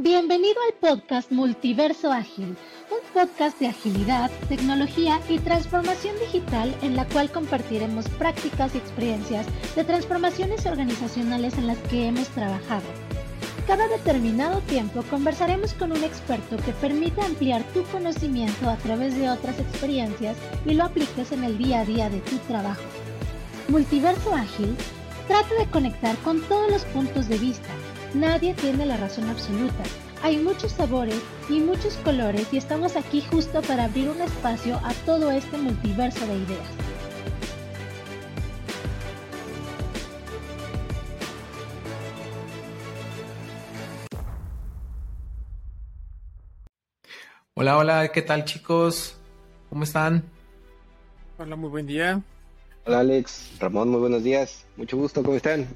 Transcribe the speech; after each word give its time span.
Bienvenido 0.00 0.54
al 0.68 0.74
podcast 0.74 1.32
Multiverso 1.32 2.12
Ágil, 2.12 2.56
un 2.88 3.12
podcast 3.12 3.58
de 3.58 3.66
agilidad, 3.66 4.30
tecnología 4.48 5.20
y 5.28 5.40
transformación 5.40 6.14
digital 6.20 6.72
en 6.82 6.94
la 6.94 7.04
cual 7.06 7.32
compartiremos 7.32 8.08
prácticas 8.10 8.76
y 8.76 8.78
experiencias 8.78 9.44
de 9.74 9.82
transformaciones 9.82 10.66
organizacionales 10.66 11.58
en 11.58 11.66
las 11.66 11.78
que 11.78 12.06
hemos 12.06 12.28
trabajado. 12.28 12.84
Cada 13.66 13.88
determinado 13.88 14.60
tiempo 14.60 15.02
conversaremos 15.10 15.74
con 15.74 15.90
un 15.90 16.04
experto 16.04 16.58
que 16.58 16.70
permita 16.74 17.26
ampliar 17.26 17.64
tu 17.74 17.82
conocimiento 17.86 18.70
a 18.70 18.76
través 18.76 19.16
de 19.16 19.28
otras 19.28 19.58
experiencias 19.58 20.36
y 20.64 20.74
lo 20.74 20.84
apliques 20.84 21.32
en 21.32 21.42
el 21.42 21.58
día 21.58 21.80
a 21.80 21.84
día 21.84 22.08
de 22.08 22.20
tu 22.20 22.36
trabajo. 22.46 22.84
Multiverso 23.66 24.32
Ágil 24.32 24.76
trata 25.26 25.52
de 25.56 25.68
conectar 25.68 26.16
con 26.18 26.40
todos 26.42 26.70
los 26.70 26.84
puntos 26.84 27.26
de 27.26 27.38
vista 27.38 27.68
Nadie 28.14 28.54
tiene 28.54 28.86
la 28.86 28.96
razón 28.96 29.28
absoluta. 29.28 29.82
Hay 30.22 30.38
muchos 30.38 30.72
sabores 30.72 31.20
y 31.50 31.60
muchos 31.60 31.94
colores 31.98 32.48
y 32.52 32.56
estamos 32.56 32.96
aquí 32.96 33.20
justo 33.30 33.60
para 33.62 33.84
abrir 33.84 34.08
un 34.08 34.20
espacio 34.22 34.80
a 34.82 34.94
todo 35.04 35.30
este 35.30 35.58
multiverso 35.58 36.26
de 36.26 36.36
ideas. 36.38 36.66
Hola, 47.54 47.76
hola, 47.76 48.08
¿qué 48.08 48.22
tal 48.22 48.44
chicos? 48.44 49.16
¿Cómo 49.68 49.84
están? 49.84 50.24
Hola, 51.36 51.56
muy 51.56 51.68
buen 51.68 51.86
día. 51.86 52.22
Hola 52.86 53.00
Alex, 53.00 53.50
Ramón, 53.60 53.90
muy 53.90 54.00
buenos 54.00 54.22
días. 54.22 54.64
Mucho 54.76 54.96
gusto, 54.96 55.22
¿cómo 55.22 55.36
están? 55.36 55.68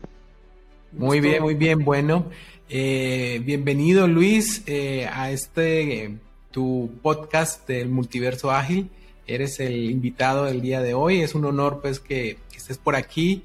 Muy 0.93 1.21
bien, 1.21 1.43
muy 1.43 1.55
bien. 1.55 1.85
Bueno, 1.85 2.27
eh, 2.69 3.41
bienvenido 3.45 4.07
Luis 4.07 4.63
eh, 4.67 5.09
a 5.11 5.31
este 5.31 6.19
tu 6.51 6.91
podcast 7.01 7.67
del 7.67 7.89
Multiverso 7.89 8.51
Ágil. 8.51 8.91
Eres 9.27 9.59
el 9.61 9.91
invitado 9.91 10.45
del 10.45 10.61
día 10.61 10.83
de 10.83 10.93
hoy. 10.93 11.23
Es 11.23 11.35
un 11.35 11.47
honor 11.47 11.81
pues 11.81 11.99
que, 11.99 12.37
estés 12.55 12.77
por 12.77 12.95
aquí 12.95 13.43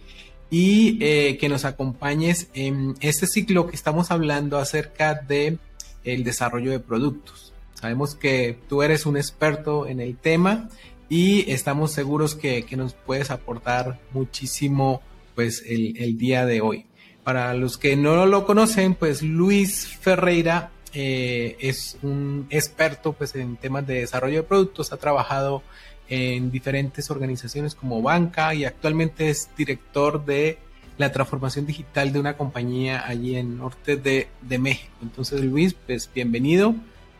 y 0.50 0.98
eh, 1.02 1.38
que 1.38 1.48
nos 1.48 1.64
acompañes 1.64 2.50
en 2.54 2.96
este 3.00 3.28
ciclo 3.28 3.68
que 3.68 3.78
estamos 3.78 4.12
hablando 4.12 4.58
acerca 4.58 5.16
de 5.16 5.58
el 6.04 6.26
desarrollo 6.26 6.72
de 6.72 6.80
productos. 6.80 7.54
Sabemos 7.76 8.14
que 8.14 8.58
tú 8.68 8.84
eres 8.84 9.06
un 9.06 9.16
experto 9.16 9.88
en 9.88 10.02
el 10.02 10.18
tema 10.18 10.70
y 11.08 11.50
estamos 11.50 11.94
seguros 11.94 12.36
que, 12.36 12.64
que 12.64 12.76
nos 12.76 12.94
puedes 12.94 13.32
aportar 13.32 14.02
muchísimo 14.12 15.02
pues 15.34 15.64
el, 15.66 15.96
el 15.98 16.18
día 16.18 16.46
de 16.46 16.60
hoy. 16.60 16.88
Para 17.28 17.54
los 17.54 17.78
que 17.78 17.98
no 17.98 18.26
lo 18.26 18.46
conocen, 18.46 18.96
pues 18.96 19.22
Luis 19.22 19.86
Ferreira 19.86 20.72
eh, 20.94 21.58
es 21.60 21.98
un 22.02 22.48
experto 22.50 23.12
pues, 23.12 23.36
en 23.36 23.58
temas 23.58 23.86
de 23.86 23.96
desarrollo 23.96 24.38
de 24.38 24.44
productos, 24.44 24.94
ha 24.94 24.98
trabajado 24.98 25.62
en 26.08 26.52
diferentes 26.52 27.12
organizaciones 27.12 27.76
como 27.76 28.02
banca 28.02 28.54
y 28.54 28.64
actualmente 28.64 29.30
es 29.30 29.50
director 29.58 30.24
de 30.24 30.58
la 30.98 31.12
transformación 31.12 31.66
digital 31.66 32.14
de 32.14 32.20
una 32.22 32.38
compañía 32.38 33.06
allí 33.06 33.36
en 33.36 33.58
norte 33.58 33.98
de, 33.98 34.30
México. 34.58 34.96
Entonces 35.02 35.44
Luis, 35.44 35.74
pues 35.74 36.10
bienvenido, 36.16 36.76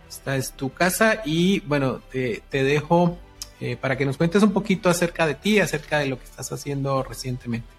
esta 0.08 0.38
es 0.38 0.54
tu 0.54 0.72
casa 0.72 1.22
y 1.26 1.60
bueno, 1.68 2.00
te, 2.14 2.42
dejo 2.50 3.18
eh, 3.60 3.76
para 3.76 3.98
que 3.98 4.06
nos 4.06 4.16
cuentes 4.16 4.42
un 4.42 4.54
poquito 4.54 4.88
acerca 4.88 5.28
de 5.28 5.36
ti, 5.36 5.60
acerca 5.60 6.00
de 6.00 6.06
lo 6.06 6.18
que 6.18 6.24
estás 6.24 6.50
haciendo 6.54 7.04
recientemente. 7.04 7.77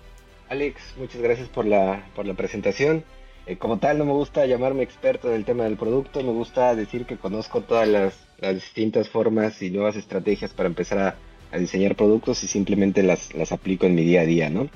Alex, 0.49 0.81
muchas 0.97 1.21
gracias 1.21 1.49
por 1.49 1.67
la, 1.67 2.07
por 2.15 2.27
la 2.27 2.35
presentación. 2.35 3.05
Eh, 3.47 3.57
como 3.57 3.79
tal, 3.79 3.99
no 3.99 4.05
me 4.05 4.13
gusta 4.13 4.47
llamarme 4.47 4.83
experto 4.83 5.29
del 5.29 5.45
tema 5.45 5.65
del 5.65 5.77
producto, 5.77 6.23
me 6.23 6.33
gusta 6.33 6.75
decir 6.75 7.07
que 7.07 7.17
conozco 7.17 7.63
todas 7.63 7.89
las, 7.89 8.15
distintas 8.55 9.09
formas 9.09 9.61
y 9.63 9.71
nuevas 9.71 9.97
estrategias 9.97 10.53
para 10.53 10.69
empezar 10.69 11.17
a, 11.51 11.59
diseñar 11.59 11.97
productos 11.97 12.45
y 12.45 12.47
simplemente 12.47 13.03
las, 13.03 13.35
las, 13.35 13.53
aplico 13.53 13.87
en 13.87 13.95
mi 13.95 14.05
día 14.05 14.21
a 14.21 14.27
día, 14.27 14.51
¿no? 14.51 14.69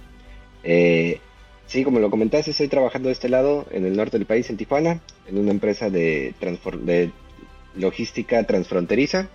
Eh, 0.64 1.20
sí, 1.66 1.84
como 1.84 2.00
lo 2.00 2.10
comentaste, 2.10 2.50
estoy 2.50 2.68
trabajando 2.68 3.08
de 3.08 3.12
este 3.12 3.28
lado, 3.28 3.66
en 3.70 3.84
el 3.84 3.94
norte 3.94 4.16
del 4.18 4.26
país, 4.26 4.48
en 4.48 4.56
Tijuana, 4.56 5.00
en 5.28 5.38
una 5.38 5.50
empresa 5.50 5.90
de, 5.90 6.34
de 6.80 7.10
logística 7.76 8.42
transfronteriza 8.44 9.28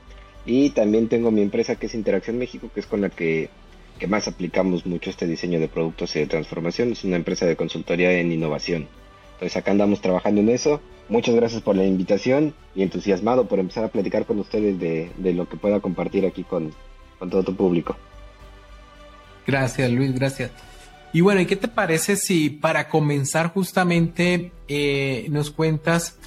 y 0.47 0.71
también 0.71 1.09
tengo 1.09 1.29
mi 1.29 1.41
empresa 1.41 1.75
que 1.75 1.85
es 1.85 1.93
Interacción 1.93 2.39
México, 2.39 2.71
que 2.73 2.79
es 2.79 2.87
con 2.87 3.01
la 3.01 3.09
que 3.09 3.49
que 3.97 4.07
más 4.07 4.27
aplicamos 4.27 4.85
mucho 4.85 5.09
este 5.09 5.27
diseño 5.27 5.59
de 5.59 5.67
productos 5.67 6.15
y 6.15 6.19
de 6.19 6.27
transformación. 6.27 6.91
Es 6.91 7.03
una 7.03 7.15
empresa 7.15 7.45
de 7.45 7.55
consultoría 7.55 8.11
en 8.13 8.31
innovación. 8.31 8.87
Entonces 9.33 9.57
acá 9.57 9.71
andamos 9.71 10.01
trabajando 10.01 10.41
en 10.41 10.49
eso. 10.49 10.81
Muchas 11.09 11.35
gracias 11.35 11.61
por 11.61 11.75
la 11.75 11.85
invitación 11.85 12.53
y 12.75 12.83
entusiasmado 12.83 13.47
por 13.47 13.59
empezar 13.59 13.83
a 13.83 13.89
platicar 13.89 14.25
con 14.25 14.39
ustedes 14.39 14.79
de, 14.79 15.33
lo 15.33 15.47
que 15.47 15.57
pueda 15.57 15.79
compartir 15.79 16.25
aquí 16.25 16.43
con, 16.43 16.73
todo 17.19 17.43
tu 17.43 17.55
público. 17.55 17.95
Gracias 19.45 19.89
Luis, 19.91 20.13
gracias. 20.13 20.51
Y 21.13 21.21
bueno, 21.21 21.39
¿y 21.39 21.45
qué 21.45 21.55
te 21.55 21.67
parece 21.67 22.15
si 22.15 22.49
para 22.49 22.89
comenzar 22.89 23.53
justamente 23.53 24.51
eh, 24.67 25.27
nos 25.29 25.51
cuentas 25.51 26.17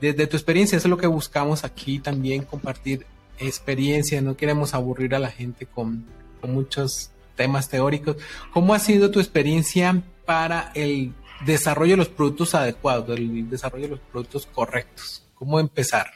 desde 0.00 0.26
tu 0.26 0.36
experiencia? 0.36 0.76
Eso 0.76 0.86
es 0.86 0.90
lo 0.90 0.98
que 0.98 1.08
buscamos 1.08 1.64
aquí 1.64 1.98
también, 1.98 2.44
compartir 2.44 3.06
experiencia. 3.38 4.20
No 4.20 4.36
queremos 4.36 4.74
aburrir 4.74 5.14
a 5.14 5.18
la 5.18 5.30
gente 5.30 5.66
con, 5.66 6.04
muchos 6.46 7.10
temas 7.40 7.70
teóricos. 7.70 8.16
¿Cómo 8.52 8.74
ha 8.74 8.78
sido 8.78 9.10
tu 9.10 9.18
experiencia 9.18 10.02
para 10.26 10.72
el 10.74 11.14
desarrollo 11.46 11.92
de 11.92 11.96
los 11.96 12.08
productos 12.08 12.54
adecuados, 12.54 13.18
el 13.18 13.48
desarrollo 13.48 13.84
de 13.84 13.90
los 13.92 14.00
productos 14.00 14.44
correctos? 14.46 15.26
¿Cómo 15.34 15.58
empezar? 15.58 16.06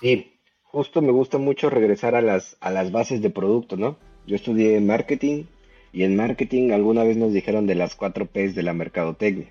Sí, 0.00 0.32
justo 0.64 1.00
me 1.00 1.12
gusta 1.12 1.38
mucho 1.38 1.70
regresar 1.70 2.16
a 2.16 2.22
las, 2.22 2.56
a 2.60 2.72
las 2.72 2.90
bases 2.90 3.22
de 3.22 3.30
producto, 3.30 3.76
¿no? 3.76 3.98
Yo 4.26 4.34
estudié 4.34 4.80
marketing 4.80 5.44
y 5.92 6.02
en 6.02 6.16
marketing 6.16 6.72
alguna 6.72 7.04
vez 7.04 7.16
nos 7.16 7.32
dijeron 7.32 7.68
de 7.68 7.76
las 7.76 7.94
cuatro 7.94 8.26
P's 8.26 8.56
de 8.56 8.64
la 8.64 8.72
mercadotecnia. 8.72 9.48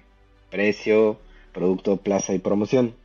Precio, 0.49 1.19
producto, 1.53 1.95
plaza 1.97 2.33
y 2.33 2.39
promoción. 2.39 2.95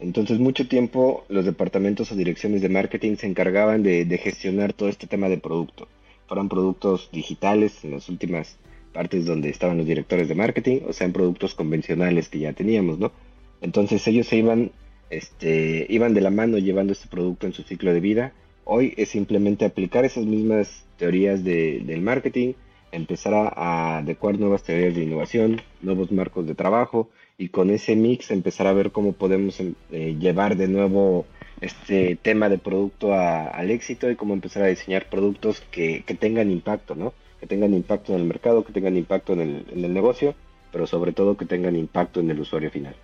Entonces 0.00 0.38
mucho 0.38 0.66
tiempo 0.66 1.26
los 1.28 1.44
departamentos 1.44 2.10
o 2.10 2.16
direcciones 2.16 2.62
de 2.62 2.70
marketing 2.70 3.16
se 3.16 3.26
encargaban 3.26 3.82
de, 3.82 4.06
de 4.06 4.18
gestionar 4.18 4.72
todo 4.72 4.88
este 4.88 5.06
tema 5.06 5.28
de 5.28 5.36
producto 5.36 5.88
fueran 6.26 6.48
productos 6.48 7.10
digitales 7.12 7.84
en 7.84 7.92
las 7.92 8.08
últimas 8.08 8.58
partes 8.92 9.26
donde 9.26 9.50
estaban 9.50 9.76
los 9.76 9.86
directores 9.86 10.28
de 10.28 10.34
marketing, 10.34 10.80
o 10.88 10.92
sean 10.92 11.12
productos 11.12 11.54
convencionales 11.54 12.28
que 12.28 12.38
ya 12.38 12.52
teníamos, 12.52 12.98
¿no? 12.98 13.12
Entonces 13.60 14.06
ellos 14.06 14.26
se 14.26 14.36
iban, 14.36 14.70
este, 15.10 15.86
iban 15.88 16.14
de 16.14 16.20
la 16.20 16.30
mano 16.30 16.58
llevando 16.58 16.92
este 16.92 17.08
producto 17.08 17.46
en 17.46 17.52
su 17.52 17.62
ciclo 17.62 17.92
de 17.92 18.00
vida. 18.00 18.32
Hoy 18.64 18.94
es 18.96 19.10
simplemente 19.10 19.64
aplicar 19.64 20.04
esas 20.04 20.24
mismas 20.24 20.86
teorías 20.96 21.44
de, 21.44 21.80
del 21.84 22.00
marketing, 22.00 22.54
empezar 22.92 23.34
a, 23.34 23.98
adecuar 23.98 24.38
nuevas 24.38 24.62
teorías 24.62 24.94
de 24.94 25.02
innovación, 25.02 25.60
nuevos 25.82 26.12
marcos 26.12 26.46
de 26.46 26.54
trabajo 26.54 27.10
y 27.36 27.48
con 27.48 27.70
ese 27.70 27.96
mix 27.96 28.30
empezar 28.30 28.66
a 28.66 28.72
ver 28.72 28.92
cómo 28.92 29.12
podemos 29.12 29.60
eh, 29.60 30.16
llevar 30.18 30.56
de 30.56 30.68
nuevo 30.68 31.26
este 31.60 32.16
tema 32.16 32.48
de 32.48 32.58
producto 32.58 33.14
al 33.14 33.70
éxito 33.70 34.10
y 34.10 34.16
cómo 34.16 34.34
empezar 34.34 34.62
a 34.64 34.68
diseñar 34.68 35.08
productos 35.08 35.60
que, 35.70 36.04
tengan 36.18 36.50
impacto, 36.50 36.94
¿no? 36.94 37.14
Que 37.40 37.46
tengan 37.46 37.74
impacto 37.74 38.12
en 38.14 38.20
el 38.20 38.26
mercado, 38.26 38.64
que 38.64 38.72
tengan 38.72 38.96
impacto 38.96 39.32
en 39.32 39.40
el, 39.40 39.66
en 39.72 39.84
el 39.84 39.94
negocio, 39.94 40.34
pero 40.72 40.86
sobre 40.86 41.12
todo 41.12 41.36
que 41.36 41.46
tengan 41.46 41.76
impacto 41.76 42.20
en 42.20 42.30
el 42.30 42.40
usuario 42.40 42.70
final. 42.70 42.96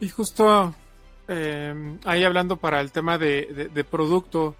Y 0.00 0.08
justo 0.08 0.74
eh, 1.28 1.96
ahí 2.04 2.24
hablando 2.24 2.56
para 2.56 2.80
el 2.80 2.90
tema 2.90 3.18
de, 3.18 3.86
producto, 3.88 4.56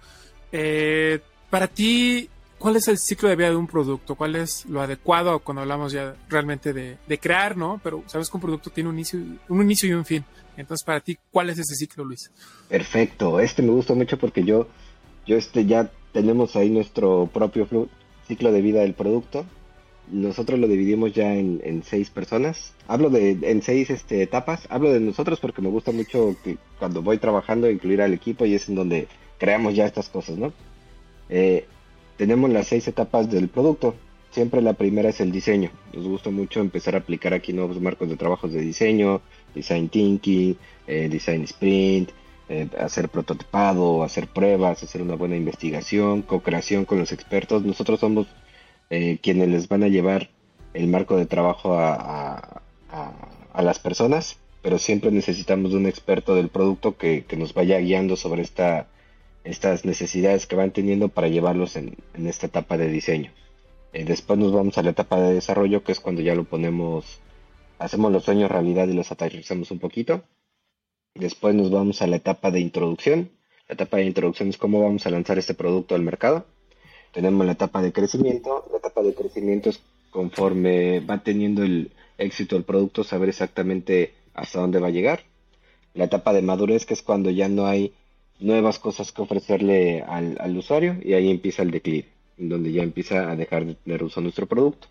eh, 0.51 1.19
para 1.49 1.67
ti, 1.67 2.29
cuál 2.63 2.77
es 2.77 2.87
el 2.87 2.97
ciclo 2.97 3.27
de 3.27 3.35
vida 3.35 3.49
de 3.49 3.57
un 3.57 3.67
producto, 3.67 4.15
cuál 4.15 4.37
es 4.37 4.65
lo 4.67 4.79
adecuado 4.79 5.39
cuando 5.39 5.63
hablamos 5.63 5.91
ya 5.91 6.15
realmente 6.29 6.71
de, 6.71 7.17
crear, 7.17 7.57
¿no? 7.57 7.81
Pero 7.83 8.05
sabes 8.07 8.29
que 8.29 8.37
un 8.37 8.41
producto 8.41 8.69
tiene 8.69 8.89
un 8.89 8.95
inicio, 8.95 9.19
un 9.49 9.61
inicio 9.61 9.89
y 9.89 9.91
un 9.91 10.05
fin. 10.05 10.23
Entonces, 10.55 10.85
para 10.85 11.01
ti, 11.01 11.17
¿cuál 11.29 11.49
es 11.49 11.59
ese 11.59 11.75
ciclo, 11.75 12.05
Luis? 12.05 12.31
Perfecto. 12.69 13.41
Este 13.41 13.61
me 13.61 13.71
gusta 13.71 13.93
mucho 13.95 14.17
porque 14.17 14.45
yo, 14.45 14.69
yo 15.27 15.35
este 15.35 15.65
ya 15.65 15.91
tenemos 16.13 16.55
ahí 16.55 16.69
nuestro 16.69 17.29
propio 17.33 17.67
ciclo 18.29 18.53
de 18.53 18.61
vida 18.61 18.79
del 18.79 18.93
producto. 18.93 19.45
Nosotros 20.09 20.57
lo 20.57 20.69
dividimos 20.69 21.11
ya 21.11 21.33
en, 21.33 21.83
seis 21.83 22.09
personas. 22.11 22.71
Hablo 22.87 23.09
de 23.09 23.39
en 23.41 23.61
seis 23.61 23.89
este, 23.89 24.23
etapas. 24.23 24.67
Hablo 24.69 24.93
de 24.93 25.01
nosotros 25.01 25.41
porque 25.41 25.61
me 25.61 25.67
gusta 25.67 25.91
mucho 25.91 26.33
que 26.45 26.57
cuando 26.79 27.01
voy 27.01 27.17
trabajando 27.17 27.69
incluir 27.69 28.01
al 28.01 28.13
equipo 28.13 28.45
y 28.45 28.55
es 28.55 28.69
en 28.69 28.75
donde 28.75 29.09
creamos 29.37 29.75
ya 29.75 29.85
estas 29.85 30.07
cosas, 30.07 30.37
¿no? 30.37 30.53
Eh, 31.27 31.67
tenemos 32.23 32.49
las 32.51 32.67
seis 32.67 32.87
etapas 32.87 33.29
del 33.29 33.49
producto. 33.49 33.95
Siempre 34.31 34.61
la 34.61 34.71
primera 34.71 35.09
es 35.09 35.19
el 35.19 35.29
diseño. 35.29 35.71
Nos 35.91 36.07
gusta 36.07 36.29
mucho 36.29 36.61
empezar 36.61 36.95
a 36.95 36.99
aplicar 36.99 37.33
aquí 37.33 37.51
nuevos 37.51 37.81
marcos 37.81 38.07
de 38.07 38.15
trabajos 38.15 38.53
de 38.53 38.61
diseño, 38.61 39.19
design 39.53 39.89
thinking, 39.89 40.55
eh, 40.87 41.09
design 41.11 41.43
sprint, 41.43 42.11
eh, 42.47 42.69
hacer 42.79 43.09
prototipado, 43.09 44.03
hacer 44.03 44.27
pruebas, 44.27 44.81
hacer 44.81 45.01
una 45.01 45.15
buena 45.15 45.35
investigación, 45.35 46.21
co-creación 46.21 46.85
con 46.85 46.97
los 46.97 47.11
expertos. 47.11 47.65
Nosotros 47.65 47.99
somos 47.99 48.27
eh, 48.89 49.17
quienes 49.21 49.49
les 49.49 49.67
van 49.67 49.83
a 49.83 49.89
llevar 49.89 50.29
el 50.73 50.87
marco 50.87 51.17
de 51.17 51.25
trabajo 51.25 51.77
a, 51.77 52.61
las 53.53 53.79
personas, 53.79 54.37
pero 54.61 54.79
siempre 54.79 55.11
necesitamos 55.11 55.73
un 55.73 55.87
experto 55.87 56.35
del 56.35 56.47
producto 56.47 56.95
que, 56.95 57.25
nos 57.37 57.53
vaya 57.53 57.79
guiando 57.79 58.15
sobre 58.15 58.43
esta, 58.43 58.87
estas 59.43 59.85
necesidades 59.85 60.47
que 60.47 60.55
van 60.55 60.71
teniendo 60.71 61.09
para 61.09 61.27
llevarlos 61.27 61.75
en, 61.75 61.97
esta 62.13 62.47
etapa 62.47 62.77
de 62.77 62.87
diseño. 62.87 63.31
Eh, 63.91 64.05
después 64.05 64.39
nos 64.39 64.53
vamos 64.53 64.77
a 64.77 64.83
la 64.83 64.91
etapa 64.91 65.19
de 65.19 65.33
desarrollo, 65.33 65.83
que 65.83 65.91
es 65.91 65.99
cuando 65.99 66.21
ya 66.21 66.35
lo 66.35 66.45
ponemos, 66.45 67.19
hacemos 67.79 68.11
los 68.11 68.23
sueños 68.23 68.49
realidad 68.49 68.87
y 68.87 68.93
los 68.93 69.11
aterrizamos 69.11 69.71
un 69.71 69.79
poquito. 69.79 70.23
Después 71.15 71.53
nos 71.53 71.69
vamos 71.69 72.01
a 72.01 72.07
la 72.07 72.15
etapa 72.15 72.49
de 72.51 72.59
introducción. 72.59 73.31
La 73.67 73.75
etapa 73.75 73.97
de 73.97 74.05
introducción 74.05 74.49
es 74.49 74.57
cómo 74.57 74.81
vamos 74.81 75.05
a 75.05 75.09
lanzar 75.09 75.37
este 75.37 75.53
producto 75.53 75.95
al 75.95 76.01
mercado. 76.01 76.45
Tenemos 77.13 77.45
la 77.45 77.51
etapa 77.51 77.81
de 77.81 77.93
crecimiento. 77.93 78.65
La 78.71 78.79
etapa 78.79 79.03
de 79.03 79.13
crecimiento 79.13 79.69
es 79.69 79.79
conforme 80.09 80.99
va 81.01 81.23
teniendo 81.23 81.63
el 81.63 81.91
éxito 82.17 82.55
el 82.55 82.63
producto, 82.63 83.03
saber 83.03 83.29
exactamente 83.29 84.13
hasta 84.33 84.59
dónde 84.59 84.79
va 84.79 84.87
a 84.87 84.91
llegar. 84.91 85.23
La 85.93 86.05
etapa 86.05 86.33
de 86.33 86.41
madurez, 86.41 86.85
que 86.85 86.93
es 86.93 87.03
cuando 87.03 87.29
ya 87.29 87.49
no 87.49 87.67
hay 87.67 87.93
nuevas 88.39 88.79
cosas 88.79 89.11
que 89.11 89.21
ofrecerle 89.21 90.01
al, 90.01 90.57
usuario 90.57 90.97
y 91.01 91.13
ahí 91.13 91.29
empieza 91.29 91.63
el 91.63 91.71
declive, 91.71 92.07
donde 92.37 92.71
ya 92.71 92.83
empieza 92.83 93.31
a 93.31 93.35
dejar 93.35 93.65
de 93.65 93.75
tener 93.75 94.03
uso 94.03 94.21
nuestro 94.21 94.47
producto. 94.47 94.87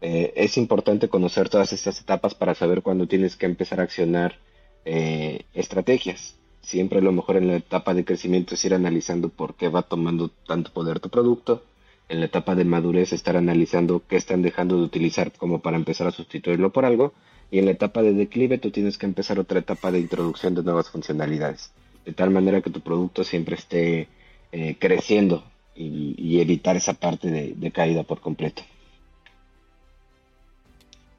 Eh, 0.00 0.32
es 0.36 0.56
importante 0.56 1.08
conocer 1.08 1.48
todas 1.48 1.72
estas 1.72 2.00
etapas 2.00 2.34
para 2.34 2.54
saber 2.54 2.82
cuándo 2.82 3.06
tienes 3.06 3.36
que 3.36 3.46
empezar 3.46 3.80
a 3.80 3.84
accionar 3.84 4.36
eh, 4.84 5.42
estrategias. 5.54 6.36
Siempre 6.60 7.00
lo 7.00 7.12
mejor 7.12 7.36
en 7.36 7.48
la 7.48 7.56
etapa 7.56 7.94
de 7.94 8.04
crecimiento 8.04 8.54
es 8.54 8.64
ir 8.64 8.74
analizando 8.74 9.28
por 9.28 9.54
qué 9.54 9.68
va 9.68 9.82
tomando 9.82 10.30
tanto 10.46 10.72
poder 10.72 11.00
tu 11.00 11.10
producto. 11.10 11.62
En 12.08 12.20
la 12.20 12.26
etapa 12.26 12.54
de 12.54 12.64
madurez 12.64 13.12
estar 13.12 13.36
analizando 13.36 14.02
qué 14.08 14.16
están 14.16 14.42
dejando 14.42 14.76
de 14.76 14.82
utilizar 14.82 15.32
como 15.32 15.60
para 15.60 15.76
empezar 15.76 16.06
a 16.06 16.12
sustituirlo 16.12 16.72
por 16.72 16.84
algo. 16.84 17.12
Y 17.50 17.58
en 17.58 17.66
la 17.66 17.70
etapa 17.72 18.02
de 18.02 18.12
declive 18.12 18.58
tú 18.58 18.70
tienes 18.70 18.98
que 18.98 19.06
empezar 19.06 19.38
otra 19.38 19.60
etapa 19.60 19.90
de 19.90 20.00
introducción 20.00 20.54
de 20.54 20.62
nuevas 20.62 20.90
funcionalidades. 20.90 21.72
De 22.06 22.12
tal 22.12 22.30
manera 22.30 22.62
que 22.62 22.70
tu 22.70 22.80
producto 22.80 23.24
siempre 23.24 23.56
esté 23.56 24.08
eh, 24.52 24.76
creciendo 24.78 25.44
y, 25.74 26.40
evitar 26.40 26.76
esa 26.76 26.94
parte 26.94 27.30
de, 27.30 27.70
caída 27.72 28.04
por 28.04 28.20
completo. 28.20 28.62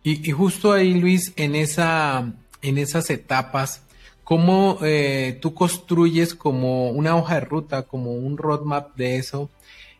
y, 0.04 0.32
justo 0.32 0.72
ahí, 0.72 0.94
Luis, 0.94 1.34
en 1.36 1.54
esa 1.54 2.34
en 2.62 2.78
esas 2.78 3.10
etapas, 3.10 3.84
cómo 4.24 4.80
eh, 4.82 5.38
tú 5.42 5.54
construyes 5.54 6.34
como 6.34 6.90
una 6.90 7.16
hoja 7.16 7.36
de 7.36 7.42
ruta, 7.42 7.84
como 7.84 8.14
un 8.14 8.38
roadmap 8.38 8.96
de 8.96 9.18
eso, 9.18 9.50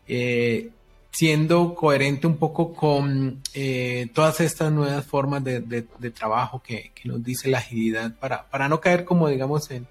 eh, 0.06 0.70
siendo 1.12 1.74
coherente 1.74 2.26
un 2.26 2.36
poco 2.36 2.74
con 2.74 3.42
todas 4.14 4.40
estas 4.40 4.72
nuevas 4.72 5.04
formas 5.06 5.42
de, 5.44 5.82
trabajo 6.12 6.62
que, 6.62 6.92
nos 7.04 7.22
dice 7.22 7.48
la 7.48 7.58
agilidad, 7.58 8.14
para, 8.18 8.48
para 8.48 8.68
no 8.68 8.80
caer 8.80 9.04
como 9.04 9.28
digamos 9.28 9.70
en, 9.70 9.86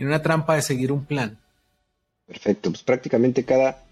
en 0.00 0.06
una 0.06 0.22
trampa 0.22 0.56
de 0.56 0.62
seguir 0.62 0.90
un 0.92 1.04
plan. 1.04 1.38
Perfecto, 2.26 2.70
pues 2.70 2.82
prácticamente 2.82 3.44
cada... 3.44 3.84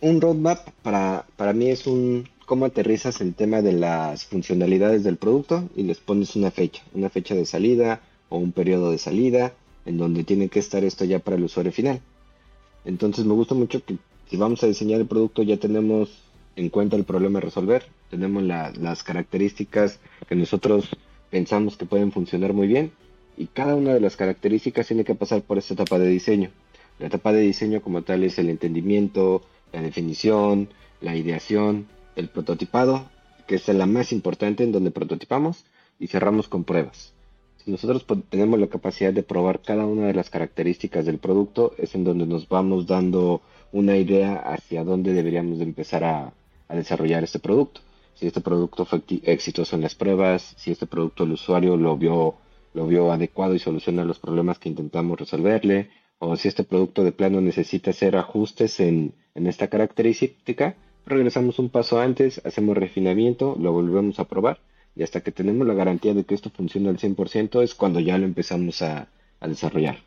un 0.00 0.20
roadmap 0.20 0.70
para, 0.82 1.26
para 1.36 1.52
mí 1.52 1.68
es 1.68 1.86
un, 1.86 2.26
cómo 2.46 2.64
aterrizas 2.64 3.20
el 3.20 3.34
tema 3.34 3.60
de 3.60 3.72
las 3.72 4.24
funcionalidades 4.24 5.04
del 5.04 5.18
producto 5.18 5.68
y 5.76 5.82
les 5.82 5.98
pones 5.98 6.34
una 6.34 6.50
fecha, 6.50 6.82
una 6.94 7.10
fecha 7.10 7.34
de 7.34 7.44
salida 7.44 8.00
o 8.30 8.38
un 8.38 8.52
periodo 8.52 8.90
de 8.90 8.96
salida 8.96 9.52
en 9.84 9.98
donde 9.98 10.24
tiene 10.24 10.48
que 10.48 10.60
estar 10.60 10.82
esto 10.82 11.04
ya 11.04 11.18
para 11.18 11.36
el 11.36 11.44
usuario 11.44 11.72
final. 11.72 12.00
Entonces 12.86 13.26
me 13.26 13.34
gusta 13.34 13.54
mucho 13.54 13.84
que 13.84 13.98
si 14.30 14.38
vamos 14.38 14.64
a 14.64 14.66
diseñar 14.66 15.00
el 15.00 15.06
producto 15.06 15.42
ya 15.42 15.58
tenemos 15.58 16.22
en 16.56 16.70
cuenta 16.70 16.96
el 16.96 17.04
problema 17.04 17.38
a 17.38 17.42
resolver, 17.42 17.84
tenemos 18.08 18.42
las 18.42 19.02
características 19.02 19.98
que 20.26 20.36
nosotros 20.36 20.88
pensamos 21.28 21.76
que 21.76 21.84
pueden 21.84 22.12
funcionar 22.12 22.54
muy 22.54 22.66
bien 22.66 22.92
y 23.42 23.48
cada 23.48 23.74
una 23.74 23.92
de 23.92 23.98
las 23.98 24.16
características 24.16 24.86
tiene 24.86 25.02
que 25.02 25.16
pasar 25.16 25.42
por 25.42 25.58
esta 25.58 25.74
etapa 25.74 25.98
de 25.98 26.06
diseño. 26.06 26.50
La 27.00 27.08
etapa 27.08 27.32
de 27.32 27.40
diseño 27.40 27.82
como 27.82 28.02
tal 28.02 28.22
es 28.22 28.38
el 28.38 28.48
entendimiento, 28.48 29.42
la 29.72 29.82
definición, 29.82 30.68
la 31.00 31.16
ideación, 31.16 31.88
el 32.14 32.28
prototipado, 32.28 33.10
que 33.48 33.56
es 33.56 33.66
la 33.66 33.86
más 33.86 34.12
importante 34.12 34.62
en 34.62 34.70
donde 34.70 34.92
prototipamos 34.92 35.64
y 35.98 36.06
cerramos 36.06 36.46
con 36.46 36.62
pruebas. 36.62 37.14
Si 37.64 37.72
nosotros 37.72 38.06
tenemos 38.30 38.60
la 38.60 38.68
capacidad 38.68 39.12
de 39.12 39.24
probar 39.24 39.60
cada 39.60 39.86
una 39.86 40.06
de 40.06 40.14
las 40.14 40.30
características 40.30 41.04
del 41.04 41.18
producto, 41.18 41.74
es 41.78 41.96
en 41.96 42.04
donde 42.04 42.26
nos 42.26 42.48
vamos 42.48 42.86
dando 42.86 43.42
una 43.72 43.96
idea 43.96 44.36
hacia 44.36 44.84
dónde 44.84 45.14
deberíamos 45.14 45.58
de 45.58 45.64
empezar 45.64 46.04
a, 46.04 46.32
desarrollar 46.68 47.24
este 47.24 47.40
producto. 47.40 47.80
Si 48.14 48.28
este 48.28 48.40
producto 48.40 48.84
fue 48.84 49.02
exitoso 49.24 49.74
en 49.74 49.82
las 49.82 49.96
pruebas, 49.96 50.54
si 50.56 50.70
este 50.70 50.86
producto 50.86 51.24
el 51.24 51.32
usuario 51.32 51.76
lo 51.76 51.98
vio, 51.98 52.36
lo 52.74 52.86
vio 52.86 53.12
adecuado 53.12 53.54
y 53.54 53.58
soluciona 53.58 54.04
los 54.04 54.18
problemas 54.18 54.58
que 54.58 54.68
intentamos 54.68 55.18
resolverle, 55.18 55.90
o 56.18 56.36
si 56.36 56.48
este 56.48 56.64
producto 56.64 57.04
de 57.04 57.12
plano 57.12 57.40
necesita 57.40 57.90
hacer 57.90 58.16
ajustes 58.16 58.80
en, 58.80 59.14
en 59.34 59.46
esta 59.46 59.68
característica, 59.68 60.76
regresamos 61.06 61.58
un 61.58 61.68
paso 61.68 62.00
antes, 62.00 62.40
hacemos 62.44 62.76
refinamiento, 62.76 63.56
lo 63.58 63.72
volvemos 63.72 64.18
a 64.20 64.24
probar 64.24 64.60
y 64.94 65.02
hasta 65.02 65.20
que 65.22 65.32
tenemos 65.32 65.66
la 65.66 65.74
garantía 65.74 66.14
de 66.14 66.24
que 66.24 66.34
esto 66.34 66.50
funciona 66.50 66.90
al 66.90 66.98
100% 66.98 67.62
es 67.62 67.74
cuando 67.74 68.00
ya 68.00 68.18
lo 68.18 68.24
empezamos 68.24 68.82
a, 68.82 69.08
desarrollar. 69.40 69.98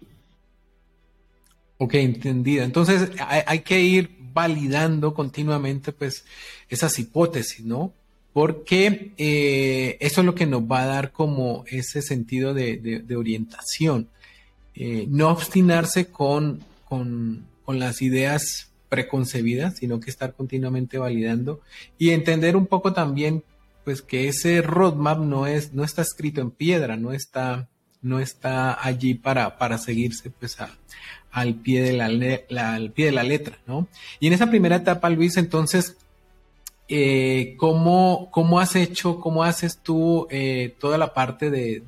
Ok, 1.77 1.95
entendido. 1.95 2.63
Entonces 2.63 3.12
hay, 3.19 3.59
que 3.59 3.81
ir 3.81 4.15
validando 4.33 5.13
continuamente 5.13 5.91
pues 5.91 6.23
esas 6.69 6.97
hipótesis, 7.00 7.65
¿no? 7.65 7.91
Porque 8.35 9.13
eh, 9.17 9.95
eso 10.01 10.19
es 10.19 10.25
lo 10.25 10.35
que 10.35 10.45
nos 10.45 10.63
va 10.63 10.81
a 10.81 10.87
dar 10.87 11.13
como 11.13 11.63
ese 11.67 12.01
sentido 12.01 12.53
de, 12.53 13.05
orientación. 13.17 14.09
Eh, 14.73 15.05
no 15.09 15.29
obstinarse 15.29 16.07
con, 16.07 16.61
con, 16.83 17.45
las 17.65 18.01
ideas 18.01 18.73
preconcebidas, 18.89 19.77
sino 19.77 20.01
que 20.01 20.09
estar 20.09 20.33
continuamente 20.33 20.97
validando 20.97 21.61
y 21.97 22.09
entender 22.09 22.57
un 22.57 22.67
poco 22.67 22.91
también 22.91 23.41
pues 23.85 24.01
que 24.01 24.27
ese 24.27 24.61
roadmap 24.61 25.19
no 25.19 25.47
es 25.47 25.71
no 25.71 25.85
está 25.85 26.01
escrito 26.01 26.41
en 26.41 26.51
piedra, 26.51 26.97
no 26.97 27.13
está 27.13 27.69
no 28.01 28.19
está 28.19 28.85
allí 28.85 29.13
para, 29.13 29.57
para 29.57 29.77
seguirse 29.77 30.29
pues 30.29 30.57
al 31.31 31.55
pie 31.55 31.83
de 31.83 31.93
la, 31.93 32.07
al 32.75 32.91
pie 32.91 33.05
de 33.05 33.11
la 33.13 33.23
letra, 33.23 33.59
¿no? 33.65 33.88
Y 34.19 34.27
en 34.27 34.33
esa 34.33 34.49
primera 34.49 34.75
etapa, 34.75 35.09
Luis, 35.09 35.38
entonces, 35.38 35.95
eh, 36.87 37.55
¿cómo, 37.57 38.29
¿cómo, 38.31 38.59
has 38.59 38.75
hecho, 38.75 39.19
cómo 39.19 39.43
haces 39.43 39.79
tú 39.79 40.27
eh, 40.29 40.75
toda 40.79 40.98
la 40.98 41.13
parte 41.13 41.50
de, 41.50 41.83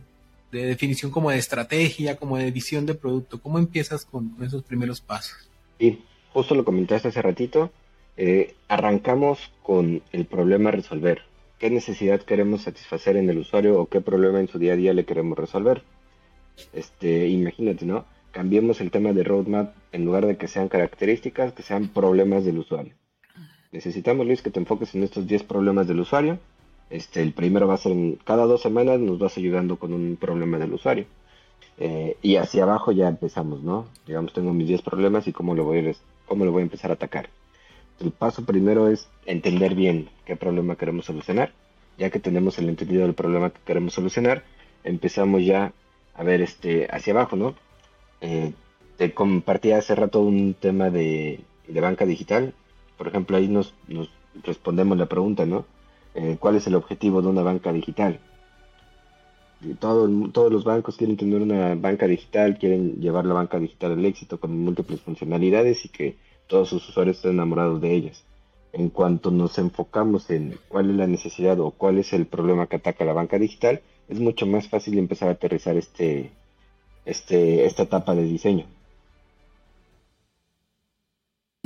definición 0.52 1.12
como 1.12 1.30
de 1.30 1.38
estrategia, 1.38 2.16
como 2.18 2.38
de 2.38 2.52
visión 2.52 2.86
de 2.86 2.96
producto? 2.96 3.42
¿Cómo 3.42 3.60
empiezas 3.60 4.06
con, 4.06 4.36
esos 4.42 4.64
primeros 4.64 5.02
pasos? 5.02 5.50
Sí, 5.80 6.02
justo 6.34 6.56
lo 6.56 6.66
comentaste 6.66 7.10
hace 7.10 7.22
ratito, 7.22 7.72
eh, 8.16 8.56
arrancamos 8.68 9.52
con 9.62 10.02
el 10.12 10.26
problema 10.26 10.70
a 10.70 10.74
resolver. 10.74 11.22
¿Qué 11.60 11.70
necesidad 11.70 12.22
queremos 12.22 12.64
satisfacer 12.64 13.18
en 13.18 13.30
el 13.30 13.40
usuario 13.40 13.80
o 13.80 13.88
qué 13.88 14.02
problema 14.02 14.40
en 14.40 14.48
su 14.48 14.60
día 14.60 14.74
a 14.74 14.78
día 14.78 14.94
le 14.94 15.06
queremos 15.06 15.38
resolver? 15.38 15.84
Este, 16.74 17.28
imagínate, 17.28 17.86
¿no? 17.86 18.06
Cambiemos 18.32 18.82
el 18.82 18.92
tema 18.92 19.14
de 19.14 19.24
roadmap 19.24 19.76
en 19.92 20.06
lugar 20.06 20.26
de 20.26 20.38
que 20.38 20.48
sean 20.48 20.70
características, 20.70 21.54
que 21.54 21.64
sean 21.64 21.88
problemas 21.88 22.46
del 22.46 22.60
usuario. 22.60 22.94
Necesitamos, 23.72 24.26
Luis, 24.26 24.42
que 24.42 24.50
te 24.50 24.60
enfoques 24.60 24.96
en 24.96 25.04
estos 25.04 25.28
10 25.28 25.44
problemas 25.44 25.88
del 25.88 26.00
usuario. 26.00 26.40
Este, 26.90 27.22
el 27.22 27.34
primero 27.34 27.68
va 27.68 27.74
a 27.74 27.78
ser 27.78 27.94
cada 28.24 28.46
dos 28.46 28.62
semanas 28.62 29.00
nos 29.00 29.20
vas 29.20 29.38
ayudando 29.38 29.78
con 29.78 29.94
un 29.94 30.16
problema 30.16 30.58
del 30.58 30.74
usuario. 30.74 31.06
Eh, 31.80 32.18
y 32.22 32.38
hacia 32.38 32.64
abajo 32.64 32.92
ya 32.92 33.08
empezamos, 33.08 33.62
¿no? 33.62 33.86
Digamos, 34.06 34.34
tengo 34.34 34.54
mis 34.54 34.68
10 34.68 34.82
problemas 34.82 35.28
y 35.28 35.34
cómo 35.34 35.54
lo 35.54 35.64
voy 35.66 35.80
a 35.80 35.92
cómo 36.26 36.46
lo 36.46 36.52
voy 36.52 36.62
a 36.62 36.64
empezar 36.64 36.92
a 36.92 36.96
atacar. 36.96 37.30
El 38.00 38.12
paso 38.12 38.46
primero 38.46 38.90
es 38.90 39.10
entender 39.26 39.76
bien 39.76 40.10
qué 40.26 40.36
problema 40.36 40.76
queremos 40.76 41.06
solucionar. 41.06 41.52
Ya 41.98 42.10
que 42.10 42.20
tenemos 42.20 42.58
el 42.60 42.70
entendido 42.70 43.04
del 43.04 43.16
problema 43.16 43.50
que 43.50 43.60
queremos 43.66 43.94
solucionar, 43.94 44.44
empezamos 44.84 45.44
ya 45.44 45.74
a 46.14 46.24
ver 46.24 46.42
este 46.42 46.88
hacia 46.92 47.14
abajo, 47.14 47.36
¿no? 47.36 47.56
Eh, 48.22 48.54
te 48.98 49.14
compartí 49.14 49.72
hace 49.72 49.96
rato 49.96 50.22
un 50.22 50.54
tema 50.54 50.90
de, 50.90 51.42
banca 51.68 52.06
digital. 52.06 52.54
Por 52.98 53.08
ejemplo, 53.08 53.38
ahí 53.38 53.48
nos, 53.48 53.74
respondemos 54.44 54.98
la 54.98 55.06
pregunta, 55.06 55.46
¿no? 55.46 55.66
Eh, 56.16 56.38
¿Cuál 56.40 56.56
es 56.56 56.68
el 56.68 56.76
objetivo 56.76 57.22
de 57.22 57.28
una 57.28 57.44
banca 57.44 57.72
digital? 57.72 58.20
todos 59.80 60.52
los 60.52 60.64
bancos 60.64 60.98
quieren 60.98 61.18
tener 61.18 61.42
una 61.42 61.74
banca 61.76 62.08
digital, 62.08 62.58
quieren 62.58 63.02
llevar 63.02 63.26
la 63.26 63.34
banca 63.34 63.60
digital 63.60 63.94
al 63.94 64.06
éxito 64.06 64.40
con 64.40 64.58
múltiples 64.58 65.02
funcionalidades 65.02 65.84
y 65.86 65.90
que 65.90 66.16
todos 66.48 66.70
sus 66.70 66.88
usuarios 66.90 67.18
estén 67.18 67.32
enamorados 67.32 67.82
de 67.82 67.94
ellas. 67.94 68.24
En 68.74 68.90
cuanto 68.90 69.32
nos 69.32 69.58
enfocamos 69.58 70.30
en 70.30 70.60
cuál 70.68 70.92
es 70.92 70.96
la 70.96 71.08
necesidad 71.08 71.60
o 71.60 71.72
cuál 71.72 71.98
es 71.98 72.14
el 72.14 72.28
problema 72.28 72.68
que 72.68 72.76
ataca 72.76 73.06
la 73.06 73.14
banca 73.14 73.40
digital, 73.40 73.82
es 74.08 74.20
mucho 74.20 74.46
más 74.46 74.68
fácil 74.68 74.98
empezar 74.98 75.30
a 75.30 75.34
aterrizar 75.34 75.76
este, 75.76 76.32
este, 77.06 77.66
esta 77.66 77.84
etapa 77.84 78.14
de 78.14 78.24
diseño. 78.24 78.66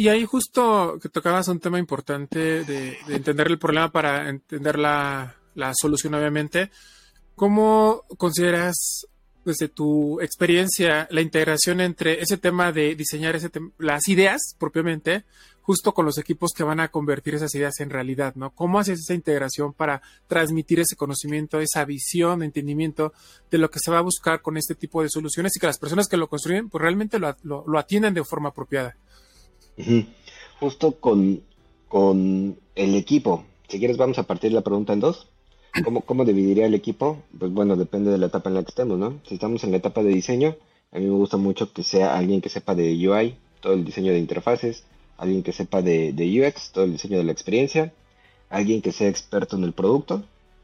Y 0.01 0.09
ahí 0.09 0.25
justo 0.25 0.97
que 0.99 1.09
tocabas 1.09 1.47
un 1.47 1.59
tema 1.59 1.77
importante 1.77 2.63
de, 2.63 2.97
entender 3.07 3.45
el 3.45 3.59
problema 3.59 3.91
para 3.91 4.29
entender 4.29 4.79
la, 4.79 5.35
la 5.53 5.73
solución, 5.75 6.15
obviamente. 6.15 6.71
¿Cómo 7.35 8.03
consideras 8.17 9.05
desde 9.45 9.67
tu 9.67 10.19
experiencia 10.19 11.07
la 11.11 11.21
integración 11.21 11.81
entre 11.81 12.19
ese 12.19 12.37
tema 12.37 12.71
de 12.71 12.95
diseñar 12.95 13.35
ese 13.35 13.51
las 13.77 14.07
ideas 14.07 14.55
propiamente 14.57 15.23
justo 15.61 15.93
con 15.93 16.07
los 16.07 16.17
equipos 16.17 16.49
que 16.51 16.63
van 16.63 16.79
a 16.79 16.87
convertir 16.87 17.35
esas 17.35 17.53
ideas 17.53 17.79
en 17.79 17.91
realidad, 17.91 18.33
¿no? 18.33 18.49
¿Cómo 18.55 18.79
haces 18.79 19.01
esa 19.01 19.13
integración 19.13 19.71
para 19.71 20.01
transmitir 20.27 20.79
ese 20.79 20.95
conocimiento, 20.95 21.59
esa 21.59 21.85
visión, 21.85 22.41
entendimiento 22.41 23.13
de 23.51 23.59
lo 23.59 23.69
que 23.69 23.77
se 23.77 23.91
va 23.91 23.99
a 23.99 24.01
buscar 24.01 24.41
con 24.41 24.57
este 24.57 24.73
tipo 24.73 25.03
de 25.03 25.09
soluciones 25.09 25.55
y 25.55 25.59
que 25.59 25.67
las 25.67 25.77
personas 25.77 26.07
que 26.07 26.17
lo 26.17 26.27
construyen 26.27 26.69
pues 26.69 26.81
realmente 26.81 27.19
lo, 27.19 27.37
lo, 27.43 27.77
atienden 27.77 28.15
de 28.15 28.23
forma 28.23 28.49
apropiada? 28.49 28.95
Justo 30.59 30.93
con, 30.99 31.41
con 31.87 32.57
el 32.75 32.95
equipo. 32.95 33.45
Si 33.67 33.79
quieres 33.79 33.97
vamos 33.97 34.19
a 34.19 34.23
partir 34.23 34.51
la 34.53 34.61
pregunta 34.61 34.93
en 34.93 34.99
dos. 34.99 35.27
¿Cómo, 35.83 36.01
¿Cómo 36.01 36.25
dividiría 36.25 36.65
el 36.65 36.73
equipo? 36.73 37.23
Pues 37.37 37.51
bueno, 37.51 37.77
depende 37.77 38.11
de 38.11 38.17
la 38.17 38.25
etapa 38.25 38.49
en 38.49 38.55
la 38.55 38.63
que 38.63 38.69
estemos, 38.69 38.99
¿no? 38.99 39.19
Si 39.25 39.35
estamos 39.35 39.63
en 39.63 39.71
la 39.71 39.77
etapa 39.77 40.03
de 40.03 40.09
diseño, 40.09 40.57
a 40.91 40.99
mí 40.99 41.05
me 41.05 41.11
gusta 41.11 41.37
mucho 41.37 41.71
que 41.71 41.83
sea 41.83 42.17
alguien 42.17 42.41
que 42.41 42.49
sepa 42.49 42.75
de 42.75 42.91
UI, 43.07 43.37
todo 43.61 43.73
el 43.73 43.85
diseño 43.85 44.11
de 44.11 44.19
interfaces, 44.19 44.83
alguien 45.17 45.43
que 45.43 45.53
sepa 45.53 45.81
de, 45.81 46.13
UX, 46.13 46.71
todo 46.71 46.83
el 46.83 46.93
diseño 46.93 47.17
de 47.17 47.23
la 47.23 47.31
experiencia, 47.31 47.93
alguien 48.49 48.81
que 48.81 48.91
sea 48.91 49.07
experto 49.07 49.55
en 49.55 49.63
el 49.63 49.71
producto, 49.71 50.23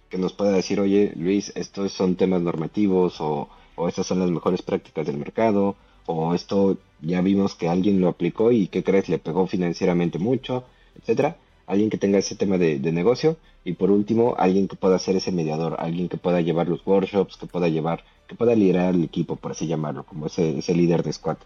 que 0.09 0.17
nos 0.17 0.33
pueda 0.33 0.51
decir, 0.51 0.79
oye, 0.81 1.13
Luis, 1.15 1.53
estos 1.55 1.93
son 1.93 2.15
temas 2.15 2.41
normativos 2.41 3.21
o, 3.21 3.47
o 3.75 3.87
estas 3.87 4.07
son 4.07 4.19
las 4.19 4.29
mejores 4.29 4.61
prácticas 4.61 5.05
del 5.05 5.17
mercado, 5.17 5.75
o 6.05 6.33
esto 6.33 6.77
ya 7.01 7.21
vimos 7.21 7.55
que 7.55 7.69
alguien 7.69 8.01
lo 8.01 8.07
aplicó 8.07 8.51
y 8.51 8.67
qué 8.67 8.83
crees, 8.83 9.09
le 9.09 9.19
pegó 9.19 9.47
financieramente 9.47 10.19
mucho, 10.19 10.63
etcétera. 10.99 11.37
Alguien 11.65 11.89
que 11.89 11.97
tenga 11.97 12.17
ese 12.17 12.35
tema 12.35 12.57
de, 12.57 12.79
negocio 12.79 13.37
y 13.65 13.73
por 13.73 13.91
último, 13.91 14.35
alguien 14.37 14.67
que 14.67 14.77
pueda 14.77 14.97
ser 14.99 15.17
ese 15.17 15.31
mediador, 15.31 15.75
alguien 15.79 16.07
que 16.07 16.17
pueda 16.17 16.39
llevar 16.39 16.69
los 16.69 16.85
workshops, 16.87 17.35
que 17.35 17.45
pueda 17.45 17.67
llevar, 17.67 18.03
que 18.27 18.35
pueda 18.35 18.55
liderar 18.55 18.95
el 18.95 19.03
equipo, 19.03 19.35
por 19.35 19.51
así 19.51 19.67
llamarlo, 19.67 20.05
como 20.05 20.27
ese, 20.27 20.59
ese 20.59 20.73
líder 20.73 21.03
de 21.03 21.11
squad. 21.11 21.37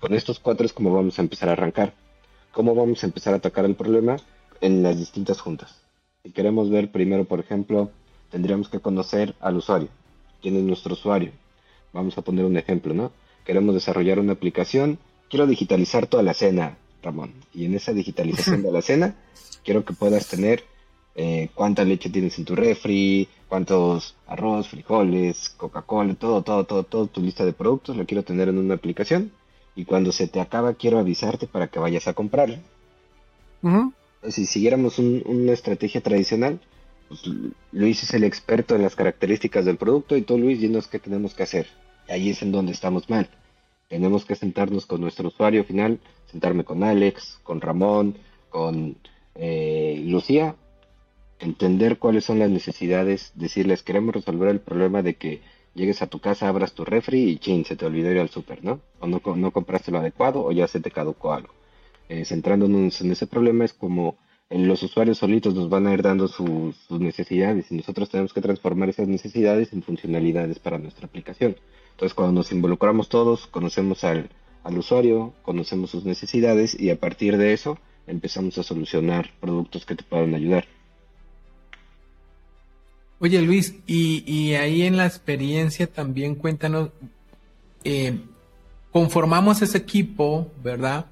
Con 0.00 0.14
estos 0.14 0.38
cuatro 0.38 0.64
es 0.64 0.72
como 0.72 0.92
vamos 0.92 1.18
a 1.18 1.22
empezar 1.22 1.50
a 1.50 1.52
arrancar 1.52 1.92
cómo 2.52 2.74
vamos 2.74 3.02
a 3.02 3.06
empezar 3.06 3.34
a 3.34 3.36
atacar 3.36 3.66
el 3.66 3.74
problema 3.74 4.16
en 4.60 4.82
las 4.82 4.98
distintas 4.98 5.40
juntas. 5.40 5.82
Si 6.22 6.32
queremos 6.32 6.70
ver 6.70 6.90
primero, 6.90 7.24
por 7.24 7.40
ejemplo, 7.40 7.90
tendríamos 8.30 8.68
que 8.68 8.80
conocer 8.80 9.34
al 9.40 9.56
usuario. 9.56 9.88
¿Quién 10.40 10.56
es 10.56 10.62
nuestro 10.62 10.94
usuario? 10.94 11.32
Vamos 11.92 12.16
a 12.18 12.22
poner 12.22 12.44
un 12.44 12.56
ejemplo, 12.56 12.94
¿no? 12.94 13.12
Queremos 13.48 13.74
desarrollar 13.74 14.18
una 14.18 14.34
aplicación. 14.34 14.98
Quiero 15.30 15.46
digitalizar 15.46 16.06
toda 16.06 16.22
la 16.22 16.34
cena, 16.34 16.76
Ramón. 17.02 17.32
Y 17.54 17.64
en 17.64 17.74
esa 17.74 17.94
digitalización 17.94 18.62
de 18.62 18.70
la 18.70 18.82
cena, 18.82 19.14
quiero 19.64 19.86
que 19.86 19.94
puedas 19.94 20.28
tener 20.28 20.64
eh, 21.14 21.48
cuánta 21.54 21.82
leche 21.82 22.10
tienes 22.10 22.38
en 22.38 22.44
tu 22.44 22.54
refri, 22.54 23.26
cuántos 23.48 24.16
arroz, 24.26 24.68
frijoles, 24.68 25.48
Coca-Cola, 25.56 26.14
todo, 26.14 26.42
todo, 26.42 26.64
todo, 26.64 26.82
todo 26.82 27.06
tu 27.06 27.22
lista 27.22 27.46
de 27.46 27.54
productos, 27.54 27.96
lo 27.96 28.04
quiero 28.04 28.22
tener 28.22 28.50
en 28.50 28.58
una 28.58 28.74
aplicación 28.74 29.32
y 29.74 29.86
cuando 29.86 30.12
se 30.12 30.28
te 30.28 30.40
acaba 30.40 30.74
quiero 30.74 30.98
avisarte 30.98 31.46
para 31.46 31.68
que 31.68 31.78
vayas 31.78 32.06
a 32.06 32.12
comprarlo. 32.12 32.58
Si 34.28 34.44
siguiéramos 34.44 34.98
una 34.98 35.52
estrategia 35.52 36.02
tradicional, 36.02 36.60
pues 37.08 37.22
Luis 37.72 38.02
es 38.02 38.12
el 38.12 38.24
experto 38.24 38.76
en 38.76 38.82
las 38.82 38.94
características 38.94 39.64
del 39.64 39.78
producto 39.78 40.18
y 40.18 40.22
tú 40.22 40.36
Luis 40.36 40.60
dinos 40.60 40.86
qué 40.86 40.98
tenemos 40.98 41.32
que 41.32 41.44
hacer. 41.44 41.66
Ahí 42.08 42.30
es 42.30 42.42
en 42.42 42.52
donde 42.52 42.72
estamos 42.72 43.08
mal. 43.10 43.28
Tenemos 43.88 44.24
que 44.24 44.34
sentarnos 44.34 44.86
con 44.86 45.00
nuestro 45.00 45.28
usuario 45.28 45.64
final, 45.64 46.00
sentarme 46.30 46.64
con 46.64 46.82
Alex, 46.84 47.40
con 47.42 47.60
Ramón, 47.60 48.16
con 48.50 48.96
eh, 49.34 50.02
Lucía, 50.04 50.56
entender 51.38 51.98
cuáles 51.98 52.24
son 52.24 52.38
las 52.38 52.50
necesidades, 52.50 53.32
decirles 53.34 53.82
queremos 53.82 54.14
resolver 54.14 54.48
el 54.48 54.60
problema 54.60 55.02
de 55.02 55.14
que 55.14 55.40
llegues 55.74 56.02
a 56.02 56.08
tu 56.08 56.18
casa, 56.18 56.48
abras 56.48 56.72
tu 56.72 56.84
refri 56.84 57.30
y 57.30 57.38
chin, 57.38 57.64
se 57.64 57.76
te 57.76 57.86
olvidó 57.86 58.10
ir 58.10 58.18
al 58.18 58.30
súper, 58.30 58.64
¿no? 58.64 58.80
O 59.00 59.06
no, 59.06 59.50
compraste 59.52 59.92
lo 59.92 59.98
adecuado 59.98 60.44
o 60.44 60.52
ya 60.52 60.66
se 60.66 60.80
te 60.80 60.90
caducó 60.90 61.32
algo. 61.32 61.54
Eh, 62.08 62.24
centrándonos 62.24 63.00
en 63.00 63.12
ese 63.12 63.26
problema 63.26 63.64
es 63.64 63.72
como 63.72 64.16
los 64.50 64.82
usuarios 64.82 65.18
solitos 65.18 65.54
nos 65.54 65.68
van 65.68 65.86
a 65.86 65.92
ir 65.92 66.02
dando 66.02 66.26
sus, 66.26 66.74
necesidades 66.90 67.70
y 67.70 67.76
nosotros 67.76 68.08
tenemos 68.08 68.32
que 68.32 68.40
transformar 68.40 68.88
esas 68.88 69.06
necesidades 69.06 69.72
en 69.72 69.82
funcionalidades 69.82 70.58
para 70.58 70.78
nuestra 70.78 71.06
aplicación. 71.06 71.56
Entonces 71.92 72.14
cuando 72.14 72.32
nos 72.32 72.50
involucramos 72.52 73.08
todos, 73.08 73.46
conocemos 73.46 74.04
al, 74.04 74.30
al 74.64 74.78
usuario, 74.78 75.34
conocemos 75.42 75.90
sus 75.90 76.04
necesidades 76.04 76.78
y 76.78 76.90
a 76.90 76.98
partir 76.98 77.36
de 77.36 77.52
eso 77.52 77.78
empezamos 78.06 78.56
a 78.56 78.62
solucionar 78.62 79.30
productos 79.40 79.84
que 79.84 79.96
te 79.96 80.04
puedan 80.04 80.34
ayudar. 80.34 80.66
Oye 83.20 83.42
Luis, 83.42 83.74
y, 83.86 84.54
ahí 84.54 84.82
en 84.82 84.96
la 84.96 85.04
experiencia 85.04 85.88
también 85.88 86.36
cuéntanos, 86.36 86.90
eh, 87.84 88.18
conformamos 88.92 89.60
ese 89.60 89.76
equipo, 89.76 90.50
¿verdad? 90.62 91.06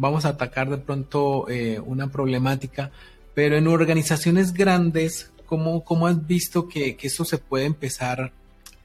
Vamos 0.00 0.24
a 0.24 0.30
atacar 0.30 0.70
de 0.70 0.78
pronto 0.78 1.46
eh, 1.50 1.78
una 1.78 2.10
problemática, 2.10 2.90
pero 3.34 3.58
en 3.58 3.66
organizaciones 3.66 4.54
grandes, 4.54 5.30
¿cómo, 5.44 5.84
cómo 5.84 6.06
has 6.06 6.26
visto 6.26 6.66
que, 6.68 6.96
eso 7.02 7.26
se 7.26 7.36
puede 7.36 7.66
empezar 7.66 8.32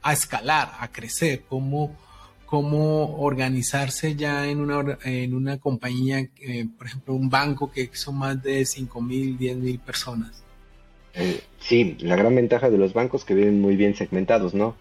a 0.01 0.11
escalar, 0.11 0.73
a 0.77 0.91
crecer? 0.91 1.43
¿Cómo, 1.47 1.95
cómo 2.45 3.15
organizarse 3.21 4.17
ya 4.17 4.45
en 4.45 4.59
una, 4.59 4.97
en 5.05 5.33
una 5.33 5.57
compañía, 5.57 6.19
eh, 6.41 6.67
por 6.77 6.87
ejemplo, 6.87 7.13
un 7.13 7.29
banco 7.29 7.71
que 7.71 7.89
son 7.93 8.17
más 8.17 8.43
de 8.43 8.65
5 8.65 9.01
mil, 9.01 9.37
10 9.37 9.55
mil 9.55 9.79
personas? 9.79 10.43
Eh, 11.13 11.39
sí, 11.59 11.95
la 12.01 12.17
gran 12.17 12.35
ventaja 12.35 12.69
de 12.69 12.77
los 12.77 12.91
bancos 12.91 13.23
que 13.23 13.35
vienen 13.35 13.61
muy 13.61 13.77
bien 13.77 13.95
segmentados, 13.95 14.53
¿no? 14.53 14.75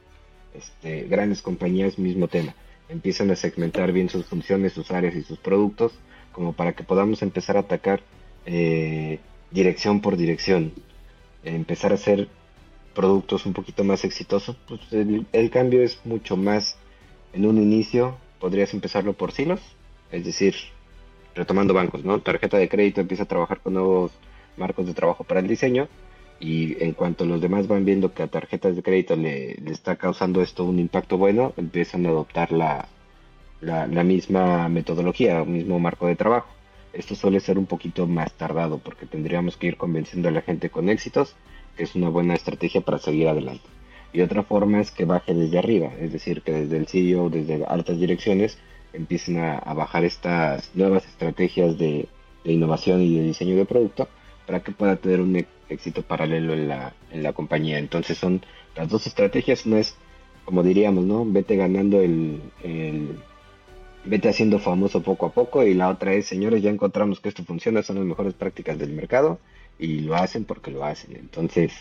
Este, 0.53 1.03
grandes 1.03 1.43
compañías, 1.43 1.97
mismo 1.97 2.26
tema. 2.26 2.57
Empiezan 2.88 3.31
a 3.31 3.37
segmentar 3.37 3.93
bien 3.93 4.09
sus 4.09 4.26
funciones, 4.26 4.73
sus 4.73 4.91
áreas 4.91 5.14
y 5.14 5.23
sus 5.23 5.38
productos, 5.38 5.93
como 6.35 6.53
para 6.53 6.75
que 6.75 6.85
podamos 6.85 7.23
empezar 7.23 7.57
a 7.57 7.61
atacar 7.61 8.00
eh, 8.47 9.21
dirección 9.50 10.00
por 10.00 10.17
dirección. 10.17 10.73
empezar 11.45 11.93
a 11.93 11.97
hacer 11.97 12.29
productos 12.95 13.47
un 13.47 13.53
poquito 13.53 13.85
más 13.85 14.05
exitosos, 14.05 14.57
pues 14.69 14.81
el, 14.93 15.26
el 15.33 15.50
cambio 15.50 15.83
es 15.83 16.00
mucho 16.05 16.37
más 16.37 16.76
en 17.33 17.47
un 17.47 17.59
inicio. 17.59 18.17
Podrías 18.41 18.75
empezarlo 18.75 19.14
por 19.14 19.33
silos, 19.33 19.61
es 20.11 20.25
decir, 20.25 20.55
retomando 21.35 21.75
bancos, 21.75 22.05
¿no? 22.05 22.21
Tarjeta 22.21 22.59
de 22.59 22.69
crédito 22.69 23.00
empieza 23.00 23.25
a 23.25 23.26
trabajar 23.26 23.61
con 23.61 23.75
nuevos 23.75 24.12
marcos 24.57 24.87
de 24.87 24.95
trabajo 24.95 25.25
para 25.25 25.41
el 25.41 25.49
diseño 25.49 25.88
y 26.41 26.83
en 26.83 26.93
cuanto 26.93 27.25
los 27.25 27.41
demás 27.41 27.69
van 27.69 27.85
viendo 27.85 28.12
que 28.12 28.23
a 28.23 28.29
tarjetas 28.29 28.76
de 28.76 28.83
crédito 28.83 29.17
le, 29.17 29.53
está 29.71 29.97
causando 29.97 30.43
esto 30.43 30.64
un 30.64 30.79
impacto 30.79 31.17
bueno, 31.17 31.53
empiezan 31.57 32.07
a 32.07 32.11
adoptar 32.11 32.53
la, 32.53 32.88
la, 33.64 34.04
misma 34.04 34.68
metodología, 34.68 35.40
el 35.40 35.47
mismo 35.47 35.78
marco 35.78 36.06
de 36.06 36.16
trabajo. 36.16 36.49
Esto 36.92 37.14
suele 37.14 37.40
ser 37.40 37.59
un 37.59 37.66
poquito 37.66 38.06
más 38.06 38.33
tardado 38.35 38.78
porque 38.78 39.06
tendríamos 39.06 39.56
que 39.56 39.66
ir 39.66 39.76
convenciendo 39.76 40.28
a 40.28 40.33
la 40.33 40.42
gente 40.42 40.71
con 40.71 40.88
éxitos, 40.88 41.35
que 41.76 41.85
es 41.85 41.94
una 41.94 42.09
buena 42.09 42.35
estrategia 42.35 42.83
para 42.83 42.99
seguir 42.99 43.28
adelante. 43.28 43.64
Y 44.12 44.21
otra 44.21 44.44
forma 44.44 44.80
es 44.80 44.92
que 44.92 45.04
baje 45.04 45.35
desde 45.35 45.59
arriba, 45.59 45.90
es 45.99 46.12
decir, 46.12 46.42
que 46.42 46.52
desde 46.52 46.76
el 46.76 46.87
CEO, 46.87 47.30
desde 47.30 47.64
altas 47.64 47.99
direcciones, 47.99 48.59
empiecen 48.92 49.38
a, 49.38 49.59
bajar 49.75 50.04
estas 50.04 50.71
nuevas 50.75 51.04
estrategias 51.04 51.76
de, 51.78 52.06
de 52.44 52.52
innovación 52.52 53.02
y 53.02 53.16
de 53.18 53.25
diseño 53.25 53.56
de 53.56 53.64
producto 53.64 54.09
para 54.47 54.61
que 54.61 54.71
pueda 54.71 54.97
tener 54.97 55.21
un 55.21 55.44
éxito 55.68 56.02
paralelo 56.02 56.52
en 56.52 56.68
la, 56.68 56.92
en 57.11 57.25
la 57.25 57.33
compañía. 57.33 57.78
Entonces 57.78 58.18
son 58.18 58.42
las 58.76 58.88
dos 58.88 59.09
estrategias, 59.09 59.66
no 59.66 59.76
es 59.76 59.97
como 60.44 60.62
diríamos, 60.62 61.04
¿no? 61.04 61.25
Vete 61.25 61.56
ganando 61.56 62.00
el, 62.00 62.40
vete 64.04 64.28
haciendo 64.28 64.58
famoso 64.58 65.02
poco 65.02 65.26
a 65.26 65.32
poco 65.32 65.62
y 65.62 65.75
la 65.75 65.88
otra 65.88 66.12
es, 66.14 66.26
señores, 66.26 66.62
ya 66.62 66.70
encontramos 66.70 67.20
que 67.20 67.28
esto 67.28 67.44
funciona, 67.44 67.82
son 67.82 67.96
las 67.96 68.04
mejores 68.04 68.34
prácticas 68.34 68.78
del 68.78 68.92
mercado 68.92 69.38
y 69.78 70.00
lo 70.00 70.14
hacen 70.14 70.44
porque 70.44 70.70
lo 70.70 70.84
hacen. 70.84 71.16
Entonces, 71.16 71.73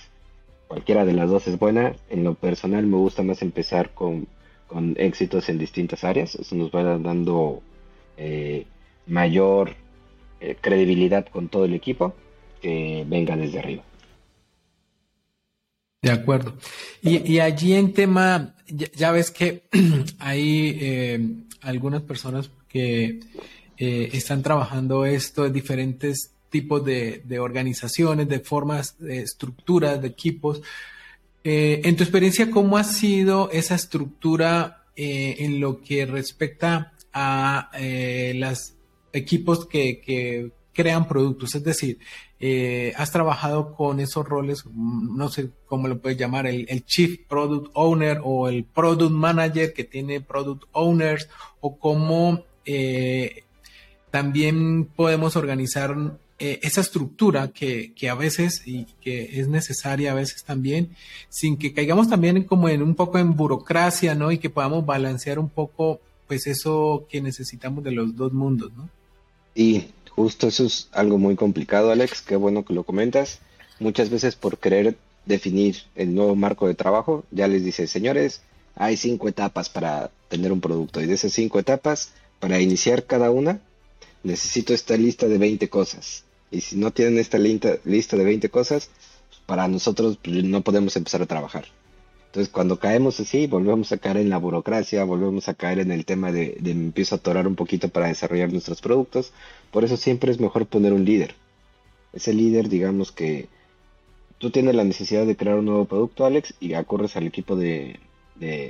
cualquiera 0.68 1.06
de 1.06 1.14
las 1.14 1.30
dos 1.30 1.48
es 1.48 1.60
buena. 1.60 1.94
En 2.10 2.24
lo 2.24 2.36
personal 2.36 2.86
me 2.86 2.98
gusta 2.98 3.24
más 3.24 3.42
empezar 3.42 3.92
con, 3.92 4.28
con 4.68 4.96
éxitos 4.98 5.50
en 5.50 5.58
distintas 5.58 6.04
áreas, 6.04 6.36
eso 6.36 6.56
nos 6.56 6.72
va 6.72 6.84
dando 6.98 7.62
eh, 8.18 8.66
mayor 9.06 9.76
eh, 10.40 10.56
credibilidad 10.60 11.28
con 11.28 11.50
todo 11.50 11.66
el 11.66 11.74
equipo 11.74 12.14
que 12.62 13.06
venga 13.08 13.36
desde 13.36 13.60
arriba. 13.60 13.84
De 16.04 16.12
acuerdo. 16.12 16.58
Y, 17.02 17.40
allí 17.40 17.74
en 17.74 17.94
tema, 17.94 18.56
ya, 18.68 19.14
ves 19.14 19.32
que 19.32 19.64
hay 20.20 20.78
eh, 20.82 21.30
algunas 21.62 22.02
personas 22.02 22.52
que 22.68 23.22
eh, 23.78 24.10
están 24.12 24.44
trabajando 24.44 25.06
esto 25.06 25.46
en 25.46 25.54
diferentes 25.54 26.34
tipos 26.50 26.84
de, 26.84 27.24
organizaciones, 27.40 28.28
de 28.28 28.42
formas, 28.42 29.00
de 29.00 29.22
estructuras, 29.22 30.02
de 30.02 30.10
equipos. 30.10 30.62
Eh, 31.46 31.80
en 31.86 31.96
tu 31.96 32.04
experiencia, 32.04 32.52
¿cómo 32.52 32.78
ha 32.78 32.84
sido 32.84 33.50
esa 33.52 33.76
estructura 33.76 34.84
en 34.96 35.60
lo 35.60 35.82
que 35.82 36.06
respecta 36.06 36.94
a 37.14 37.72
las 38.36 38.76
equipos 39.14 39.66
que 39.66 40.52
crean 40.74 41.08
productos, 41.08 41.56
es 41.56 41.64
decir, 41.64 42.00
eh, 42.46 42.92
has 42.98 43.10
trabajado 43.10 43.74
con 43.74 44.02
esos 44.02 44.28
roles, 44.28 44.66
mm, 44.66 45.16
no 45.16 45.30
sé 45.30 45.52
cómo 45.66 45.88
lo 45.88 46.00
puedes 46.00 46.18
llamar, 46.18 46.46
el, 46.46 46.84
Chief 46.84 47.22
Product 47.26 47.72
Owner 47.74 48.20
o 48.22 48.50
el 48.50 48.66
Product 48.66 49.14
Manager 49.14 49.72
que 49.72 49.86
tiene 49.86 50.20
Product 50.20 50.64
Owners, 50.74 51.30
o 51.62 51.78
cómo 51.78 52.44
eh, 52.66 53.46
también 54.12 54.84
podemos 54.94 55.38
organizar 55.38 55.96
eh, 56.38 56.60
esa 56.64 56.82
estructura 56.82 57.48
que, 57.48 57.94
que, 57.94 58.10
a 58.10 58.16
veces 58.16 58.64
y 58.66 58.88
que 59.00 59.40
es 59.40 59.48
necesaria 59.48 60.12
a 60.12 60.16
veces 60.16 60.44
también, 60.44 60.90
sin 61.30 61.56
que 61.56 61.74
caigamos 61.74 62.10
también 62.10 62.44
como 62.44 62.68
en 62.68 62.84
un 62.84 62.96
poco 62.96 63.20
en 63.20 63.38
burocracia, 63.38 64.16
¿no? 64.16 64.34
Y 64.34 64.40
que 64.40 64.50
podamos 64.50 64.86
balancear 64.86 65.40
un 65.40 65.48
poco, 65.48 66.02
pues 66.28 66.46
eso 66.48 67.06
que 67.10 67.22
necesitamos 67.22 67.86
de 67.86 67.92
los 67.92 68.18
dos 68.18 68.34
mundos, 68.34 68.70
¿no? 68.76 68.90
Y 69.56 69.86
justo 70.16 70.48
eso 70.48 70.66
es 70.66 70.88
algo 70.92 71.18
muy 71.18 71.36
complicado, 71.36 71.92
Alex, 71.92 72.22
qué 72.22 72.36
bueno 72.36 72.66
que 72.66 72.74
lo 72.74 72.84
comentas. 72.84 73.40
Muchas 73.80 74.10
veces 74.10 74.36
por 74.36 74.58
querer 74.58 74.96
definir 75.26 75.78
el 75.96 76.14
nuevo 76.14 76.36
marco 76.36 76.68
de 76.68 76.76
trabajo, 76.76 77.24
ya 77.32 77.48
les 77.48 77.64
dice, 77.64 77.88
señores, 77.88 78.42
hay 78.76 78.98
cinco 78.98 79.28
etapas 79.28 79.70
para 79.70 80.12
tener 80.30 80.52
un 80.52 80.62
producto 80.62 81.02
y 81.02 81.06
de 81.06 81.14
esas 81.14 81.34
cinco 81.34 81.60
etapas, 81.60 82.12
para 82.40 82.60
iniciar 82.60 83.06
cada 83.06 83.32
una, 83.32 83.60
necesito 84.24 84.74
esta 84.74 84.98
lista 84.98 85.28
de 85.28 85.38
20 85.38 85.70
cosas. 85.70 86.24
Y 86.52 86.62
si 86.62 86.76
no 86.76 86.92
tienen 86.92 87.18
esta 87.18 87.38
lista, 87.38 87.78
lista 87.86 88.18
de 88.18 88.24
20 88.26 88.50
cosas, 88.50 88.90
para 89.46 89.68
nosotros 89.68 90.18
pues, 90.22 90.44
no 90.44 90.62
podemos 90.62 90.96
empezar 90.96 91.22
a 91.22 91.26
trabajar. 91.26 91.66
Entonces, 92.34 92.52
cuando 92.52 92.80
caemos 92.80 93.20
así, 93.20 93.46
volvemos 93.46 93.92
a 93.92 94.00
caer 94.00 94.18
en 94.18 94.30
la 94.32 94.40
burocracia, 94.40 95.04
volvemos 95.04 95.50
a 95.50 95.54
caer 95.54 95.78
en 95.78 95.92
el 95.92 96.04
tema 96.04 96.32
de, 96.32 96.58
de 96.60 96.72
empiezo 96.72 97.14
a 97.14 97.20
atorar 97.20 97.48
un 97.48 97.56
poquito 97.56 97.90
para 97.90 98.08
desarrollar 98.08 98.52
nuestros 98.52 98.82
productos. 98.82 99.34
Por 99.70 99.84
eso 99.84 99.98
siempre 99.98 100.32
es 100.32 100.40
mejor 100.40 100.66
poner 100.66 100.94
un 100.94 101.06
líder. 101.06 101.36
Ese 102.12 102.34
líder, 102.34 102.70
digamos 102.70 103.12
que 103.12 103.50
tú 104.40 104.50
tienes 104.50 104.74
la 104.74 104.84
necesidad 104.84 105.28
de 105.28 105.36
crear 105.36 105.58
un 105.60 105.66
nuevo 105.66 105.86
producto, 105.86 106.26
Alex, 106.26 106.56
y 106.60 106.74
acorres 106.74 107.16
al 107.16 107.28
equipo 107.28 107.56
de, 107.56 108.00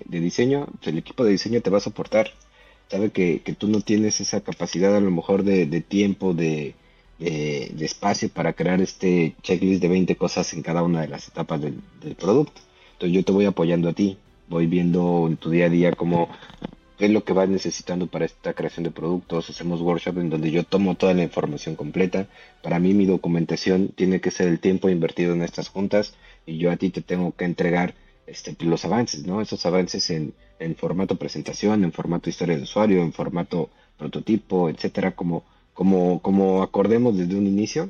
diseño, 0.10 0.68
pues 0.80 0.88
el 0.88 0.98
equipo 0.98 1.24
de 1.24 1.32
diseño 1.32 1.62
te 1.62 1.70
va 1.70 1.78
a 1.78 1.82
soportar 1.82 2.32
sabe 2.90 3.12
que, 3.12 3.42
que 3.42 3.54
tú 3.54 3.68
no 3.70 3.82
tienes 3.82 4.22
esa 4.22 4.42
capacidad 4.42 4.96
a 4.96 5.00
lo 5.00 5.10
mejor 5.10 5.44
de, 5.44 5.66
tiempo, 5.82 6.34
de, 6.34 6.76
espacio 7.20 8.30
para 8.30 8.54
crear 8.54 8.82
este 8.82 9.36
checklist 9.42 9.82
de 9.82 9.88
20 9.88 10.16
cosas 10.16 10.54
en 10.54 10.62
cada 10.62 10.84
una 10.84 11.02
de 11.02 11.08
las 11.08 11.28
etapas 11.28 11.62
del, 11.62 11.82
producto. 12.20 12.62
Entonces 13.04 13.16
yo 13.20 13.26
te 13.26 13.34
voy 13.34 13.44
apoyando 13.44 13.90
a 13.90 13.94
ti, 13.94 14.18
voy 14.48 14.66
viendo 14.66 15.26
en 15.28 15.36
tu 15.36 15.50
día 15.50 15.66
a 15.66 15.70
día 15.70 15.92
cómo 15.92 16.30
es 16.98 17.12
lo 17.12 17.26
que 17.26 17.34
vas 17.34 17.50
necesitando 17.50 18.08
para 18.08 18.24
esta 18.24 18.54
creación 18.54 18.86
de 18.86 18.92
productos. 18.92 19.50
Hacemos 19.50 19.82
workshops 19.82 20.20
en 20.20 20.30
donde 20.30 20.52
yo 20.52 20.64
tomo 20.64 20.96
toda 20.96 21.14
la 21.14 21.24
información 21.24 21.76
completa. 21.76 22.30
Para 22.62 22.80
mí 22.80 22.94
mi 22.94 23.06
documentación 23.06 23.90
tiene 23.90 24.22
que 24.22 24.32
ser 24.32 24.48
el 24.48 24.62
tiempo 24.62 24.88
invertido 24.88 25.34
en 25.34 25.42
estas 25.42 25.68
juntas 25.68 26.14
y 26.46 26.60
yo 26.60 26.72
a 26.72 26.78
ti 26.78 26.92
te 26.92 27.02
tengo 27.02 27.34
que 27.34 27.44
entregar 27.44 27.94
este, 28.26 28.56
los 28.64 28.86
avances, 28.86 29.28
¿no? 29.28 29.42
Esos 29.42 29.66
avances 29.66 30.10
en, 30.10 30.34
en 30.60 30.74
formato 30.78 31.18
presentación, 31.18 31.84
en 31.84 31.92
formato 31.92 32.30
historia 32.30 32.56
de 32.56 32.64
usuario, 32.64 33.02
en 33.02 33.12
formato 33.12 33.70
prototipo, 33.98 34.70
etcétera, 34.70 35.12
como, 35.14 35.44
como, 35.74 36.22
como 36.22 36.64
acordemos 36.64 37.18
desde 37.18 37.36
un 37.36 37.48
inicio. 37.48 37.90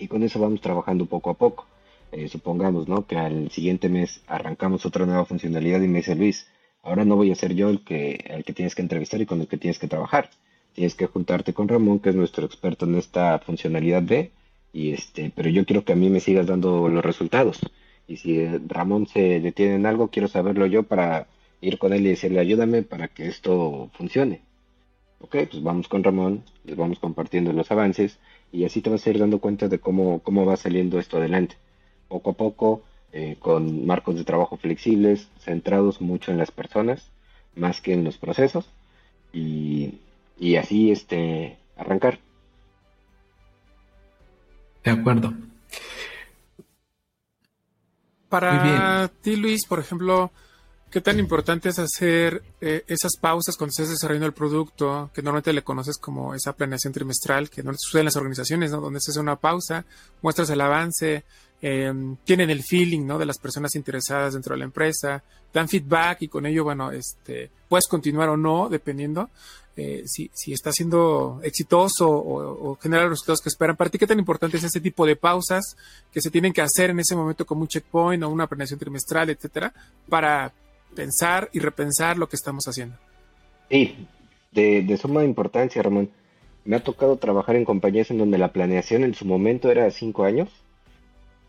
Y 0.00 0.08
con 0.08 0.24
eso 0.24 0.40
vamos 0.40 0.60
trabajando 0.60 1.06
poco 1.06 1.30
a 1.30 1.34
poco. 1.34 1.69
Eh, 2.12 2.28
supongamos, 2.28 2.88
¿no? 2.88 3.06
Que 3.06 3.16
al 3.16 3.50
siguiente 3.50 3.88
mes 3.88 4.22
arrancamos 4.26 4.84
otra 4.84 5.06
nueva 5.06 5.24
funcionalidad 5.24 5.80
y 5.80 5.88
me 5.88 5.98
dice 5.98 6.14
Luis, 6.16 6.48
ahora 6.82 7.04
no 7.04 7.16
voy 7.16 7.30
a 7.30 7.36
ser 7.36 7.54
yo 7.54 7.68
el 7.70 7.84
que, 7.84 8.24
el 8.28 8.44
que 8.44 8.52
tienes 8.52 8.74
que 8.74 8.82
entrevistar 8.82 9.20
y 9.20 9.26
con 9.26 9.40
el 9.40 9.48
que 9.48 9.58
tienes 9.58 9.78
que 9.78 9.88
trabajar. 9.88 10.30
Tienes 10.74 10.94
que 10.94 11.06
juntarte 11.06 11.52
con 11.54 11.68
Ramón, 11.68 12.00
que 12.00 12.10
es 12.10 12.14
nuestro 12.16 12.46
experto 12.46 12.86
en 12.86 12.96
esta 12.96 13.38
funcionalidad 13.40 14.02
B, 14.02 14.30
y 14.72 14.92
este, 14.92 15.32
pero 15.34 15.48
yo 15.48 15.64
quiero 15.64 15.84
que 15.84 15.92
a 15.92 15.96
mí 15.96 16.10
me 16.10 16.20
sigas 16.20 16.46
dando 16.46 16.88
los 16.88 17.04
resultados. 17.04 17.58
Y 18.06 18.16
si 18.16 18.46
Ramón 18.46 19.06
se 19.06 19.40
detiene 19.40 19.76
en 19.76 19.86
algo, 19.86 20.08
quiero 20.08 20.28
saberlo 20.28 20.66
yo 20.66 20.84
para 20.84 21.28
ir 21.60 21.78
con 21.78 21.92
él 21.92 22.06
y 22.06 22.10
decirle 22.10 22.40
ayúdame 22.40 22.82
para 22.82 23.08
que 23.08 23.26
esto 23.28 23.90
funcione. 23.94 24.42
Ok, 25.20 25.36
pues 25.50 25.62
vamos 25.62 25.88
con 25.88 26.02
Ramón, 26.02 26.44
les 26.64 26.76
vamos 26.76 26.98
compartiendo 26.98 27.52
los 27.52 27.70
avances 27.70 28.18
y 28.52 28.64
así 28.64 28.80
te 28.80 28.90
vas 28.90 29.06
a 29.06 29.10
ir 29.10 29.18
dando 29.18 29.38
cuenta 29.38 29.68
de 29.68 29.78
cómo, 29.78 30.20
cómo 30.20 30.46
va 30.46 30.56
saliendo 30.56 30.98
esto 30.98 31.18
adelante. 31.18 31.56
Poco 32.10 32.30
a 32.30 32.34
poco, 32.34 32.82
eh, 33.12 33.36
con 33.38 33.86
marcos 33.86 34.16
de 34.16 34.24
trabajo 34.24 34.58
flexibles, 34.58 35.28
centrados 35.38 36.02
mucho 36.02 36.30
en 36.30 36.36
las 36.36 36.50
personas, 36.50 37.08
más 37.56 37.80
que 37.80 37.94
en 37.94 38.04
los 38.04 38.18
procesos, 38.18 38.66
y, 39.32 39.94
y 40.38 40.56
así 40.56 40.90
este, 40.90 41.56
arrancar. 41.78 42.18
De 44.84 44.90
acuerdo. 44.90 45.32
Para 48.28 49.08
ti, 49.22 49.36
Luis, 49.36 49.66
por 49.66 49.80
ejemplo, 49.80 50.30
¿qué 50.88 51.00
tan 51.00 51.18
importante 51.18 51.68
es 51.68 51.80
hacer 51.80 52.42
eh, 52.60 52.84
esas 52.86 53.16
pausas 53.20 53.56
cuando 53.56 53.70
estás 53.70 53.90
desarrollando 53.90 54.26
el 54.26 54.32
producto, 54.32 55.10
que 55.12 55.20
normalmente 55.20 55.52
le 55.52 55.64
conoces 55.64 55.98
como 55.98 56.34
esa 56.34 56.52
planeación 56.52 56.92
trimestral, 56.92 57.50
que 57.50 57.64
no 57.64 57.72
sucede 57.76 58.02
en 58.02 58.04
las 58.04 58.16
organizaciones, 58.16 58.70
¿no? 58.70 58.80
Donde 58.80 59.00
se 59.00 59.10
hace 59.10 59.20
una 59.20 59.34
pausa, 59.34 59.84
muestras 60.22 60.48
el 60.50 60.60
avance, 60.60 61.24
em, 61.62 62.16
tienen 62.24 62.50
el 62.50 62.62
feeling, 62.62 63.06
¿no? 63.06 63.18
De 63.18 63.26
las 63.26 63.38
personas 63.38 63.74
interesadas 63.74 64.34
dentro 64.34 64.54
de 64.54 64.58
la 64.58 64.64
empresa, 64.64 65.22
dan 65.52 65.68
feedback 65.68 66.22
y 66.22 66.28
con 66.28 66.46
ello, 66.46 66.64
bueno, 66.64 66.90
este, 66.90 67.50
puedes 67.68 67.86
continuar 67.86 68.28
o 68.28 68.36
no, 68.36 68.68
dependiendo. 68.68 69.30
Eh, 69.76 70.02
si, 70.04 70.30
si, 70.34 70.52
está 70.52 70.72
siendo 70.72 71.40
exitoso 71.42 72.06
o, 72.10 72.76
genera 72.82 73.04
los 73.04 73.12
resultados 73.12 73.40
que 73.40 73.48
esperan. 73.48 73.76
Para 73.76 73.88
ti, 73.88 73.98
¿qué 73.98 74.06
tan 74.06 74.18
importante 74.18 74.56
es 74.56 74.64
ese 74.64 74.80
tipo 74.80 75.06
de 75.06 75.16
pausas 75.16 75.76
que 76.12 76.20
se 76.20 76.30
tienen 76.30 76.52
que 76.52 76.60
hacer 76.60 76.90
en 76.90 77.00
ese 77.00 77.16
momento 77.16 77.46
como 77.46 77.62
un 77.62 77.68
checkpoint 77.68 78.22
o 78.22 78.28
una 78.28 78.46
planeación 78.46 78.78
trimestral, 78.78 79.30
etcétera, 79.30 79.72
para 80.08 80.52
pensar 80.94 81.48
y 81.52 81.60
repensar 81.60 82.18
lo 82.18 82.28
que 82.28 82.36
estamos 82.36 82.64
haciendo? 82.66 82.96
Sí, 83.70 84.06
de, 84.50 84.82
de 84.82 84.96
suma 84.96 85.24
importancia, 85.24 85.82
Ramón. 85.82 86.10
Me 86.64 86.76
ha 86.76 86.84
tocado 86.84 87.16
trabajar 87.16 87.56
en 87.56 87.64
compañías 87.64 88.10
en 88.10 88.18
donde 88.18 88.36
la 88.36 88.52
planeación 88.52 89.04
en 89.04 89.14
su 89.14 89.24
momento 89.24 89.70
era 89.70 89.90
cinco 89.90 90.24
años 90.24 90.50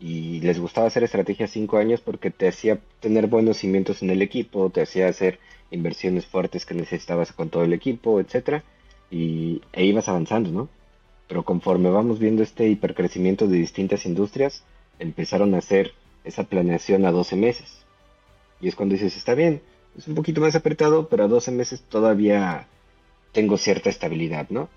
y 0.02 0.40
les 0.40 0.58
gustaba 0.58 0.88
hacer 0.88 1.04
estrategias 1.04 1.52
cinco 1.52 1.78
años 1.78 2.00
porque 2.00 2.32
te 2.32 2.48
hacía 2.48 2.80
tener 2.98 3.28
buenos 3.28 3.58
cimientos 3.58 4.02
en 4.02 4.10
el 4.10 4.20
equipo, 4.20 4.68
te 4.68 4.82
hacía 4.82 5.06
hacer 5.06 5.38
inversiones 5.70 6.26
fuertes 6.26 6.66
que 6.66 6.74
necesitabas 6.74 7.32
con 7.32 7.50
todo 7.50 7.62
el 7.62 7.72
equipo, 7.72 8.18
etcétera, 8.18 8.64
y 9.12 9.62
e 9.72 9.84
ibas 9.84 10.08
avanzando, 10.08 10.50
¿no? 10.50 10.68
Pero 11.28 11.44
conforme 11.44 11.88
vamos 11.88 12.18
viendo 12.18 12.42
este 12.42 12.68
hipercrecimiento 12.68 13.46
de 13.46 13.58
distintas 13.58 14.04
industrias, 14.04 14.64
empezaron 14.98 15.54
a 15.54 15.58
hacer 15.58 15.92
esa 16.24 16.42
planeación 16.42 17.06
a 17.06 17.12
12 17.12 17.36
meses. 17.36 17.84
Y 18.60 18.66
es 18.66 18.74
cuando 18.74 18.94
dices, 18.94 19.16
está 19.16 19.36
bien, 19.36 19.62
es 19.96 20.08
un 20.08 20.16
poquito 20.16 20.40
más 20.40 20.56
apretado, 20.56 21.08
pero 21.08 21.24
a 21.24 21.28
12 21.28 21.52
meses 21.52 21.80
todavía 21.80 22.66
tengo 23.30 23.56
cierta 23.56 23.88
estabilidad, 23.88 24.48
¿no? 24.50 24.68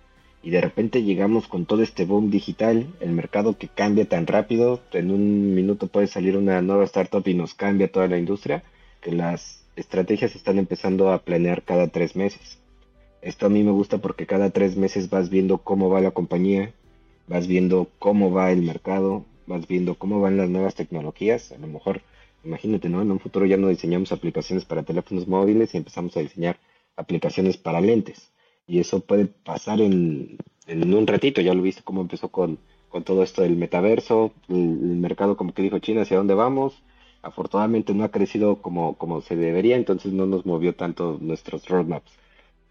Y 0.46 0.52
de 0.52 0.62
repente 0.62 1.02
llegamos 1.02 1.48
con 1.48 1.66
todo 1.66 1.82
este 1.82 2.06
boom 2.06 2.30
digital, 2.30 2.86
el 3.00 3.14
mercado 3.14 3.58
que 3.58 3.68
cambia 3.68 4.08
tan 4.08 4.28
rápido, 4.28 4.80
en 4.94 5.10
un 5.10 5.56
minuto 5.56 5.88
puede 5.88 6.06
salir 6.06 6.38
una 6.38 6.62
nueva 6.62 6.84
startup 6.84 7.28
y 7.28 7.34
nos 7.34 7.56
cambia 7.56 7.92
toda 7.92 8.08
la 8.08 8.20
industria, 8.20 8.64
que 9.02 9.12
las 9.12 9.66
estrategias 9.76 10.36
están 10.36 10.60
empezando 10.60 11.12
a 11.12 11.24
planear 11.24 11.64
cada 11.64 11.88
tres 11.88 12.16
meses. 12.16 12.60
Esto 13.24 13.48
a 13.48 13.50
mí 13.50 13.64
me 13.64 13.72
gusta 13.72 13.98
porque 13.98 14.28
cada 14.28 14.52
tres 14.52 14.78
meses 14.78 15.10
vas 15.10 15.32
viendo 15.32 15.58
cómo 15.58 15.90
va 15.90 16.00
la 16.00 16.12
compañía, 16.12 16.76
vas 17.28 17.48
viendo 17.48 17.90
cómo 17.98 18.32
va 18.32 18.52
el 18.52 18.62
mercado, 18.62 19.26
vas 19.48 19.68
viendo 19.68 19.96
cómo 19.96 20.22
van 20.22 20.38
las 20.38 20.50
nuevas 20.50 20.76
tecnologías. 20.76 21.54
A 21.54 21.58
lo 21.58 21.66
mejor, 21.66 22.02
imagínate, 22.44 22.88
¿no? 22.88 23.02
En 23.02 23.10
un 23.10 23.20
futuro 23.20 23.48
ya 23.48 23.58
no 23.58 23.70
diseñamos 23.70 24.12
aplicaciones 24.12 24.64
para 24.64 24.84
teléfonos 24.84 25.28
móviles 25.28 25.74
y 25.74 25.78
empezamos 25.78 26.16
a 26.18 26.20
diseñar 26.20 26.60
aplicaciones 26.96 27.58
para 27.58 27.82
lentes. 27.82 28.32
Y 28.68 28.80
eso 28.80 29.00
puede 29.02 29.26
pasar 29.26 29.82
en, 29.82 30.38
un 30.68 31.08
ratito. 31.08 31.42
Ya 31.42 31.54
lo 31.54 31.62
viste 31.62 31.84
cómo 31.84 32.02
empezó 32.02 32.30
con, 32.30 32.60
todo 33.04 33.24
esto 33.24 33.42
del 33.42 33.58
metaverso, 33.58 34.32
el, 34.48 34.58
mercado 34.58 35.36
como 35.36 35.54
que 35.54 35.62
dijo 35.62 35.80
China, 35.80 36.04
hacia 36.04 36.18
dónde 36.18 36.34
vamos 36.34 36.82
afortunadamente 37.26 37.94
no 37.94 38.04
ha 38.04 38.12
crecido 38.12 38.58
como, 38.62 39.22
se 39.22 39.36
debería, 39.36 39.76
entonces 39.76 40.14
no 40.14 40.28
nos 40.28 40.46
movió 40.46 40.76
tanto 40.76 41.18
nuestros 41.20 41.68
roadmaps. 41.68 42.12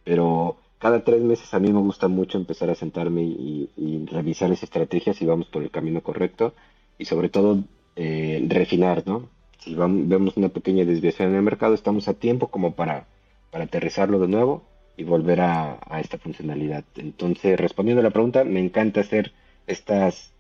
Pero 0.05 0.57
cada 0.79 1.03
tres 1.05 1.23
meses 1.23 1.53
a 1.55 1.59
mí 1.59 1.73
me 1.73 1.81
gusta 1.81 2.09
mucho 2.09 2.39
empezar 2.39 2.71
a 2.71 2.75
sentarme 2.77 3.23
y, 3.23 3.69
revisar 4.07 4.53
esas 4.53 4.65
estrategias 4.65 5.17
si 5.17 5.27
vamos 5.27 5.49
por 5.49 5.63
el 5.63 5.71
camino 5.71 6.03
correcto 6.03 6.55
y 6.99 7.07
sobre 7.07 7.29
todo 7.31 7.65
eh, 7.97 8.45
refinar, 8.49 9.03
¿no? 9.07 9.29
Si 9.59 9.75
vemos 9.75 10.37
una 10.37 10.51
pequeña 10.51 10.85
desviación 10.85 11.31
en 11.31 11.37
el 11.37 11.43
mercado, 11.43 11.75
estamos 11.75 12.07
a 12.07 12.15
tiempo 12.15 12.49
como 12.49 12.75
para 12.75 13.07
aterrizarlo 13.53 14.21
de 14.21 14.29
nuevo 14.29 14.63
y 14.97 15.05
volver 15.05 15.41
a, 15.41 15.79
a 15.89 16.01
esta 16.01 16.19
funcionalidad. 16.19 16.85
Entonces, 16.97 17.59
respondiendo 17.59 18.01
a 18.01 18.05
la 18.05 18.11
pregunta, 18.11 18.45
me 18.45 18.61
encanta 18.61 19.01
hacer 19.01 19.33
estas 19.67 20.33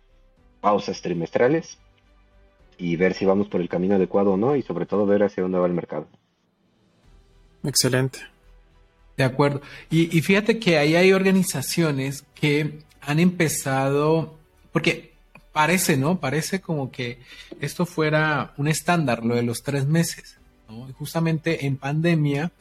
pausas 0.60 1.02
trimestrales 1.02 1.78
y 2.78 2.96
ver 2.96 3.14
si 3.14 3.24
vamos 3.24 3.48
por 3.48 3.60
el 3.60 3.68
camino 3.68 3.96
adecuado 3.96 4.32
o 4.32 4.36
no 4.36 4.56
y 4.56 4.62
sobre 4.62 4.86
todo 4.86 5.06
ver 5.06 5.22
hacia 5.22 5.42
dónde 5.42 5.58
va 5.58 5.66
el 5.66 5.72
mercado. 5.72 6.06
Excelente. 7.62 8.20
De 9.16 9.24
acuerdo. 9.24 9.62
Y, 9.90 10.16
y 10.16 10.22
fíjate 10.22 10.58
que 10.58 10.78
ahí 10.78 10.96
hay 10.96 11.12
organizaciones 11.12 12.24
que 12.34 12.80
han 13.00 13.20
empezado, 13.20 14.36
porque 14.72 15.12
parece, 15.52 15.96
¿no? 15.96 16.18
Parece 16.18 16.60
como 16.60 16.90
que 16.90 17.18
esto 17.60 17.86
fuera 17.86 18.54
un 18.56 18.66
estándar, 18.66 19.24
lo 19.24 19.36
de 19.36 19.42
los 19.42 19.62
tres 19.62 19.86
meses. 19.86 20.38
¿no? 20.68 20.88
justamente 20.94 21.66
en 21.66 21.76
pandemia, 21.76 22.52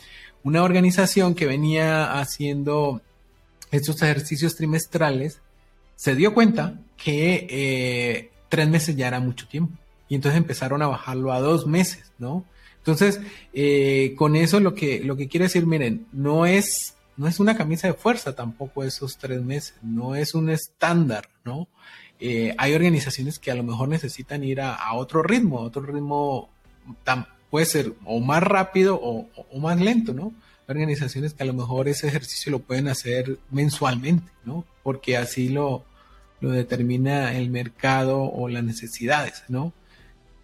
una 0.44 0.64
organización 0.64 1.36
que 1.36 1.46
venía 1.46 2.20
haciendo 2.20 3.02
estos 3.72 4.02
ejercicios 4.02 4.56
trimestrales 4.56 5.42
se 5.96 6.16
dio 6.16 6.34
cuenta 6.34 6.80
que 6.98 7.48
eh, 7.50 8.32
tres 8.50 8.68
meses 8.68 8.96
ya 8.96 9.08
era 9.08 9.20
mucho 9.20 9.48
tiempo. 9.48 9.78
Y 10.10 10.16
entonces 10.16 10.38
empezaron 10.38 10.82
a 10.82 10.88
bajarlo 10.88 11.32
a 11.32 11.40
dos 11.40 11.66
meses, 11.66 12.12
¿no? 12.20 12.46
Entonces, 12.78 13.22
eh, 13.54 14.14
con 14.18 14.36
eso 14.36 14.60
lo 14.60 14.76
que, 14.76 15.00
lo 15.04 15.16
que 15.16 15.30
quiere 15.30 15.46
decir, 15.46 15.66
miren, 15.66 16.06
no 16.12 16.46
es, 16.46 16.96
no 17.16 17.28
es 17.28 17.40
una 17.40 17.56
camisa 17.56 17.88
de 17.88 17.94
fuerza 17.94 18.36
tampoco 18.36 18.84
esos 18.84 19.18
tres 19.18 19.42
meses, 19.42 19.76
no 19.82 20.16
es 20.16 20.36
un 20.36 20.50
estándar, 20.50 21.30
¿no? 21.46 21.70
Eh, 22.20 22.54
hay 22.58 22.74
organizaciones 22.74 23.40
que 23.40 23.52
a 23.52 23.56
lo 23.56 23.64
mejor 23.64 23.88
necesitan 23.88 24.44
ir 24.44 24.62
a, 24.62 24.94
otro 24.94 25.24
ritmo, 25.24 25.60
a 25.60 25.64
otro 25.64 25.82
ritmo 25.82 26.50
tan, 27.04 27.26
puede 27.54 27.68
ser 27.68 27.94
o 28.04 28.20
más 28.20 28.42
rápido 28.42 29.00
o, 29.00 29.30
más 29.60 29.80
lento, 29.80 30.12
¿no? 30.12 30.34
Organizaciones 30.68 31.36
que 31.36 31.44
a 31.44 31.46
lo 31.46 31.54
mejor 31.54 31.88
ese 31.88 32.08
ejercicio 32.08 32.52
lo 32.52 32.58
pueden 32.58 32.88
hacer 32.88 33.38
mensualmente, 33.52 34.32
¿no? 34.44 34.66
Porque 34.82 35.18
así 35.18 35.50
lo, 35.50 35.86
lo 36.42 36.50
determina 36.50 37.38
el 37.38 37.52
mercado 37.52 38.24
o 38.24 38.50
las 38.50 38.64
necesidades, 38.64 39.44
¿no? 39.50 39.72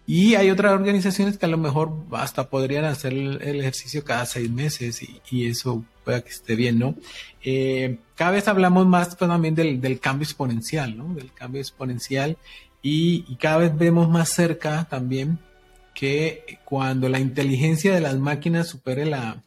Y 0.06 0.36
hay 0.36 0.50
otras 0.50 0.72
organizaciones 0.72 1.36
que 1.36 1.46
a 1.46 1.48
lo 1.48 1.58
mejor 1.58 1.92
hasta 2.12 2.48
podrían 2.48 2.84
hacer 2.84 3.12
el, 3.12 3.42
ejercicio 3.42 4.04
cada 4.04 4.24
seis 4.24 4.48
meses 4.48 5.02
y, 5.32 5.46
eso 5.48 5.84
pueda 6.04 6.20
que 6.20 6.30
esté 6.30 6.54
bien, 6.54 6.78
¿no? 6.78 6.94
Eh, 7.42 7.98
cada 8.14 8.30
vez 8.30 8.46
hablamos 8.46 8.86
más 8.86 9.16
pues, 9.16 9.28
también 9.28 9.56
del, 9.56 9.98
cambio 9.98 10.26
exponencial, 10.26 10.96
¿no? 10.96 11.12
Del 11.12 11.32
cambio 11.32 11.60
exponencial 11.60 12.36
y, 12.82 13.34
cada 13.34 13.56
vez 13.56 13.76
vemos 13.76 14.08
más 14.08 14.28
cerca 14.28 14.86
también 14.88 15.40
que 16.00 16.58
cuando 16.64 17.10
la 17.10 17.20
inteligencia 17.20 17.92
de 17.92 18.00
las 18.00 18.18
máquinas 18.18 18.68
supere 18.68 19.04
la, 19.04 19.44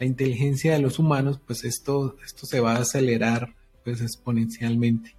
inteligencia 0.00 0.72
de 0.72 0.80
los 0.80 0.98
humanos, 0.98 1.38
pues 1.46 1.62
esto, 1.62 2.16
esto 2.26 2.44
se 2.44 2.58
va 2.58 2.72
a 2.72 2.80
acelerar 2.80 3.54
pues 3.84 4.00
exponencialmente. 4.00 5.14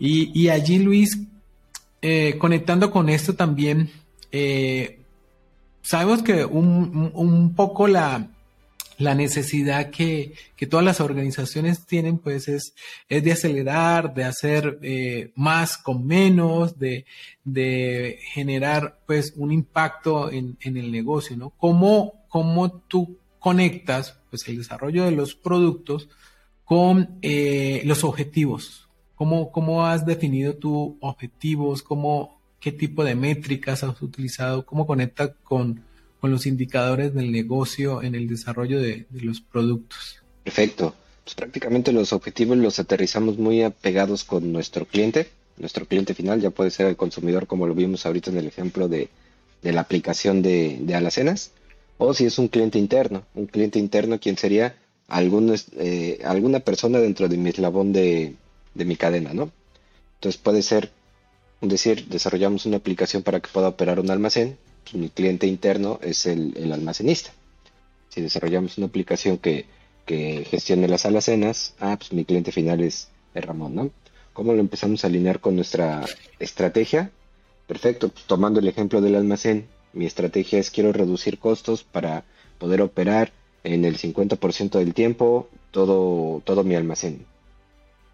Y, 0.00 0.48
allí, 0.48 0.80
Luis, 0.80 1.20
eh, 2.00 2.34
conectando 2.40 2.90
con 2.90 3.08
esto 3.08 3.34
también, 3.36 3.92
eh, 4.32 4.98
sabemos 5.82 6.24
que 6.24 6.44
un, 6.44 7.54
poco 7.54 7.86
la, 7.86 8.28
necesidad 9.14 9.90
que, 9.90 10.34
todas 10.70 10.84
las 10.84 11.00
organizaciones 11.00 11.86
tienen, 11.86 12.18
pues 12.18 12.48
es, 12.48 12.74
es 13.08 13.24
de 13.24 13.32
acelerar, 13.32 14.14
de 14.14 14.24
hacer 14.24 14.78
eh, 14.82 15.32
más 15.34 15.76
con 15.76 16.06
menos, 16.06 16.78
de, 16.78 17.04
generar 18.32 18.98
pues 19.06 19.34
un 19.36 19.52
impacto 19.52 20.30
en, 20.30 20.56
el 20.60 20.92
negocio, 20.92 21.36
¿no? 21.36 21.50
¿Cómo, 21.50 22.24
¿Cómo, 22.28 22.70
tú 22.70 23.18
conectas 23.38 24.18
pues 24.30 24.46
el 24.48 24.58
desarrollo 24.58 25.04
de 25.04 25.10
los 25.10 25.34
productos 25.34 26.08
con 26.64 27.18
eh, 27.22 27.82
los 27.84 28.04
objetivos? 28.04 28.88
¿Cómo, 29.16 29.52
¿Cómo 29.52 29.84
has 29.84 30.06
definido 30.06 30.54
tus 30.54 30.94
objetivos? 31.00 31.82
¿Cómo, 31.82 32.40
qué 32.60 32.72
tipo 32.72 33.04
de 33.04 33.16
métricas 33.16 33.82
has 33.82 34.00
utilizado, 34.00 34.64
cómo 34.64 34.86
conecta 34.86 35.34
con, 35.34 35.84
los 36.30 36.46
indicadores 36.46 37.14
del 37.14 37.32
negocio 37.32 38.02
en 38.02 38.14
el 38.14 38.28
desarrollo 38.28 38.80
de, 38.80 39.06
los 39.10 39.40
productos. 39.40 40.22
Perfecto. 40.44 40.94
Pues 41.24 41.34
prácticamente 41.34 41.92
los 41.92 42.12
objetivos 42.12 42.56
los 42.58 42.78
aterrizamos 42.78 43.38
muy 43.38 43.62
apegados 43.62 44.24
con 44.24 44.52
nuestro 44.52 44.86
cliente, 44.86 45.28
nuestro 45.56 45.86
cliente 45.86 46.14
final, 46.14 46.40
ya 46.40 46.50
puede 46.50 46.70
ser 46.70 46.86
el 46.86 46.96
consumidor 46.96 47.46
como 47.46 47.66
lo 47.66 47.74
vimos 47.74 48.06
ahorita 48.06 48.30
en 48.30 48.38
el 48.38 48.46
ejemplo 48.46 48.88
de, 48.88 49.08
la 49.62 49.80
aplicación 49.80 50.42
de, 50.42 50.78
de, 50.80 50.94
alacenas, 50.96 51.52
o 51.98 52.12
si 52.14 52.24
es 52.24 52.38
un 52.38 52.48
cliente 52.48 52.78
interno, 52.78 53.24
un 53.34 53.46
cliente 53.46 53.78
interno 53.78 54.18
quien 54.18 54.36
sería 54.36 54.74
algún, 55.06 55.54
eh, 55.76 56.20
alguna 56.24 56.60
persona 56.60 56.98
dentro 56.98 57.28
de 57.28 57.36
mi 57.36 57.50
eslabón 57.50 57.92
de, 57.92 58.34
de 58.74 58.84
mi 58.84 58.96
cadena, 58.96 59.32
¿no? 59.32 59.52
Entonces 60.14 60.40
puede 60.40 60.62
ser 60.62 60.90
decir, 61.60 62.06
desarrollamos 62.08 62.66
una 62.66 62.78
aplicación 62.78 63.22
para 63.22 63.40
que 63.40 63.48
pueda 63.48 63.68
operar 63.68 64.00
un 64.00 64.10
almacén, 64.10 64.58
mi 64.92 65.08
cliente 65.08 65.46
interno 65.46 65.98
es 66.02 66.26
el, 66.26 66.72
almacenista. 66.72 67.32
Si 68.08 68.20
desarrollamos 68.20 68.78
una 68.78 68.86
aplicación 68.86 69.38
que, 69.38 69.66
gestione 70.06 70.88
las 70.88 71.06
alacenas, 71.06 71.74
ah, 71.80 71.96
pues 71.96 72.12
mi 72.12 72.26
cliente 72.26 72.52
final 72.52 72.82
es, 72.82 73.08
el 73.34 73.44
Ramón, 73.44 73.74
¿no? 73.74 73.90
¿Cómo 74.34 74.52
lo 74.52 74.60
empezamos 74.60 75.04
a 75.04 75.06
alinear 75.06 75.40
con 75.40 75.56
nuestra 75.56 76.04
estrategia? 76.38 77.10
Perfecto, 77.66 78.10
pues 78.10 78.26
tomando 78.26 78.60
el 78.60 78.68
ejemplo 78.68 79.00
del 79.00 79.14
almacén, 79.14 79.68
mi 79.94 80.04
estrategia 80.04 80.58
es 80.58 80.70
quiero 80.70 80.92
reducir 80.92 81.38
costos 81.38 81.82
para 81.82 82.24
poder 82.58 82.82
operar 82.82 83.32
en 83.64 83.84
el 83.84 83.96
50% 83.96 84.78
del 84.78 84.92
tiempo 84.92 85.48
todo, 85.70 86.42
todo 86.44 86.64
mi 86.64 86.74
almacén. 86.74 87.24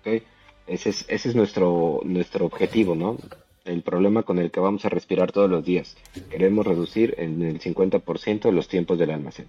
¿Okay? 0.01 0.23
Ese 0.67 0.91
es, 0.91 1.05
ese 1.09 1.31
es 1.31 1.35
nuestro, 1.35 2.01
nuestro 2.05 2.47
objetivo, 2.47 2.95
¿no? 2.95 3.17
El 3.65 3.83
problema 3.83 4.23
con 4.23 4.39
el 4.39 4.51
que 4.51 4.61
vamos 4.61 4.85
a 4.85 4.89
respirar 4.89 5.33
todos 5.33 5.51
los 5.51 5.65
días. 5.65 5.97
Queremos 6.31 6.67
reducir 6.67 7.15
en 7.19 7.43
el 7.43 7.61
50% 7.61 8.51
los 8.53 8.69
tiempos 8.69 8.99
del 8.99 9.11
almacén. 9.11 9.49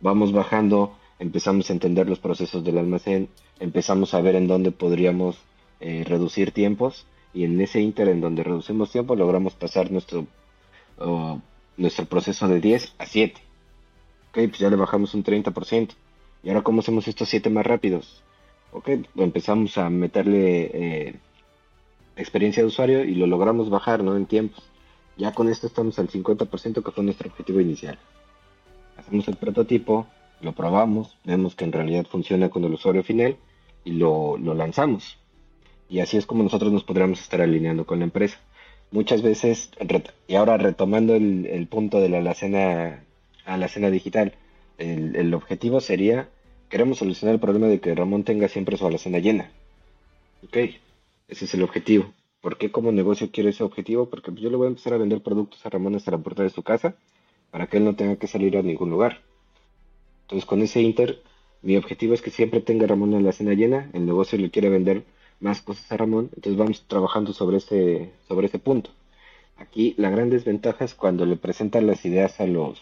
Vamos 0.00 0.32
bajando, 0.32 0.96
empezamos 1.18 1.68
a 1.68 1.72
entender 1.72 2.08
los 2.08 2.18
procesos 2.18 2.64
del 2.64 2.78
almacén, 2.78 3.28
empezamos 3.58 4.14
a 4.14 4.20
ver 4.20 4.36
en 4.36 4.46
dónde 4.46 4.70
podríamos 4.70 5.36
eh, 5.80 6.04
reducir 6.06 6.52
tiempos 6.52 7.06
y 7.34 7.44
en 7.44 7.60
ese 7.60 7.80
inter 7.80 8.08
en 8.08 8.20
donde 8.20 8.42
reducimos 8.42 8.90
tiempo 8.90 9.14
logramos 9.14 9.54
pasar 9.54 9.90
nuestro, 9.90 10.26
nuestro 11.76 12.04
proceso 12.06 12.48
de 12.48 12.60
10 12.60 12.94
a 12.98 13.06
7. 13.06 13.40
Ok, 14.30 14.34
pues 14.48 14.58
ya 14.58 14.70
le 14.70 14.76
bajamos 14.76 15.14
un 15.14 15.22
30%. 15.22 15.90
¿Y 16.42 16.48
ahora 16.48 16.62
cómo 16.62 16.80
hacemos 16.80 17.06
estos 17.08 17.28
7 17.28 17.50
más 17.50 17.66
rápidos? 17.66 18.22
ok, 18.72 18.88
empezamos 19.16 19.76
a 19.78 19.90
meterle 19.90 20.70
eh, 20.72 21.14
experiencia 22.20 22.62
de 22.62 22.68
usuario 22.68 23.04
y 23.04 23.14
lo 23.14 23.26
logramos 23.26 23.70
bajar, 23.70 24.02
¿no? 24.02 24.16
En 24.16 24.26
tiempos. 24.26 24.62
Ya 25.16 25.32
con 25.32 25.48
esto 25.48 25.66
estamos 25.66 25.98
al 25.98 26.08
50% 26.08 26.82
que 26.82 26.90
fue 26.90 27.04
nuestro 27.04 27.28
objetivo 27.28 27.60
inicial. 27.60 27.98
Hacemos 28.96 29.28
el 29.28 29.36
prototipo, 29.36 30.06
lo 30.40 30.52
probamos, 30.52 31.16
vemos 31.24 31.54
que 31.54 31.64
en 31.64 31.72
realidad 31.72 32.06
funciona 32.06 32.48
con 32.48 32.64
el 32.64 32.74
usuario 32.74 33.02
final 33.02 33.36
y 33.84 33.92
lo, 33.92 34.38
lanzamos. 34.38 35.18
Y 35.88 36.00
así 36.00 36.16
es 36.16 36.26
como 36.26 36.42
nosotros 36.42 36.72
nos 36.72 36.84
podríamos 36.84 37.20
estar 37.20 37.40
alineando 37.40 37.86
con 37.86 37.98
la 37.98 38.04
empresa. 38.04 38.38
Muchas 38.92 39.22
veces, 39.22 39.70
y 40.26 40.34
ahora 40.34 40.56
retomando 40.56 41.14
el, 41.14 41.66
punto 41.68 42.00
de 42.00 42.08
la 42.08 42.18
alacena, 42.18 43.04
alacena 43.44 43.90
digital, 43.90 44.34
el, 44.78 45.16
el 45.16 45.34
objetivo 45.34 45.80
sería 45.80 46.28
Queremos 46.70 46.98
solucionar 46.98 47.34
el 47.34 47.40
problema 47.40 47.66
de 47.66 47.80
que 47.80 47.96
Ramón 47.96 48.22
tenga 48.22 48.46
siempre 48.46 48.76
su 48.76 48.86
alacena 48.86 49.18
llena. 49.18 49.50
Ok, 50.44 50.56
ese 51.30 51.44
es 51.44 51.54
el 51.54 51.62
objetivo. 51.62 52.12
¿Por 52.40 52.58
qué 52.58 52.70
como 52.70 52.90
negocio 52.90 53.30
quiero 53.32 53.50
ese 53.50 53.62
objetivo? 53.62 54.08
Porque 54.08 54.32
yo 54.34 54.50
le 54.50 54.56
voy 54.56 54.66
a 54.66 54.70
empezar 54.70 54.94
a 54.94 54.98
vender 54.98 55.22
productos 55.22 55.64
a 55.64 55.70
Ramón 55.70 55.94
hasta 55.94 56.10
la 56.10 56.18
puerta 56.18 56.42
de 56.42 56.50
su 56.50 56.62
casa 56.62 56.96
para 57.50 57.66
que 57.66 57.76
él 57.76 57.84
no 57.84 57.96
tenga 57.96 58.16
que 58.16 58.26
salir 58.26 58.56
a 58.56 58.62
ningún 58.62 58.90
lugar. 58.90 59.20
Entonces 60.22 60.46
con 60.46 60.62
ese 60.62 60.80
inter, 60.80 61.22
mi 61.62 61.76
objetivo 61.76 62.14
es 62.14 62.22
que 62.22 62.30
siempre 62.30 62.60
tenga 62.60 62.86
Ramón 62.86 63.10
la 63.12 63.18
alacena 63.18 63.54
llena, 63.54 63.90
el 63.92 64.06
negocio 64.06 64.38
le 64.38 64.50
quiere 64.50 64.68
vender 64.68 65.04
más 65.40 65.60
cosas 65.60 65.90
a 65.92 65.96
Ramón, 65.96 66.30
entonces 66.34 66.56
vamos 66.56 66.84
trabajando 66.86 67.32
sobre 67.32 67.58
ese, 67.58 68.10
sobre 68.28 68.46
ese 68.46 68.58
punto. 68.58 68.90
Aquí 69.56 69.94
la 69.98 70.10
gran 70.10 70.30
desventaja 70.30 70.84
es 70.84 70.94
cuando 70.94 71.26
le 71.26 71.36
presentan 71.36 71.86
las 71.86 72.04
ideas 72.04 72.40
a 72.40 72.46
los, 72.46 72.80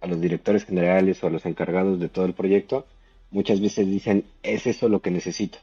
a 0.00 0.06
los 0.06 0.20
directores 0.20 0.64
generales 0.64 1.22
o 1.22 1.26
a 1.26 1.30
los 1.30 1.46
encargados 1.46 1.98
de 1.98 2.08
todo 2.08 2.24
el 2.24 2.34
proyecto, 2.34 2.86
muchas 3.30 3.60
veces 3.60 3.86
dicen, 3.86 4.24
es 4.42 4.66
eso 4.66 4.88
lo 4.88 5.00
que 5.00 5.10
necesito. 5.10 5.58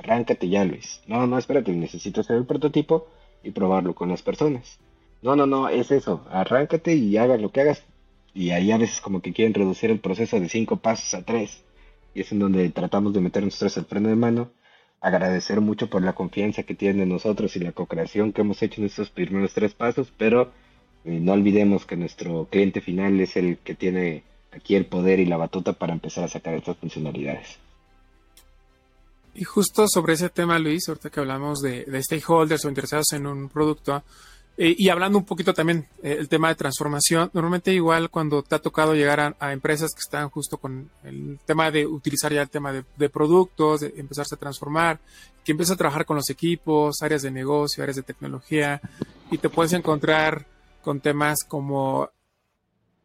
Arráncate 0.00 0.48
ya, 0.48 0.64
Luis. 0.64 1.02
No, 1.06 1.26
no, 1.26 1.36
espérate, 1.36 1.72
necesito 1.72 2.22
hacer 2.22 2.36
el 2.36 2.46
prototipo 2.46 3.06
y 3.42 3.50
probarlo 3.50 3.94
con 3.94 4.08
las 4.08 4.22
personas. 4.22 4.78
No, 5.20 5.36
no, 5.36 5.44
no, 5.44 5.68
es 5.68 5.90
eso. 5.90 6.26
Arráncate 6.30 6.94
y 6.94 7.18
hagas 7.18 7.38
lo 7.38 7.52
que 7.52 7.60
hagas. 7.60 7.84
Y 8.32 8.50
ahí 8.50 8.72
a 8.72 8.78
veces 8.78 9.02
como 9.02 9.20
que 9.20 9.34
quieren 9.34 9.52
reducir 9.52 9.90
el 9.90 10.00
proceso 10.00 10.40
de 10.40 10.48
cinco 10.48 10.76
pasos 10.76 11.12
a 11.12 11.22
tres. 11.22 11.62
Y 12.14 12.22
es 12.22 12.32
en 12.32 12.38
donde 12.38 12.70
tratamos 12.70 13.12
de 13.12 13.20
meter 13.20 13.44
nosotros 13.44 13.76
el 13.76 13.84
freno 13.84 14.08
de 14.08 14.16
mano. 14.16 14.50
Agradecer 15.02 15.60
mucho 15.60 15.90
por 15.90 16.02
la 16.02 16.14
confianza 16.14 16.62
que 16.62 16.74
tienen 16.74 17.02
en 17.02 17.10
nosotros 17.10 17.54
y 17.56 17.60
la 17.60 17.72
co-creación 17.72 18.32
que 18.32 18.40
hemos 18.40 18.62
hecho 18.62 18.80
en 18.80 18.86
estos 18.86 19.10
primeros 19.10 19.52
tres 19.52 19.74
pasos, 19.74 20.10
pero 20.16 20.50
eh, 21.04 21.20
no 21.20 21.32
olvidemos 21.32 21.84
que 21.84 21.96
nuestro 21.96 22.46
cliente 22.50 22.80
final 22.80 23.20
es 23.20 23.36
el 23.36 23.58
que 23.58 23.74
tiene 23.74 24.24
aquí 24.50 24.76
el 24.76 24.86
poder 24.86 25.20
y 25.20 25.26
la 25.26 25.36
batuta 25.36 25.74
para 25.74 25.92
empezar 25.92 26.24
a 26.24 26.28
sacar 26.28 26.54
estas 26.54 26.78
funcionalidades. 26.78 27.58
Y 29.34 29.44
justo 29.44 29.86
sobre 29.88 30.14
ese 30.14 30.28
tema, 30.28 30.58
Luis, 30.58 30.88
ahorita 30.88 31.10
que 31.10 31.20
hablamos 31.20 31.60
de, 31.60 31.86
stakeholders 32.02 32.64
o 32.64 32.68
interesados 32.68 33.12
en 33.12 33.26
un 33.26 33.48
producto, 33.48 34.02
Eh, 34.62 34.74
y 34.76 34.90
hablando 34.90 35.16
un 35.16 35.24
poquito 35.24 35.54
también 35.54 35.88
eh, 36.02 36.16
el 36.18 36.28
tema 36.28 36.48
de 36.48 36.54
transformación, 36.54 37.30
normalmente 37.32 37.72
igual 37.72 38.10
cuando 38.10 38.42
te 38.42 38.56
ha 38.56 38.58
tocado 38.58 38.94
llegar 38.94 39.34
a, 39.38 39.52
empresas 39.54 39.94
que 39.94 40.00
están 40.00 40.28
justo 40.28 40.58
con 40.58 40.90
el 41.02 41.38
tema 41.46 41.70
de 41.70 41.86
utilizar 41.86 42.30
ya 42.30 42.42
el 42.42 42.50
tema 42.50 42.70
de, 42.70 43.08
productos, 43.08 43.80
de 43.80 43.94
empezarse 43.96 44.34
a 44.34 44.38
transformar, 44.38 45.00
que 45.44 45.52
empiezas 45.52 45.76
a 45.76 45.78
trabajar 45.78 46.04
con 46.04 46.16
los 46.16 46.28
equipos, 46.28 47.00
áreas 47.00 47.22
de 47.22 47.30
negocio, 47.30 47.82
áreas 47.82 47.96
de 47.96 48.02
tecnología, 48.02 48.82
y 49.30 49.38
te 49.38 49.48
puedes 49.48 49.72
encontrar 49.72 50.44
con 50.82 51.00
temas 51.00 51.38
como 51.48 52.10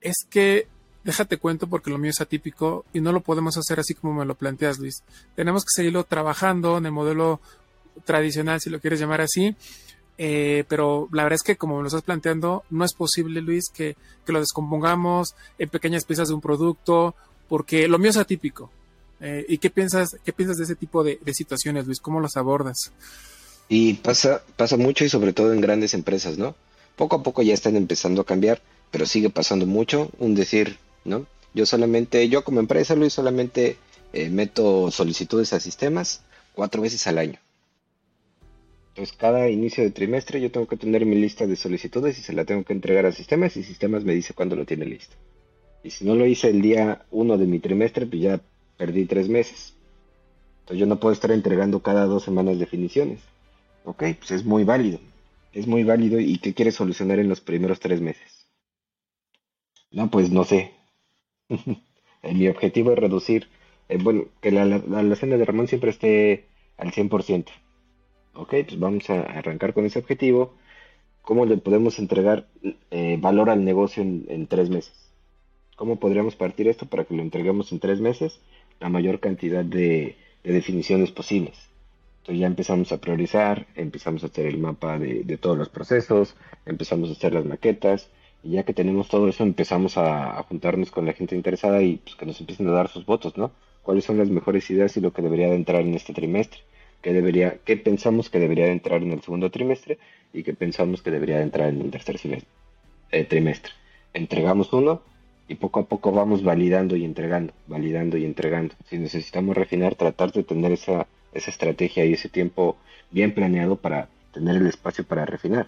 es 0.01 0.25
que 0.29 0.67
déjate 1.05 1.37
cuento 1.37 1.67
porque 1.67 1.91
lo 1.91 1.99
mío 1.99 2.09
es 2.09 2.19
atípico 2.19 2.83
y 2.91 2.99
no 2.99 3.11
lo 3.11 3.21
podemos 3.21 3.55
hacer 3.57 3.79
así 3.79 3.93
como 3.93 4.15
me 4.15 4.25
lo 4.25 4.35
planteas, 4.35 4.79
Luis. 4.79 5.03
Tenemos 5.35 5.63
que 5.63 5.69
seguirlo 5.69 6.03
trabajando 6.03 6.77
en 6.79 6.87
el 6.87 6.91
modelo 6.91 7.39
tradicional, 8.03 8.59
si 8.59 8.71
lo 8.71 8.81
quieres 8.81 8.99
llamar 8.99 9.21
así, 9.21 9.55
eh, 10.17 10.63
pero 10.67 11.07
la 11.11 11.23
verdad 11.23 11.35
es 11.35 11.43
que 11.43 11.57
como 11.57 11.75
me 11.77 11.83
lo 11.83 11.87
estás 11.87 12.01
planteando, 12.01 12.63
no 12.71 12.83
es 12.83 12.93
posible, 12.93 13.39
Luis, 13.41 13.69
que, 13.69 13.95
lo 14.27 14.39
descompongamos 14.39 15.35
en 15.59 15.69
pequeñas 15.69 16.03
piezas 16.03 16.29
de 16.29 16.33
un 16.33 16.41
producto, 16.41 17.13
porque 17.47 17.87
lo 17.87 17.99
mío 17.99 18.09
es 18.09 18.17
atípico. 18.17 18.71
Eh, 19.21 19.45
¿Y 19.47 19.59
qué 19.59 19.69
piensas, 19.69 20.17
qué 20.25 20.33
piensas 20.33 20.57
de 20.57 20.63
ese 20.63 20.75
tipo 20.75 21.03
de, 21.03 21.19
situaciones, 21.33 21.85
Luis? 21.85 21.99
¿Cómo 21.99 22.19
las 22.19 22.35
abordas? 22.35 22.91
Y 23.69 23.93
pasa, 23.93 24.41
pasa 24.57 24.75
mucho 24.75 25.05
y 25.05 25.09
sobre 25.09 25.33
todo 25.33 25.53
en 25.53 25.61
grandes 25.61 25.93
empresas, 25.93 26.39
¿no? 26.39 26.55
Poco 26.95 27.17
a 27.17 27.23
poco 27.23 27.43
ya 27.43 27.53
están 27.53 27.75
empezando 27.75 28.21
a 28.21 28.25
cambiar, 28.25 28.61
pero 28.89 29.05
sigue 29.05 29.29
pasando 29.29 29.67
mucho. 29.67 30.09
Un 30.17 30.33
decir, 30.33 30.79
¿no? 31.05 31.25
Yo 31.53 31.65
solamente, 31.65 32.27
yo 32.27 32.43
como 32.43 32.59
empresa, 32.59 32.95
Luis, 32.95 33.13
solamente 33.13 33.77
eh, 34.11 34.29
meto 34.29 34.91
solicitudes 34.91 35.53
a 35.53 35.59
sistemas 35.59 36.23
cuatro 36.53 36.81
veces 36.81 37.07
al 37.07 37.17
año. 37.17 37.39
Entonces, 38.89 39.15
cada 39.17 39.49
inicio 39.49 39.83
de 39.83 39.91
trimestre 39.91 40.41
yo 40.41 40.51
tengo 40.51 40.67
que 40.67 40.77
tener 40.77 41.05
mi 41.05 41.15
lista 41.15 41.45
de 41.47 41.55
solicitudes 41.55 42.17
y 42.17 42.21
se 42.21 42.33
la 42.33 42.45
tengo 42.45 42.63
que 42.63 42.73
entregar 42.73 43.05
a 43.05 43.11
sistemas 43.11 43.55
y 43.57 43.63
sistemas 43.63 44.03
me 44.03 44.13
dice 44.13 44.33
cuándo 44.33 44.55
lo 44.55 44.65
tiene 44.65 44.85
listo. 44.85 45.15
Y 45.83 45.91
si 45.91 46.05
no 46.05 46.15
lo 46.15 46.25
hice 46.25 46.49
el 46.49 46.61
día 46.61 47.05
1 47.11 47.37
de 47.37 47.45
mi 47.45 47.59
trimestre, 47.59 48.05
pues 48.05 48.21
ya 48.21 48.41
perdí 48.77 49.05
tres 49.05 49.29
meses. 49.29 49.73
Entonces 50.61 50.79
yo 50.79 50.85
no 50.85 50.99
puedo 50.99 51.13
estar 51.13 51.31
entregando 51.31 51.81
cada 51.81 52.05
dos 52.05 52.23
semanas 52.23 52.57
definiciones. 52.57 53.19
Ok, 53.83 54.03
pues 54.17 54.31
es 54.31 54.45
muy 54.45 54.63
válido. 54.63 54.99
Es 55.53 55.67
muy 55.67 55.83
válido 55.83 56.19
y 56.19 56.37
¿qué 56.39 56.53
quieres 56.53 56.75
solucionar 56.75 57.19
en 57.19 57.29
los 57.29 57.39
primeros 57.39 57.79
tres 57.79 58.01
meses? 58.01 58.47
No, 59.91 60.09
pues 60.09 60.29
no 60.29 60.43
sé. 60.43 60.74
mi 62.23 62.47
objetivo 62.47 62.91
es 62.91 62.99
reducir, 62.99 63.47
eh, 63.89 63.97
bueno, 64.01 64.25
que 64.41 64.51
la, 64.51 64.65
la, 64.65 64.79
de 65.03 65.45
Ramón 65.45 65.67
siempre 65.67 65.91
esté 65.91 66.45
al 66.77 66.91
100%. 66.91 67.45
Ok, 68.35 68.49
pues 68.49 68.79
vamos 68.79 69.09
a 69.09 69.21
arrancar 69.21 69.73
con 69.73 69.85
ese 69.85 69.99
objetivo. 69.99 70.53
¿Cómo 71.21 71.45
le 71.45 71.57
podemos 71.57 71.99
entregar 71.99 72.47
eh, 72.91 73.17
valor 73.19 73.49
al 73.49 73.63
negocio 73.63 74.03
en, 74.03 74.47
tres 74.47 74.69
meses? 74.69 74.93
¿Cómo 75.75 75.99
podríamos 75.99 76.35
partir 76.35 76.67
esto 76.67 76.85
para 76.85 77.05
que 77.05 77.15
lo 77.15 77.21
entreguemos 77.21 77.71
en 77.71 77.79
tres 77.79 77.99
meses? 78.01 78.39
La 78.79 78.89
mayor 78.89 79.19
cantidad 79.19 79.63
de, 79.63 80.17
definiciones 80.43 81.11
posibles. 81.11 81.57
Entonces 82.19 82.41
ya 82.41 82.47
empezamos 82.47 82.91
a 82.91 82.99
priorizar, 82.99 83.67
empezamos 83.75 84.23
a 84.23 84.27
hacer 84.27 84.45
el 84.45 84.57
mapa 84.57 84.99
de, 84.99 85.37
todos 85.37 85.57
los 85.57 85.69
procesos, 85.69 86.35
empezamos 86.65 87.09
a 87.09 87.13
hacer 87.13 87.33
las 87.33 87.45
maquetas, 87.45 88.09
y 88.45 88.51
ya 88.51 88.63
que 88.63 88.73
tenemos 88.73 89.09
todo 89.09 89.27
eso 89.27 89.43
empezamos 89.43 89.97
a, 89.97 90.41
juntarnos 90.43 90.91
con 90.91 91.05
la 91.05 91.13
gente 91.13 91.35
interesada 91.35 91.81
y 91.81 91.97
pues, 91.97 92.15
que 92.15 92.25
nos 92.25 92.39
empiecen 92.39 92.67
a 92.67 92.71
dar 92.71 92.87
sus 92.87 93.05
votos, 93.05 93.37
¿no? 93.37 93.51
¿Cuáles 93.81 94.05
son 94.05 94.17
las 94.17 94.29
mejores 94.29 94.69
ideas 94.69 94.95
y 94.97 95.01
lo 95.01 95.11
que 95.11 95.21
debería 95.21 95.49
de 95.49 95.55
entrar 95.55 95.81
en 95.81 95.95
este 95.95 96.13
trimestre? 96.13 96.61
que 97.05 97.13
debería, 97.13 97.59
qué 97.63 97.77
pensamos 97.77 98.31
que 98.31 98.39
debería 98.39 98.65
entrar 98.65 99.03
en 99.03 99.11
el 99.11 99.21
segundo 99.21 99.51
trimestre 99.51 99.99
y 100.33 100.41
qué 100.41 100.55
pensamos 100.55 101.03
que 101.03 101.11
debería 101.11 101.39
entrar 101.39 101.69
en 101.69 101.79
el 101.81 101.91
tercer 101.91 102.17
eh, 103.11 103.25
trimestre. 103.25 103.73
Entregamos 104.11 104.73
uno 104.73 105.03
y 105.47 105.53
poco 105.53 105.81
a 105.81 105.85
poco 105.85 106.11
vamos 106.11 106.41
validando 106.43 106.95
y 106.95 107.05
entregando, 107.05 107.53
validando 107.67 108.17
y 108.17 108.25
entregando. 108.25 108.73
Si 108.89 108.97
necesitamos 108.97 109.55
refinar, 109.55 109.93
tratar 109.93 110.31
de 110.31 110.43
tener 110.43 110.71
esa, 110.71 111.05
esa 111.35 111.51
estrategia 111.51 112.05
y 112.05 112.13
ese 112.13 112.27
tiempo 112.27 112.75
bien 113.11 113.35
planeado 113.35 113.75
para 113.75 114.09
tener 114.33 114.55
el 114.55 114.65
espacio 114.65 115.03
para 115.03 115.27
refinar. 115.27 115.67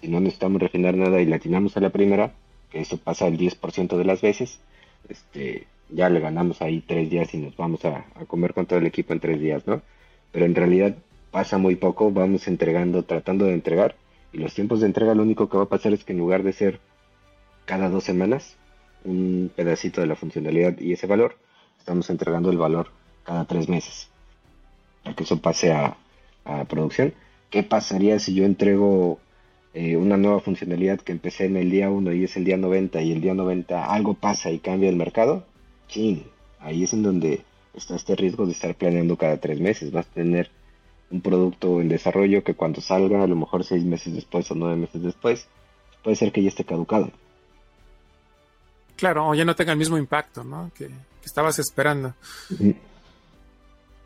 Si 0.00 0.08
no 0.08 0.20
necesitamos 0.20 0.60
refinar 0.60 0.96
nada 0.96 1.20
y 1.20 1.26
latinamos 1.26 1.76
a 1.76 1.80
la 1.80 1.90
primera, 1.90 2.32
que 2.70 2.80
eso 2.80 2.98
pasa 2.98 3.26
el 3.26 3.38
10% 3.38 3.96
de 3.96 4.04
las 4.04 4.20
veces, 4.20 4.60
este, 5.08 5.66
ya 5.90 6.08
le 6.08 6.20
ganamos 6.20 6.62
ahí 6.62 6.80
tres 6.86 7.10
días 7.10 7.32
y 7.34 7.38
nos 7.38 7.56
vamos 7.56 7.84
a, 7.84 8.06
a 8.14 8.24
comer 8.26 8.54
con 8.54 8.66
todo 8.66 8.78
el 8.78 8.86
equipo 8.86 9.12
en 9.12 9.20
tres 9.20 9.40
días, 9.40 9.66
¿no? 9.66 9.82
pero 10.32 10.44
en 10.44 10.54
realidad 10.54 10.96
pasa 11.30 11.58
muy 11.58 11.76
poco, 11.76 12.10
vamos 12.10 12.48
entregando, 12.48 13.04
tratando 13.04 13.46
de 13.46 13.54
entregar, 13.54 13.96
y 14.32 14.38
los 14.38 14.54
tiempos 14.54 14.80
de 14.80 14.86
entrega 14.86 15.14
lo 15.14 15.22
único 15.22 15.48
que 15.48 15.56
va 15.56 15.64
a 15.64 15.68
pasar 15.68 15.92
es 15.92 16.04
que 16.04 16.12
en 16.12 16.18
lugar 16.18 16.42
de 16.42 16.52
ser 16.52 16.80
cada 17.64 17.88
dos 17.88 18.04
semanas 18.04 18.56
un 19.04 19.50
pedacito 19.54 20.00
de 20.00 20.06
la 20.06 20.16
funcionalidad 20.16 20.78
y 20.78 20.92
ese 20.92 21.06
valor, 21.06 21.36
estamos 21.78 22.10
entregando 22.10 22.50
el 22.50 22.58
valor 22.58 22.88
cada 23.24 23.44
tres 23.46 23.68
meses, 23.68 24.08
para 25.02 25.14
que 25.16 25.24
eso 25.24 25.40
pase 25.40 25.72
a, 25.72 25.96
producción. 26.66 27.12
¿Qué 27.50 27.62
pasaría 27.62 28.18
si 28.18 28.34
yo 28.34 28.46
entrego 28.46 29.18
eh, 29.80 29.96
una 29.96 30.16
nueva 30.16 30.40
funcionalidad 30.40 30.98
que 30.98 31.12
empecé 31.12 31.44
en 31.44 31.56
el 31.56 31.70
día 31.70 31.88
1 31.88 32.12
y 32.12 32.24
es 32.24 32.36
el 32.36 32.42
día 32.42 32.56
90 32.56 33.00
y 33.00 33.12
el 33.12 33.20
día 33.20 33.32
90 33.32 33.84
algo 33.84 34.14
pasa 34.14 34.50
y 34.50 34.58
cambia 34.58 34.88
el 34.88 34.96
mercado? 34.96 35.44
Chin, 35.86 36.24
ahí 36.58 36.82
es 36.82 36.92
en 36.94 37.04
donde 37.04 37.44
está 37.74 37.94
este 37.94 38.16
riesgo 38.16 38.44
de 38.44 38.54
estar 38.54 38.74
planeando 38.74 39.16
cada 39.16 39.36
tres 39.36 39.60
meses. 39.60 39.92
Vas 39.92 40.06
a 40.08 40.14
tener 40.14 40.50
un 41.12 41.20
producto 41.20 41.80
en 41.80 41.88
desarrollo 41.88 42.42
que 42.42 42.54
cuando 42.54 42.80
salga, 42.80 43.22
a 43.22 43.28
lo 43.28 43.36
mejor 43.36 43.62
seis 43.62 43.84
meses 43.84 44.14
después 44.14 44.50
o 44.50 44.56
nueve 44.56 44.74
meses 44.74 45.00
después, 45.00 45.46
puede 46.02 46.16
ser 46.16 46.32
que 46.32 46.42
ya 46.42 46.48
esté 46.48 46.64
caducado. 46.64 47.12
Claro, 48.96 49.28
o 49.28 49.34
ya 49.36 49.44
no 49.44 49.54
tenga 49.54 49.70
el 49.70 49.78
mismo 49.78 49.96
impacto 49.96 50.42
¿no? 50.42 50.72
que, 50.76 50.90
estabas 51.24 51.56
esperando. 51.60 52.14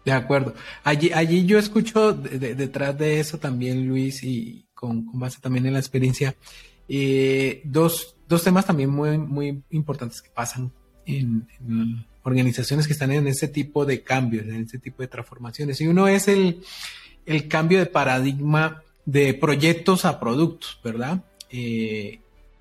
De 0.04 0.12
acuerdo. 0.12 0.52
Allí, 0.84 1.10
allí 1.14 1.46
yo 1.46 1.58
escucho 1.58 2.12
detrás 2.12 2.98
de 2.98 3.20
eso 3.20 3.38
también, 3.38 3.88
Luis, 3.88 4.22
y 4.22 4.66
con, 4.82 5.06
base 5.20 5.40
también 5.40 5.64
en 5.66 5.74
la 5.74 5.78
experiencia, 5.78 6.34
eh, 6.88 7.62
dos, 7.64 8.16
dos 8.28 8.42
temas 8.42 8.66
también 8.66 8.90
muy, 8.90 9.16
muy 9.16 9.62
importantes 9.70 10.20
que 10.20 10.30
pasan 10.30 10.72
en, 11.06 11.46
en, 11.60 12.04
organizaciones 12.24 12.88
que 12.88 12.92
están 12.92 13.12
en 13.12 13.28
ese 13.28 13.46
tipo 13.46 13.84
de 13.84 14.02
cambios, 14.02 14.44
en 14.46 14.64
ese 14.64 14.78
tipo 14.78 15.02
de 15.02 15.08
transformaciones. 15.08 15.80
Y 15.80 15.86
uno 15.86 16.08
es 16.08 16.26
el, 16.26 16.62
el 17.26 17.46
cambio 17.46 17.78
de 17.78 17.86
paradigma 17.86 18.82
de 19.04 19.34
proyectos 19.34 20.04
a 20.04 20.18
productos, 20.18 20.80
¿verdad? 20.82 21.24
Eh, 21.50 22.20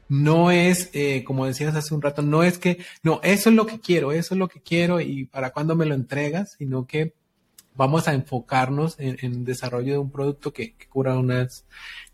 no 0.09 0.51
es, 0.51 0.89
eh, 0.93 1.23
como 1.23 1.45
decías 1.45 1.75
hace 1.75 1.93
un 1.93 2.01
rato, 2.01 2.21
no 2.21 2.43
es 2.43 2.59
que, 2.59 2.77
no, 3.01 3.19
eso 3.23 3.49
es 3.49 3.55
lo 3.55 3.65
que 3.65 3.79
quiero, 3.79 4.11
eso 4.11 4.35
es 4.35 4.39
lo 4.39 4.47
que 4.47 4.61
quiero 4.61 4.99
y 4.99 5.25
para 5.25 5.51
cuándo 5.51 5.75
me 5.75 5.85
lo 5.85 5.95
entregas, 5.95 6.55
sino 6.57 6.85
que 6.85 7.13
vamos 7.75 8.07
a 8.07 8.13
enfocarnos 8.13 8.95
en, 8.99 9.17
el 9.21 9.45
desarrollo 9.45 9.93
de 9.93 9.97
un 9.97 10.11
producto 10.11 10.53
que, 10.53 10.75
cura 10.89 11.17
unas 11.17 11.65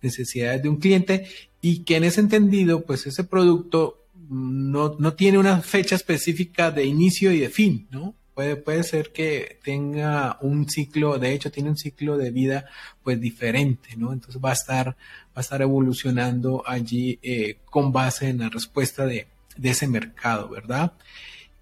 necesidades 0.01 0.61
de 0.61 0.69
un 0.69 0.77
cliente 0.77 1.27
y 1.61 1.79
que 1.79 1.95
en 1.95 2.03
ese 2.03 2.21
entendido, 2.21 2.85
pues 2.85 3.07
ese 3.07 3.23
producto 3.23 4.05
no, 4.29 4.95
no 4.99 5.13
tiene 5.13 5.37
una 5.37 5.61
fecha 5.61 5.95
específica 5.95 6.71
de 6.71 6.85
inicio 6.85 7.31
y 7.31 7.39
de 7.39 7.49
fin, 7.49 7.87
¿no? 7.91 8.13
Puede, 8.33 8.55
puede 8.55 8.83
ser 8.83 9.11
que 9.11 9.57
tenga 9.63 10.37
un 10.41 10.69
ciclo, 10.69 11.17
de 11.17 11.33
hecho 11.33 11.51
tiene 11.51 11.69
un 11.69 11.77
ciclo 11.77 12.17
de 12.17 12.29
vida 12.29 12.65
pues 13.01 13.19
diferente, 13.19 13.95
¿no? 13.97 14.13
Entonces 14.13 14.39
va 14.43 14.51
a 14.51 14.53
estar, 14.53 14.89
va 14.89 14.95
a 15.35 15.41
estar 15.41 15.61
evolucionando 15.63 16.63
allí 16.67 17.17
eh, 17.23 17.57
con 17.65 17.91
base 17.91 18.29
en 18.29 18.39
la 18.39 18.49
respuesta 18.49 19.07
de, 19.07 19.25
de 19.57 19.69
ese 19.71 19.87
mercado, 19.87 20.49
¿verdad? 20.49 20.93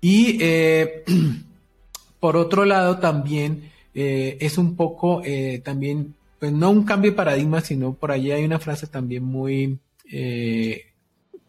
Y 0.01 0.37
eh, 0.41 1.05
por 2.19 2.35
otro 2.35 2.65
lado 2.65 2.99
también 2.99 3.71
eh, 3.95 4.37
es 4.39 4.57
un 4.57 4.75
poco 4.75 5.23
también, 5.63 6.13
pues 6.39 6.51
no 6.51 6.69
un 6.69 6.83
cambio 6.83 7.11
de 7.11 7.17
paradigma, 7.17 7.61
sino 7.61 7.93
por 7.93 8.11
allí 8.11 8.31
hay 8.31 8.43
una 8.43 8.59
frase 8.59 8.87
también 8.87 9.23
muy 9.23 9.79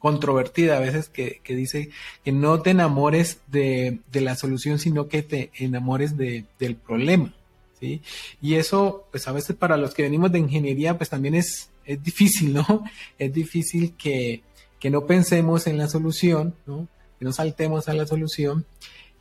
controvertida 0.06 0.76
a 0.76 0.80
veces 0.80 1.08
que, 1.08 1.40
dice 1.48 1.90
que 2.24 2.30
no 2.30 2.62
te 2.62 2.70
enamores 2.70 3.40
de, 3.48 3.98
la 4.12 4.36
solución, 4.36 4.78
sino 4.78 5.08
que 5.08 5.22
te 5.22 5.50
enamores 5.56 6.16
de, 6.16 6.44
del 6.60 6.76
problema. 6.76 7.34
¿sí? 7.80 8.02
Y 8.40 8.54
eso, 8.54 9.08
pues 9.10 9.26
a 9.26 9.32
veces 9.32 9.56
para 9.56 9.76
los 9.76 9.94
que 9.94 10.02
venimos 10.02 10.30
de 10.30 10.38
ingeniería, 10.38 10.96
pues 10.96 11.10
también 11.10 11.34
es, 11.34 11.70
es 11.84 12.02
difícil, 12.02 12.54
¿no? 12.54 12.84
Es 13.18 13.32
difícil 13.32 13.94
que, 13.96 14.42
que 14.78 14.90
no 14.90 15.06
pensemos 15.06 15.66
en 15.66 15.76
la 15.76 15.88
solución, 15.88 16.54
¿no? 16.66 16.86
Que 17.18 17.24
no 17.24 17.32
saltemos 17.32 17.88
a 17.88 17.94
la 17.94 18.06
solución, 18.06 18.64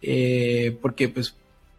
eh, 0.04 0.78
porque 0.84 1.10
pues 1.10 1.36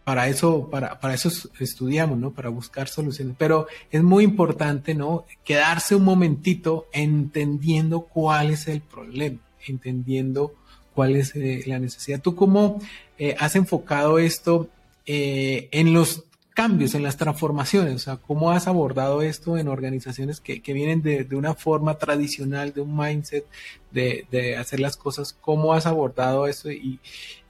para 0.06 0.28
eso, 0.28 0.70
para, 0.70 1.00
para 1.00 1.14
eso 1.14 1.28
estudiamos, 1.58 2.16
¿no? 2.16 2.30
Para 2.30 2.48
buscar 2.48 2.86
soluciones. 2.86 3.34
Pero 3.36 3.66
es 3.90 4.04
muy 4.04 4.22
importante, 4.22 4.94
¿no? 4.94 5.24
Quedarse 5.44 5.96
un 5.96 6.04
momentito 6.04 6.86
entendiendo 6.92 8.02
cuál 8.02 8.50
es 8.50 8.68
el 8.68 8.82
problema, 8.82 9.40
entendiendo 9.66 10.54
cuál 10.94 11.16
es 11.16 11.34
eh, 11.34 11.64
la 11.66 11.80
necesidad. 11.80 12.20
¿Tú 12.20 12.36
cómo 12.36 12.80
eh, 13.18 13.34
has 13.40 13.56
enfocado 13.56 14.20
esto 14.20 14.68
eh, 15.06 15.68
en 15.72 15.92
los 15.92 16.22
cambios, 16.56 16.94
en 16.94 17.02
las 17.02 17.18
transformaciones. 17.18 17.94
O 17.94 17.98
sea, 17.98 18.16
¿cómo 18.16 18.50
has 18.50 18.66
abordado 18.66 19.20
esto 19.20 19.58
en 19.58 19.68
organizaciones 19.68 20.40
que, 20.40 20.72
vienen 20.72 21.02
de, 21.02 21.28
una 21.32 21.52
forma 21.52 21.98
tradicional, 21.98 22.72
de 22.72 22.80
un 22.80 22.96
mindset 22.96 23.44
de, 23.90 24.56
hacer 24.58 24.80
las 24.80 24.96
cosas? 24.96 25.36
¿Cómo 25.38 25.74
has 25.74 25.84
abordado 25.84 26.46
eso? 26.46 26.70
Y, 26.70 26.98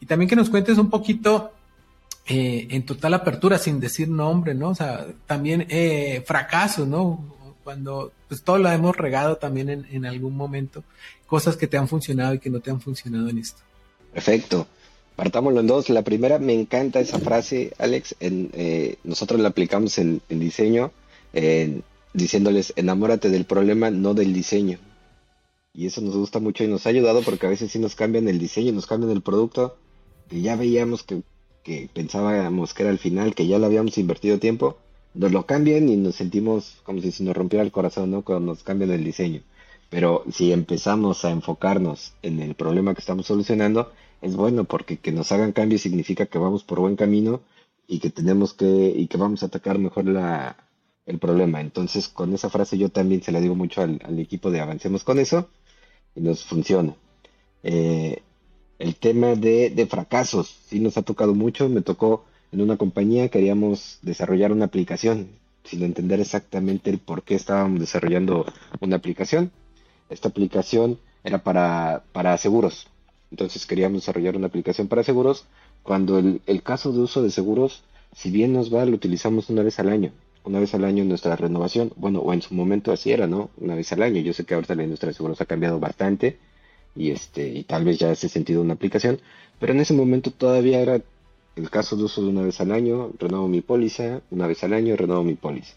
también 0.08 0.28
que 0.28 0.34
nos 0.34 0.50
cuentes 0.50 0.76
un 0.76 0.90
poquito 0.90 1.52
eh, 2.28 2.66
en 2.70 2.84
total 2.84 3.14
apertura, 3.14 3.58
sin 3.58 3.78
decir 3.78 4.08
nombre, 4.08 4.54
¿no? 4.54 4.70
O 4.70 4.74
sea, 4.74 5.06
también 5.26 5.66
eh, 5.68 6.24
fracasos, 6.26 6.88
¿no? 6.88 7.34
Cuando 7.62 8.12
pues 8.28 8.42
todo 8.42 8.58
lo 8.58 8.70
hemos 8.70 8.96
regado 8.96 9.36
también 9.36 9.70
en, 9.70 9.86
en 9.90 10.06
algún 10.06 10.36
momento, 10.36 10.82
cosas 11.26 11.56
que 11.56 11.66
te 11.66 11.76
han 11.76 11.86
funcionado 11.86 12.34
y 12.34 12.38
que 12.38 12.50
no 12.50 12.60
te 12.60 12.70
han 12.70 12.80
funcionado 12.80 13.28
en 13.28 13.38
esto. 13.38 13.62
Perfecto. 14.12 14.66
Partámoslo 15.14 15.60
en 15.60 15.66
dos. 15.66 15.88
La 15.88 16.02
primera, 16.02 16.38
me 16.38 16.52
encanta 16.52 17.00
esa 17.00 17.18
frase, 17.18 17.72
Alex. 17.78 18.16
En, 18.20 18.50
eh, 18.54 18.96
nosotros 19.04 19.40
la 19.40 19.48
aplicamos 19.48 19.96
en, 19.98 20.20
diseño, 20.28 20.92
diciéndoles, 22.12 22.72
enamórate 22.76 23.30
del 23.30 23.44
problema, 23.44 23.90
no 23.90 24.14
del 24.14 24.32
diseño. 24.32 24.78
Y 25.72 25.86
eso 25.86 26.00
nos 26.00 26.16
gusta 26.16 26.40
mucho 26.40 26.64
y 26.64 26.68
nos 26.68 26.86
ha 26.86 26.88
ayudado 26.88 27.22
porque 27.22 27.46
a 27.46 27.50
veces 27.50 27.70
sí 27.70 27.78
nos 27.78 27.94
cambian 27.94 28.26
el 28.28 28.38
diseño, 28.38 28.72
nos 28.72 28.86
cambian 28.86 29.12
el 29.12 29.22
producto, 29.22 29.76
que 30.28 30.40
ya 30.40 30.56
veíamos 30.56 31.02
que, 31.02 31.22
que 31.66 31.90
pensábamos 31.92 32.74
que 32.74 32.84
era 32.84 32.92
el 32.92 32.98
final, 32.98 33.34
que 33.34 33.48
ya 33.48 33.58
lo 33.58 33.66
habíamos 33.66 33.98
invertido 33.98 34.38
tiempo, 34.38 34.78
nos 35.14 35.32
lo 35.32 35.46
cambian 35.46 35.88
y 35.88 35.96
nos 35.96 36.14
sentimos 36.14 36.76
como 36.84 37.00
si 37.02 37.10
se 37.10 37.24
nos 37.24 37.36
rompiera 37.36 37.64
el 37.64 37.72
corazón, 37.72 38.12
¿no? 38.12 38.22
Cuando 38.22 38.52
nos 38.52 38.62
cambian 38.62 38.92
el 38.92 39.02
diseño. 39.02 39.40
Pero 39.90 40.22
si 40.30 40.52
empezamos 40.52 41.24
a 41.24 41.30
enfocarnos 41.30 42.14
en 42.22 42.38
el 42.40 42.54
problema 42.54 42.94
que 42.94 43.00
estamos 43.00 43.26
solucionando, 43.26 43.92
es 44.22 44.36
bueno 44.36 44.62
porque 44.62 44.98
que 44.98 45.10
nos 45.10 45.32
hagan 45.32 45.50
cambios 45.50 45.80
significa 45.82 46.26
que 46.26 46.38
vamos 46.38 46.62
por 46.62 46.78
buen 46.78 46.94
camino 46.94 47.40
y 47.88 47.98
que 47.98 48.10
tenemos 48.10 48.54
que 48.54 48.92
y 48.96 49.08
que 49.08 49.16
vamos 49.18 49.42
a 49.42 49.46
atacar 49.46 49.78
mejor 49.80 50.06
la, 50.06 50.56
el 51.04 51.18
problema. 51.18 51.60
Entonces, 51.60 52.06
con 52.08 52.32
esa 52.32 52.48
frase 52.48 52.78
yo 52.78 52.90
también 52.90 53.22
se 53.22 53.32
la 53.32 53.40
digo 53.40 53.56
mucho 53.56 53.82
al, 53.82 54.20
equipo 54.20 54.52
de 54.52 54.60
avancemos 54.60 55.02
con 55.02 55.18
eso 55.18 55.48
y 56.14 56.20
nos 56.20 56.44
funciona. 56.44 56.94
Eh, 57.64 58.22
el 58.78 58.94
tema 58.96 59.34
de, 59.34 59.86
fracasos, 59.88 60.56
sí 60.68 60.80
nos 60.80 60.96
ha 60.96 61.02
tocado 61.02 61.34
mucho. 61.34 61.68
Me 61.68 61.82
tocó 61.82 62.24
en 62.52 62.60
una 62.60 62.76
compañía, 62.76 63.28
queríamos 63.28 63.98
desarrollar 64.02 64.52
una 64.52 64.66
aplicación 64.66 65.28
sin 65.64 65.82
entender 65.82 66.20
exactamente 66.20 66.90
el 66.90 66.98
por 66.98 67.24
qué 67.24 67.34
estábamos 67.34 67.80
desarrollando 67.80 68.46
una 68.80 68.96
aplicación. 68.96 69.50
Esta 70.10 70.28
aplicación 70.28 70.98
era 71.24 71.42
para, 71.42 72.04
para 72.12 72.36
seguros. 72.38 72.86
Entonces 73.30 73.66
queríamos 73.66 74.02
desarrollar 74.02 74.36
una 74.36 74.46
aplicación 74.46 74.86
para 74.86 75.02
seguros. 75.02 75.44
Cuando 75.82 76.18
el, 76.18 76.62
caso 76.62 76.92
de 76.92 77.00
uso 77.00 77.22
de 77.22 77.30
seguros, 77.30 77.82
si 78.14 78.30
bien 78.30 78.52
nos 78.52 78.72
va, 78.72 78.84
lo 78.84 78.94
utilizamos 78.94 79.50
una 79.50 79.62
vez 79.62 79.78
al 79.80 79.88
año. 79.88 80.12
Una 80.44 80.60
vez 80.60 80.74
al 80.74 80.84
año 80.84 81.02
en 81.02 81.08
nuestra 81.08 81.34
renovación. 81.34 81.92
Bueno, 81.96 82.20
o 82.20 82.32
en 82.32 82.42
su 82.42 82.54
momento 82.54 82.92
así 82.92 83.10
era, 83.10 83.26
¿no? 83.26 83.50
Una 83.58 83.74
vez 83.74 83.92
al 83.92 84.02
año. 84.02 84.20
Yo 84.20 84.32
sé 84.32 84.44
que 84.44 84.54
ahorita 84.54 84.76
la 84.76 84.84
industria 84.84 85.08
de 85.08 85.14
seguros 85.14 85.40
ha 85.40 85.46
cambiado 85.46 85.80
bastante. 85.80 86.38
Y 86.96 87.10
este, 87.10 87.48
y 87.48 87.64
tal 87.64 87.84
vez 87.84 87.98
ya 87.98 88.10
hace 88.10 88.28
sentido 88.28 88.62
una 88.62 88.74
aplicación. 88.74 89.20
Pero 89.60 89.72
en 89.72 89.80
ese 89.80 89.94
momento 89.94 90.30
todavía 90.30 90.80
era 90.80 91.00
el 91.56 91.70
caso 91.70 91.96
de 91.96 92.04
uso 92.04 92.22
de 92.22 92.28
una 92.28 92.42
vez 92.42 92.60
al 92.60 92.72
año, 92.72 93.12
renuevo 93.18 93.48
mi 93.48 93.62
póliza, 93.62 94.20
una 94.30 94.46
vez 94.46 94.62
al 94.64 94.74
año 94.74 94.96
renuevo 94.96 95.24
mi 95.24 95.34
póliza. 95.34 95.74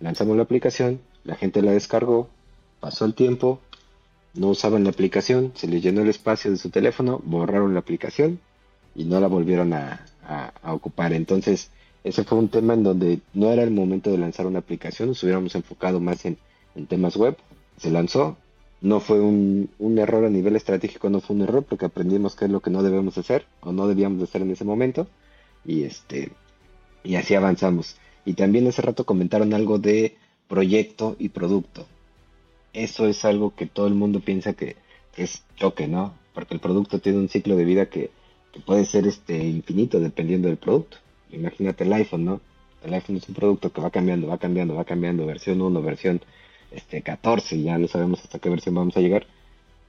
Lanzamos 0.00 0.36
la 0.36 0.42
aplicación, 0.42 1.00
la 1.24 1.36
gente 1.36 1.62
la 1.62 1.72
descargó, 1.72 2.28
pasó 2.80 3.04
el 3.04 3.14
tiempo, 3.14 3.60
no 4.34 4.48
usaban 4.48 4.84
la 4.84 4.90
aplicación, 4.90 5.52
se 5.54 5.68
les 5.68 5.82
llenó 5.82 6.02
el 6.02 6.08
espacio 6.08 6.50
de 6.50 6.56
su 6.56 6.70
teléfono, 6.70 7.20
borraron 7.24 7.74
la 7.74 7.80
aplicación 7.80 8.40
y 8.94 9.04
no 9.04 9.20
la 9.20 9.28
volvieron 9.28 9.72
a, 9.72 10.06
ocupar. 10.62 11.12
Entonces, 11.12 11.70
ese 12.04 12.22
fue 12.22 12.38
un 12.38 12.48
tema 12.48 12.74
en 12.74 12.84
donde 12.84 13.20
no 13.34 13.50
era 13.50 13.62
el 13.62 13.72
momento 13.72 14.10
de 14.10 14.18
lanzar 14.18 14.46
una 14.46 14.60
aplicación, 14.60 15.08
nos 15.08 15.22
hubiéramos 15.24 15.54
enfocado 15.54 16.00
más 16.00 16.24
en, 16.24 16.38
temas 16.88 17.16
web. 17.16 17.36
Se 17.76 17.90
lanzó, 17.90 18.36
no 18.80 19.00
fue 19.00 19.20
un, 19.20 19.68
error 19.98 20.24
a 20.24 20.30
nivel 20.30 20.56
estratégico, 20.56 21.10
no 21.10 21.20
fue 21.20 21.36
un 21.36 21.42
error 21.42 21.64
porque 21.64 21.86
aprendimos 21.86 22.34
qué 22.34 22.46
es 22.46 22.50
lo 22.50 22.60
que 22.60 22.70
no 22.70 22.82
debemos 22.82 23.18
hacer 23.18 23.46
o 23.60 23.72
no 23.72 23.86
debíamos 23.86 24.22
hacer 24.22 24.42
en 24.42 24.50
ese 24.50 24.64
momento 24.64 25.06
y 25.64 25.84
este 25.84 26.32
y 27.02 27.16
así 27.16 27.34
avanzamos. 27.34 27.96
Y 28.24 28.34
también 28.34 28.66
hace 28.66 28.82
rato 28.82 29.04
comentaron 29.04 29.54
algo 29.54 29.78
de 29.78 30.16
proyecto 30.48 31.16
y 31.18 31.30
producto 31.30 31.86
eso 32.72 33.06
es 33.06 33.24
algo 33.24 33.54
que 33.54 33.66
todo 33.66 33.86
el 33.86 33.94
mundo 33.94 34.20
piensa 34.20 34.52
que, 34.52 34.76
es 35.16 35.44
choque, 35.56 35.86
¿no? 35.86 36.14
Porque 36.32 36.54
el 36.54 36.60
producto 36.60 36.98
tiene 36.98 37.18
un 37.18 37.28
ciclo 37.28 37.54
de 37.56 37.64
vida 37.64 37.86
que, 37.86 38.10
puede 38.64 38.84
ser 38.84 39.06
este 39.06 39.36
infinito 39.36 40.00
dependiendo 40.00 40.48
del 40.48 40.56
producto. 40.56 40.96
Imagínate 41.30 41.84
el 41.84 41.92
iPhone, 41.92 42.24
¿no? 42.24 42.40
El 42.82 42.94
iPhone 42.94 43.16
es 43.16 43.28
un 43.28 43.34
producto 43.34 43.70
que 43.70 43.80
va 43.80 43.90
cambiando, 43.90 44.28
va 44.28 44.38
cambiando, 44.38 44.74
va 44.74 44.84
cambiando, 44.84 45.26
versión 45.26 45.60
1, 45.60 45.82
versión 45.82 46.20
este 46.70 47.02
14, 47.02 47.62
ya 47.62 47.78
no 47.78 47.88
sabemos 47.88 48.20
hasta 48.22 48.38
qué 48.38 48.48
versión 48.48 48.74
vamos 48.74 48.96
a 48.96 49.00
llegar. 49.00 49.26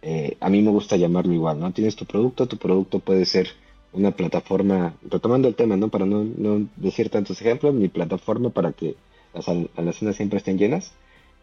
Eh, 0.01 0.37
a 0.39 0.49
mí 0.49 0.61
me 0.61 0.71
gusta 0.71 0.97
llamarlo 0.97 1.33
igual, 1.33 1.59
¿no? 1.59 1.71
Tienes 1.71 1.95
tu 1.95 2.05
producto, 2.05 2.47
tu 2.47 2.57
producto 2.57 2.99
puede 2.99 3.25
ser 3.25 3.49
una 3.93 4.11
plataforma, 4.11 4.95
retomando 5.09 5.47
el 5.47 5.55
tema, 5.55 5.77
¿no? 5.77 5.89
Para 5.89 6.05
no, 6.05 6.23
no 6.23 6.67
decir 6.77 7.09
tantos 7.09 7.41
ejemplos, 7.41 7.73
mi 7.73 7.87
plataforma 7.87 8.49
para 8.49 8.71
que 8.71 8.95
las 9.33 9.47
almacenas 9.47 10.15
siempre 10.15 10.37
estén 10.37 10.57
llenas 10.57 10.93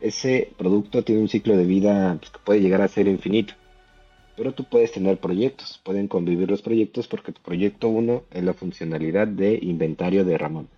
ese 0.01 0.51
producto 0.57 1.03
tiene 1.03 1.21
un 1.21 1.29
ciclo 1.29 1.57
de 1.57 1.65
vida 1.65 2.17
pues, 2.19 2.31
que 2.31 2.39
puede 2.45 2.61
llegar 2.61 2.83
a 2.83 2.89
ser 2.89 3.09
infinito. 3.09 3.55
Pero 4.37 4.53
tú 4.53 4.65
puedes 4.65 4.93
tener 4.93 5.19
proyectos, 5.19 5.81
pueden 5.83 6.07
convivir 6.07 6.49
los 6.49 6.63
proyectos 6.63 7.09
porque 7.09 7.33
tu 7.33 7.43
proyecto 7.43 7.89
1 7.89 8.23
es 8.31 8.45
la 8.45 8.55
funcionalidad 8.55 9.27
de 9.27 9.59
inventario 9.61 10.25
de 10.25 10.39
Ramón. 10.39 10.69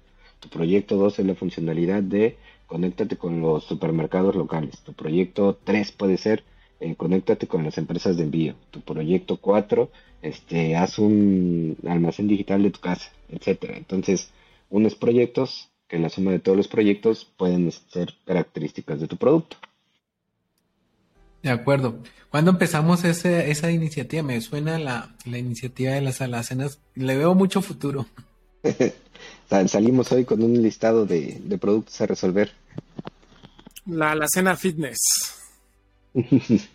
Tu 0.40 0.48
proyecto 0.48 0.96
2 0.96 1.18
es 1.18 1.26
la 1.26 1.34
funcionalidad 1.34 2.02
de 2.02 2.38
conéctate 2.70 3.16
con 3.16 3.40
los 3.40 3.64
supermercados 3.64 4.36
locales. 4.36 4.78
Tu 4.84 4.92
proyecto 4.92 5.58
3 5.64 5.90
puede 5.90 6.16
ser 6.16 6.44
eh, 6.78 6.94
conéctate 6.94 7.48
con 7.48 7.64
las 7.64 7.76
empresas 7.78 8.16
de 8.16 8.22
envío. 8.22 8.54
Tu 8.70 8.80
proyecto 8.80 9.38
4, 9.38 9.90
este, 10.22 10.76
haz 10.76 11.00
un 11.00 11.76
almacén 11.84 12.28
digital 12.28 12.62
de 12.62 12.70
tu 12.70 12.78
casa, 12.78 13.10
etcétera. 13.28 13.76
Entonces, 13.76 14.30
unos 14.70 14.94
proyectos 14.94 15.68
que 15.88 15.98
la 15.98 16.10
suma 16.10 16.30
de 16.30 16.38
todos 16.38 16.56
los 16.56 16.68
proyectos 16.68 17.24
pueden 17.36 17.72
ser 17.72 18.14
características 18.24 19.00
de 19.00 19.08
tu 19.08 19.16
producto. 19.16 19.56
De 21.42 21.50
acuerdo. 21.50 21.98
¿Cuándo 22.30 22.52
empezamos 22.52 23.02
esa 23.02 23.70
iniciativa? 23.72 24.22
Me 24.22 24.40
suena 24.40 24.78
la, 24.78 25.16
iniciativa 25.26 25.92
de 25.92 26.02
las 26.02 26.20
alacenas. 26.20 26.78
Le 26.94 27.16
veo 27.16 27.34
mucho 27.34 27.62
futuro. 27.62 28.06
Salimos 29.50 30.12
hoy 30.12 30.24
con 30.24 30.44
un 30.44 30.62
listado 30.62 31.04
de, 31.06 31.40
productos 31.60 32.00
a 32.00 32.06
resolver. 32.06 32.52
La 33.84 34.12
alacena 34.12 34.54
fitness. 34.54 34.98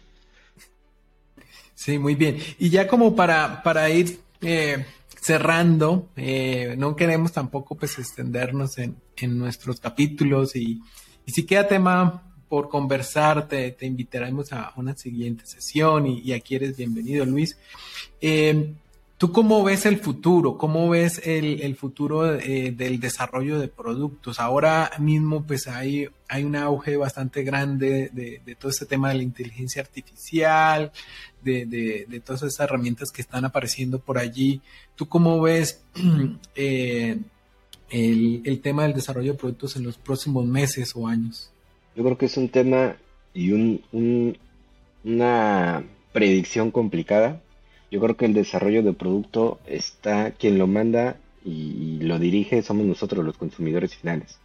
sí, 1.74 1.98
muy 1.98 2.16
bien. 2.16 2.38
Y 2.60 2.70
ya 2.70 2.86
como 2.86 3.16
para, 3.16 3.64
para 3.64 3.90
ir 3.90 4.20
eh, 4.42 4.86
cerrando, 5.22 6.10
eh, 6.18 6.76
no 6.78 6.98
queremos 6.98 7.32
tampoco 7.32 7.76
pues 7.76 7.98
extendernos 7.98 8.78
en, 8.78 8.98
nuestros 9.40 9.80
capítulos 9.80 10.58
y, 10.58 10.82
si 11.26 11.46
queda 11.46 11.70
tema 11.70 12.24
por 12.50 12.68
conversar, 12.68 13.48
te, 13.48 13.74
invitaremos 13.82 14.52
a 14.52 14.74
una 14.76 14.98
siguiente 14.98 15.46
sesión 15.46 16.08
y, 16.08 16.34
aquí 16.34 16.56
eres 16.56 16.76
bienvenido, 16.76 17.26
Luis. 17.26 17.58
Eh, 18.20 18.74
¿Tú 19.18 19.32
cómo 19.32 19.64
ves 19.64 19.86
el 19.86 19.98
futuro? 19.98 20.58
¿Cómo 20.58 20.90
ves 20.90 21.22
el, 21.26 21.76
futuro 21.76 22.36
eh, 22.36 22.74
del 22.76 23.00
desarrollo 23.00 23.60
de 23.60 23.70
productos? 23.70 24.40
Ahora 24.40 24.92
mismo 25.00 25.44
pues 25.44 25.68
hay, 25.68 26.10
hay 26.28 26.44
un 26.44 26.58
auge 26.58 26.98
bastante 26.98 27.44
grande 27.44 28.10
de, 28.12 28.42
de 28.46 28.56
todo 28.56 28.72
este 28.72 28.86
tema 28.86 29.10
de 29.10 29.16
la 29.16 29.24
inteligencia 29.24 29.82
artificial, 29.82 30.92
de, 31.46 32.22
todas 32.26 32.44
esas 32.44 32.60
herramientas 32.60 33.12
que 33.12 33.22
están 33.22 33.46
apareciendo 33.46 34.00
por 34.00 34.18
allí. 34.18 34.62
¿Tú 34.96 35.08
cómo 35.08 35.42
ves 35.42 35.84
eh, 36.56 37.18
el, 37.90 38.60
tema 38.62 38.84
del 38.84 38.94
desarrollo 38.94 39.34
de 39.34 39.38
productos 39.38 39.76
en 39.76 39.84
los 39.84 39.98
próximos 39.98 40.46
meses 40.46 40.94
o 40.96 41.08
años? 41.08 41.52
Yo 41.96 42.04
creo 42.04 42.18
que 42.18 42.26
es 42.26 42.38
un 42.38 42.50
tema 42.50 42.98
y 43.34 43.52
un, 43.52 44.38
una 45.04 45.84
predicción 46.12 46.72
complicada. 46.72 47.42
Yo 47.92 48.00
creo 48.02 48.18
que 48.18 48.26
el 48.26 48.34
desarrollo 48.34 48.84
de 48.84 48.94
producto 48.94 49.60
está 49.66 50.32
quien 50.32 50.58
lo 50.58 50.68
manda 50.68 51.18
y, 51.44 52.00
lo 52.02 52.20
dirige 52.20 52.62
somos 52.62 52.86
nosotros 52.86 53.24
los 53.24 53.38
consumidores 53.38 53.96
finales. 53.96 54.40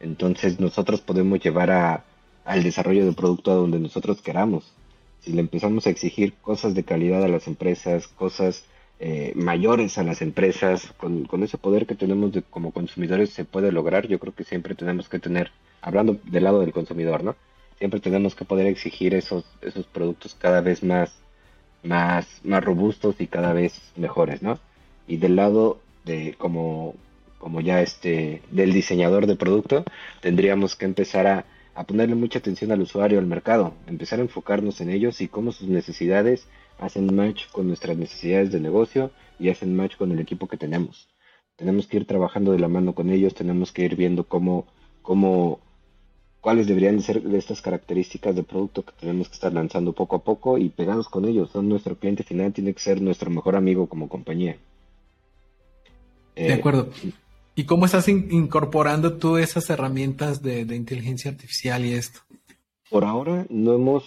Entonces 0.00 0.60
nosotros 0.60 1.00
podemos 1.00 1.40
llevar 1.40 1.70
a, 1.70 2.04
al 2.44 2.62
desarrollo 2.62 3.06
de 3.06 3.12
producto 3.12 3.52
a 3.52 3.54
donde 3.54 3.78
nosotros 3.78 4.20
queramos 4.20 4.72
si 5.26 5.32
le 5.32 5.40
empezamos 5.40 5.86
a 5.86 5.90
exigir 5.90 6.34
cosas 6.34 6.74
de 6.76 6.84
calidad 6.84 7.24
a 7.24 7.28
las 7.28 7.48
empresas, 7.48 8.06
cosas 8.06 8.64
eh, 9.00 9.32
mayores 9.34 9.98
a 9.98 10.04
las 10.04 10.22
empresas, 10.22 10.94
con, 10.96 11.42
ese 11.42 11.58
poder 11.58 11.84
que 11.86 11.96
tenemos 11.96 12.32
de, 12.32 12.42
como 12.42 12.70
consumidores 12.70 13.30
se 13.30 13.44
puede 13.44 13.72
lograr. 13.72 14.06
Yo 14.06 14.20
creo 14.20 14.32
que 14.32 14.44
siempre 14.44 14.76
tenemos 14.76 15.08
que 15.08 15.18
tener, 15.18 15.50
hablando 15.82 16.16
del 16.24 16.44
lado 16.44 16.60
del 16.60 16.72
consumidor, 16.72 17.24
¿no? 17.24 17.34
Siempre 17.78 17.98
tenemos 17.98 18.36
que 18.36 18.44
poder 18.44 18.68
exigir 18.68 19.14
esos, 19.14 19.44
esos 19.62 19.84
productos 19.86 20.36
cada 20.38 20.60
vez 20.60 20.84
más, 20.84 21.12
más, 21.86 22.26
más 22.44 22.62
robustos 22.64 23.16
y 23.20 23.26
cada 23.26 23.52
vez 23.52 23.80
mejores, 23.96 24.42
¿no? 24.42 24.58
Y 25.06 25.16
del 25.18 25.36
lado 25.36 25.80
de 26.04 26.34
como 26.38 26.94
como 27.38 27.60
ya 27.60 27.80
este 27.80 28.42
del 28.50 28.72
diseñador 28.72 29.26
de 29.26 29.36
producto, 29.36 29.84
tendríamos 30.20 30.74
que 30.74 30.84
empezar 30.84 31.26
a, 31.26 31.44
a 31.74 31.84
ponerle 31.84 32.14
mucha 32.14 32.38
atención 32.38 32.72
al 32.72 32.80
usuario, 32.80 33.18
al 33.18 33.26
mercado, 33.26 33.74
empezar 33.86 34.18
a 34.18 34.22
enfocarnos 34.22 34.80
en 34.80 34.90
ellos 34.90 35.20
y 35.20 35.28
cómo 35.28 35.52
sus 35.52 35.68
necesidades 35.68 36.48
hacen 36.78 37.14
match 37.14 37.48
con 37.52 37.68
nuestras 37.68 37.96
necesidades 37.96 38.50
de 38.52 38.60
negocio 38.60 39.10
y 39.38 39.50
hacen 39.50 39.76
match 39.76 39.96
con 39.96 40.12
el 40.12 40.20
equipo 40.20 40.48
que 40.48 40.56
tenemos. 40.56 41.08
Tenemos 41.56 41.86
que 41.86 41.98
ir 41.98 42.06
trabajando 42.06 42.52
de 42.52 42.58
la 42.58 42.68
mano 42.68 42.94
con 42.94 43.10
ellos, 43.10 43.34
tenemos 43.34 43.72
que 43.72 43.84
ir 43.84 43.96
viendo 43.96 44.24
cómo, 44.24 44.66
cómo 45.02 45.60
cuáles 46.46 46.68
deberían 46.68 47.02
ser 47.02 47.20
de 47.22 47.38
estas 47.38 47.60
características 47.60 48.36
de 48.36 48.44
producto 48.44 48.84
que 48.84 48.92
tenemos 49.00 49.28
que 49.28 49.34
estar 49.34 49.52
lanzando 49.52 49.92
poco 49.92 50.14
a 50.14 50.22
poco 50.22 50.58
y 50.58 50.68
pegados 50.68 51.08
con 51.08 51.24
ellos. 51.24 51.50
Son 51.50 51.68
nuestro 51.68 51.96
cliente 51.96 52.22
final, 52.22 52.52
tiene 52.52 52.72
que 52.72 52.78
ser 52.78 53.02
nuestro 53.02 53.30
mejor 53.30 53.56
amigo 53.56 53.88
como 53.88 54.08
compañía. 54.08 54.56
De 56.36 56.52
acuerdo. 56.52 56.88
¿Y 57.56 57.64
cómo 57.64 57.84
estás 57.84 58.06
incorporando 58.08 59.14
tú 59.14 59.38
esas 59.38 59.68
herramientas 59.70 60.40
de, 60.40 60.60
inteligencia 60.72 61.32
artificial 61.32 61.84
y 61.84 61.94
esto? 61.94 62.20
Por 62.90 63.04
ahora 63.04 63.44
no 63.50 63.74
hemos, 63.74 64.04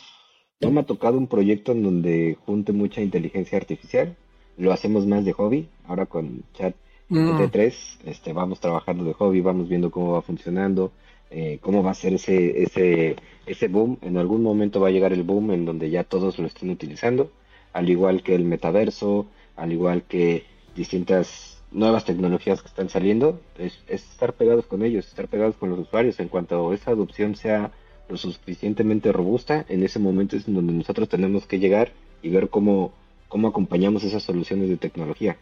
no 0.61 0.71
me 0.71 0.79
ha 0.79 0.85
tocado 0.85 1.17
un 1.17 1.27
proyecto 1.27 1.73
en 1.73 1.83
donde 1.83 2.37
junte 2.45 2.71
mucha 2.71 3.01
inteligencia 3.01 3.57
artificial. 3.57 4.15
Lo 4.57 4.71
hacemos 4.71 5.05
más 5.05 5.25
de 5.25 5.33
hobby. 5.33 5.67
Ahora 5.85 6.05
con 6.05 6.43
Chat 6.53 6.73
mm. 7.09 7.49
3 7.51 7.99
este, 8.05 8.31
vamos 8.31 8.61
trabajando 8.61 9.03
de 9.03 9.11
hobby, 9.11 9.41
vamos 9.41 9.67
viendo 9.67 9.91
cómo 9.91 10.13
va 10.13 10.21
funcionando, 10.21 10.93
eh, 11.32 11.59
cómo 11.61 11.84
va 11.84 11.91
a 11.91 11.95
ser 11.95 12.13
ese, 12.13 12.63
ese, 12.63 13.15
ese 13.45 13.67
boom. 13.67 13.97
En 14.01 14.17
algún 14.17 14.43
momento 14.43 14.80
va 14.80 14.88
a 14.88 14.91
llegar 14.91 15.13
el 15.13 15.23
boom 15.23 15.51
en 15.51 15.65
donde 15.65 15.89
ya 15.89 16.03
todos 16.03 16.39
lo 16.39 16.47
estén 16.47 16.69
utilizando, 16.69 17.32
al 17.73 17.89
igual 17.89 18.23
que 18.23 18.36
el 18.36 18.43
metaverso, 18.43 19.27
al 19.55 19.71
igual 19.71 20.03
que 20.03 20.45
distintas 20.75 21.61
nuevas 21.71 22.05
tecnologías 22.05 22.61
que 22.61 22.67
están 22.67 22.89
saliendo, 22.89 23.39
es, 23.57 23.80
estar 23.88 24.34
pegados 24.34 24.65
con 24.65 24.84
ellos, 24.84 25.07
estar 25.07 25.27
pegados 25.27 25.55
con 25.55 25.69
los 25.69 25.80
usuarios. 25.80 26.19
En 26.19 26.30
cuanto 26.30 26.73
esa 26.73 26.91
adopción 26.91 27.36
sea 27.36 27.71
lo 28.07 28.17
suficientemente 28.17 29.11
robusta, 29.11 29.65
en 29.69 29.84
ese 29.84 29.99
momento 29.99 30.36
es 30.36 30.51
donde 30.51 30.73
nosotros 30.73 31.09
tenemos 31.09 31.45
que 31.45 31.59
llegar 31.59 31.91
y 32.23 32.30
ver 32.30 32.49
cómo, 32.49 32.91
cómo 33.27 33.47
acompañamos 33.47 34.03
esas 34.03 34.23
soluciones 34.23 34.69
de 34.69 34.77
tecnología. 34.77 35.38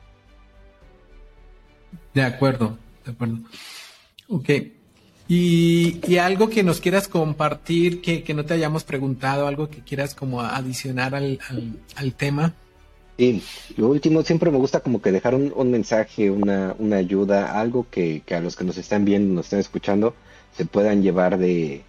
De 2.13 2.23
acuerdo, 2.23 2.77
de 3.05 3.11
acuerdo. 3.11 3.37
Ok. 4.27 4.49
Y, 5.27 6.17
algo 6.17 6.49
que 6.49 6.63
nos 6.63 6.79
quieras 6.79 7.07
compartir, 7.07 8.01
que, 8.01 8.33
no 8.33 8.45
te 8.45 8.53
hayamos 8.53 8.83
preguntado, 8.83 9.47
algo 9.47 9.69
que 9.69 9.81
quieras 9.81 10.15
como 10.15 10.41
adicionar 10.41 11.15
al, 11.15 11.39
al 11.95 12.13
tema. 12.13 12.53
Sí, 13.17 13.41
lo 13.77 13.89
último, 13.89 14.21
siempre 14.21 14.51
me 14.51 14.59
gusta 14.59 14.81
como 14.81 15.01
que 15.01 15.11
dejar 15.11 15.33
un, 15.33 15.71
mensaje, 15.71 16.29
una, 16.29 16.75
una 16.77 16.97
ayuda, 16.97 17.59
algo 17.59 17.87
que, 17.89 18.21
a 18.29 18.39
los 18.39 18.55
que 18.55 18.63
nos 18.63 18.77
están 18.77 19.05
viendo, 19.05 19.33
nos 19.33 19.47
están 19.47 19.59
escuchando, 19.59 20.13
se 20.55 20.65
puedan 20.65 21.01
llevar 21.01 21.39
de, 21.39 21.81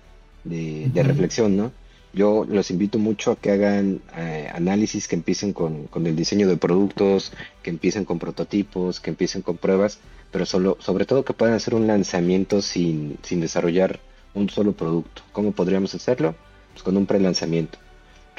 de, 0.45 1.03
reflexión, 1.03 1.55
¿no? 1.55 1.73
Yo 2.15 2.47
los 2.49 2.71
invito 2.71 2.99
mucho 2.99 3.33
a 3.33 3.37
que 3.37 3.51
hagan 3.51 4.01
eh, 4.17 4.49
análisis, 4.55 5.07
que 5.07 5.17
empiecen 5.17 5.53
con, 5.53 5.85
con, 5.89 6.07
el 6.07 6.17
diseño 6.17 6.49
de 6.49 6.57
productos, 6.57 7.33
que 7.63 7.69
empiecen 7.69 8.07
con 8.07 8.19
prototipos, 8.19 8.99
que 8.99 9.11
empiecen 9.11 9.43
con 9.43 9.59
pruebas, 9.59 9.99
pero 10.31 10.47
solo, 10.47 10.77
sobre 10.81 11.05
todo 11.05 11.25
que 11.25 11.33
puedan 11.33 11.55
hacer 11.55 11.75
un 11.75 11.87
lanzamiento 11.87 12.63
sin, 12.63 13.19
sin 13.23 13.41
desarrollar 13.41 14.01
un 14.35 14.49
solo 14.51 14.73
producto. 14.73 15.23
¿Cómo 15.33 15.53
podríamos 15.53 15.95
hacerlo? 15.95 16.35
Pues 16.73 16.83
con 16.83 16.97
un 16.97 17.07
pre-lanzamiento 17.07 17.79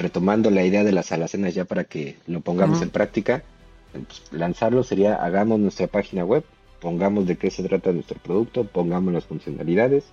retomando 0.00 0.50
la 0.50 0.64
idea 0.64 0.82
de 0.82 0.92
las 0.92 1.12
alacenas 1.12 1.54
ya 1.54 1.66
para 1.66 1.84
que 1.84 2.16
lo 2.26 2.40
pongamos 2.40 2.80
en 2.80 2.90
práctica, 2.90 3.44
pues, 3.92 4.22
lanzarlo 4.32 4.82
sería 4.82 5.14
hagamos 5.16 5.60
nuestra 5.60 5.86
página 5.86 6.24
web, 6.24 6.42
pongamos 6.80 7.26
de 7.26 7.36
qué 7.36 7.50
se 7.50 7.62
trata 7.62 7.92
nuestro 7.92 8.18
producto, 8.18 8.64
pongamos 8.64 9.12
las 9.12 9.24
funcionalidades 9.24 10.04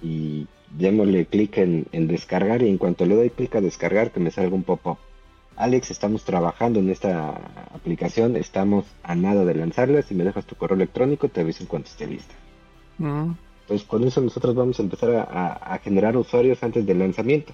y 0.00 0.46
démosle 0.70 1.26
clic 1.26 1.58
en, 1.58 1.86
descargar 2.06 2.62
y 2.62 2.68
en 2.68 2.78
cuanto 2.78 3.04
le 3.04 3.16
doy 3.16 3.30
clic 3.30 3.54
a 3.56 3.60
descargar 3.60 4.12
que 4.12 4.20
me 4.20 4.30
salga 4.30 4.54
un 4.54 4.62
pop-up. 4.62 4.98
Alex, 5.56 5.90
estamos 5.90 6.24
trabajando 6.24 6.80
en 6.80 6.90
esta 6.90 7.40
aplicación, 7.74 8.36
estamos 8.36 8.84
a 9.02 9.14
nada 9.14 9.44
de 9.44 9.54
lanzarla, 9.54 10.02
si 10.02 10.14
me 10.14 10.24
dejas 10.24 10.46
tu 10.46 10.56
correo 10.56 10.76
electrónico 10.76 11.28
te 11.28 11.40
aviso 11.40 11.62
en 11.62 11.68
cuanto 11.68 11.88
esté 11.88 12.06
lista. 12.06 12.34
Entonces 12.98 13.86
con 13.86 14.04
eso 14.04 14.20
nosotros 14.20 14.54
vamos 14.54 14.78
a 14.78 14.82
empezar 14.82 15.28
a 15.30 15.78
generar 15.82 16.16
usuarios 16.16 16.62
antes 16.62 16.86
del 16.86 16.98
lanzamiento 16.98 17.52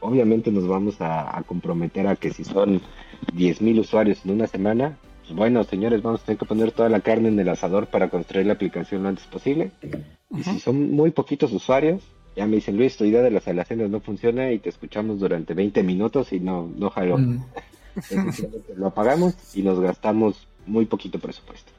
obviamente 0.00 0.50
nos 0.50 0.66
vamos 0.66 0.96
a, 1.00 1.42
comprometer 1.46 2.06
a 2.06 2.16
que 2.16 2.30
si 2.30 2.44
son 2.44 2.80
10.000 3.34 3.80
usuarios 3.80 4.24
en 4.24 4.32
una 4.32 4.46
semana, 4.46 4.98
pues 5.22 5.36
bueno, 5.36 5.64
señores, 5.64 6.02
vamos 6.02 6.22
a 6.22 6.26
tener 6.26 6.38
que 6.38 6.46
poner 6.46 6.72
toda 6.72 6.88
la 6.88 7.00
carne 7.00 7.28
en 7.28 7.38
el 7.38 7.48
asador 7.48 7.88
para 7.88 8.08
construir 8.08 8.46
la 8.46 8.54
aplicación 8.54 9.02
lo 9.02 9.08
antes 9.08 9.26
posible. 9.26 9.72
Y 10.30 10.42
si 10.42 10.60
son 10.60 10.92
muy 10.92 11.10
poquitos 11.10 11.52
usuarios, 11.52 12.02
ya 12.36 12.46
me 12.46 12.56
dicen, 12.56 12.76
Luis, 12.76 12.96
tu 12.96 13.04
idea 13.04 13.22
de 13.22 13.30
las 13.30 13.48
alacenas 13.48 13.88
no 13.88 14.00
funciona 14.00 14.52
y 14.52 14.58
te 14.58 14.68
escuchamos 14.68 15.18
durante 15.18 15.54
20 15.54 15.82
minutos 15.82 16.32
y 16.32 16.40
no, 16.40 16.70
no 16.76 16.90
jaló. 16.90 17.18
lo 18.76 18.86
apagamos 18.86 19.34
y 19.54 19.62
nos 19.62 19.80
gastamos 19.80 20.46
muy 20.66 20.84
poquito 20.84 21.18
presupuesto. 21.18 21.72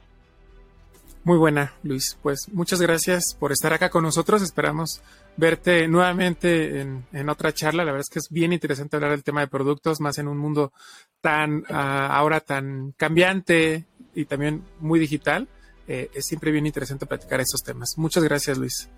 Muy 1.24 1.36
buena, 1.36 1.74
Luis. 1.82 2.18
Pues 2.22 2.48
muchas 2.52 2.80
gracias 2.80 3.36
por 3.38 3.52
estar 3.52 3.72
acá 3.72 3.90
con 3.90 4.02
nosotros. 4.02 4.42
Esperamos 4.42 5.00
verte 5.36 5.86
nuevamente 5.86 6.80
en, 6.80 7.28
otra 7.28 7.52
charla. 7.52 7.84
La 7.84 7.92
verdad 7.92 8.06
es 8.08 8.12
que 8.12 8.18
es 8.18 8.28
bien 8.30 8.52
interesante 8.52 8.96
hablar 8.96 9.12
del 9.12 9.22
tema 9.22 9.40
de 9.40 9.46
productos, 9.48 10.00
más 10.00 10.18
en 10.18 10.26
un 10.26 10.38
mundo 10.38 10.72
tan 11.20 11.64
ah, 11.68 12.08
ahora 12.16 12.40
tan 12.40 12.92
cambiante 12.96 13.84
y 14.14 14.24
también 14.24 14.64
muy 14.80 14.98
digital. 14.98 15.48
Eh, 15.86 16.10
es 16.14 16.26
siempre 16.26 16.50
bien 16.50 16.66
interesante 16.66 17.06
platicar 17.06 17.40
estos 17.40 17.62
temas. 17.62 17.94
Muchas 17.96 18.24
gracias, 18.24 18.58
Luis. 18.58 18.88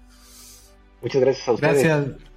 Muchas 1.02 1.20
gracias 1.20 1.48
a 1.48 1.52
ustedes. 1.52 1.84
Gracias. 1.84 2.30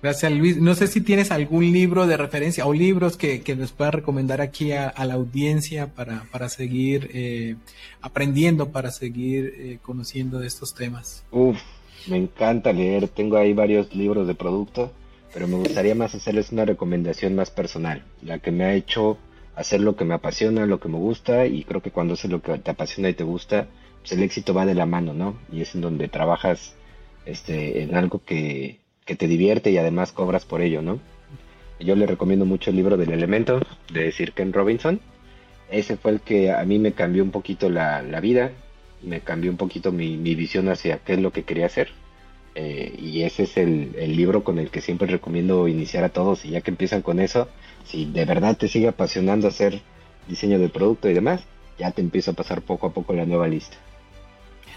Gracias, 0.00 0.30
Luis. 0.32 0.56
No 0.58 0.76
sé 0.76 0.86
si 0.86 1.00
tienes 1.00 1.32
algún 1.32 1.72
libro 1.72 2.06
de 2.06 2.16
referencia 2.16 2.64
o 2.66 2.72
libros 2.72 3.16
que, 3.16 3.42
nos 3.56 3.72
puedas 3.72 3.94
recomendar 3.94 4.40
aquí 4.40 4.70
a, 4.70 4.92
la 5.04 5.14
audiencia 5.14 5.88
para, 5.88 6.24
para 6.30 6.48
seguir 6.48 7.10
eh, 7.12 7.56
aprendiendo, 8.00 8.70
para 8.70 8.92
seguir 8.92 9.54
eh, 9.56 9.78
conociendo 9.82 10.38
de 10.38 10.46
estos 10.46 10.72
temas. 10.72 11.24
Uf, 11.32 11.58
me 12.06 12.16
encanta 12.16 12.72
leer. 12.72 13.08
Tengo 13.08 13.36
ahí 13.36 13.52
varios 13.52 13.92
libros 13.92 14.28
de 14.28 14.36
producto, 14.36 14.92
pero 15.34 15.48
me 15.48 15.56
gustaría 15.56 15.96
más 15.96 16.14
hacerles 16.14 16.52
una 16.52 16.64
recomendación 16.64 17.34
más 17.34 17.50
personal, 17.50 18.04
la 18.22 18.38
que 18.38 18.52
me 18.52 18.64
ha 18.64 18.74
hecho 18.74 19.18
hacer 19.56 19.80
lo 19.80 19.96
que 19.96 20.04
me 20.04 20.14
apasiona, 20.14 20.66
lo 20.66 20.78
que 20.78 20.88
me 20.88 20.98
gusta, 20.98 21.46
y 21.46 21.64
creo 21.64 21.82
que 21.82 21.90
cuando 21.90 22.14
haces 22.14 22.30
lo 22.30 22.40
que 22.40 22.56
te 22.58 22.70
apasiona 22.70 23.08
y 23.08 23.14
te 23.14 23.24
gusta, 23.24 23.66
pues 24.00 24.12
el 24.12 24.22
éxito 24.22 24.54
va 24.54 24.64
de 24.64 24.76
la 24.76 24.86
mano, 24.86 25.12
¿no? 25.12 25.36
Y 25.50 25.62
es 25.62 25.74
en 25.74 25.80
donde 25.80 26.06
trabajas 26.06 26.74
este, 27.28 27.82
en 27.82 27.94
algo 27.94 28.22
que 28.24 28.78
que 29.08 29.16
te 29.16 29.26
divierte 29.26 29.70
y 29.70 29.78
además 29.78 30.12
cobras 30.12 30.44
por 30.44 30.60
ello, 30.60 30.82
¿no? 30.82 31.00
Yo 31.80 31.96
le 31.96 32.06
recomiendo 32.06 32.44
mucho 32.44 32.68
el 32.68 32.76
libro 32.76 32.98
del 32.98 33.10
elemento 33.10 33.58
de 33.90 34.12
Sir 34.12 34.32
Ken 34.32 34.52
Robinson. 34.52 35.00
Ese 35.70 35.96
fue 35.96 36.10
el 36.10 36.20
que 36.20 36.52
a 36.52 36.62
mí 36.64 36.78
me 36.78 36.92
cambió 36.92 37.22
un 37.22 37.30
poquito 37.30 37.70
la, 37.70 38.02
vida, 38.20 38.52
me 39.02 39.20
cambió 39.20 39.50
un 39.50 39.56
poquito 39.56 39.92
mi, 39.92 40.18
visión 40.34 40.68
hacia 40.68 40.98
qué 40.98 41.14
es 41.14 41.20
lo 41.20 41.32
que 41.32 41.44
quería 41.44 41.66
hacer. 41.66 41.88
Eh, 42.54 42.94
y 42.98 43.22
ese 43.22 43.44
es 43.44 43.56
el, 43.56 43.94
libro 44.14 44.44
con 44.44 44.58
el 44.58 44.68
que 44.68 44.82
siempre 44.82 45.08
recomiendo 45.08 45.68
iniciar 45.68 46.04
a 46.04 46.10
todos. 46.10 46.44
Y 46.44 46.50
ya 46.50 46.60
que 46.60 46.70
empiezan 46.70 47.00
con 47.00 47.18
eso, 47.18 47.48
si 47.86 48.04
de 48.04 48.26
verdad 48.26 48.58
te 48.58 48.68
sigue 48.68 48.88
apasionando 48.88 49.48
hacer 49.48 49.80
diseño 50.28 50.58
de 50.58 50.68
producto 50.68 51.08
y 51.08 51.14
demás, 51.14 51.44
ya 51.78 51.92
te 51.92 52.02
empieza 52.02 52.32
a 52.32 52.34
pasar 52.34 52.60
poco 52.60 52.88
a 52.88 52.92
poco 52.92 53.14
la 53.14 53.24
nueva 53.24 53.48
lista. 53.48 53.78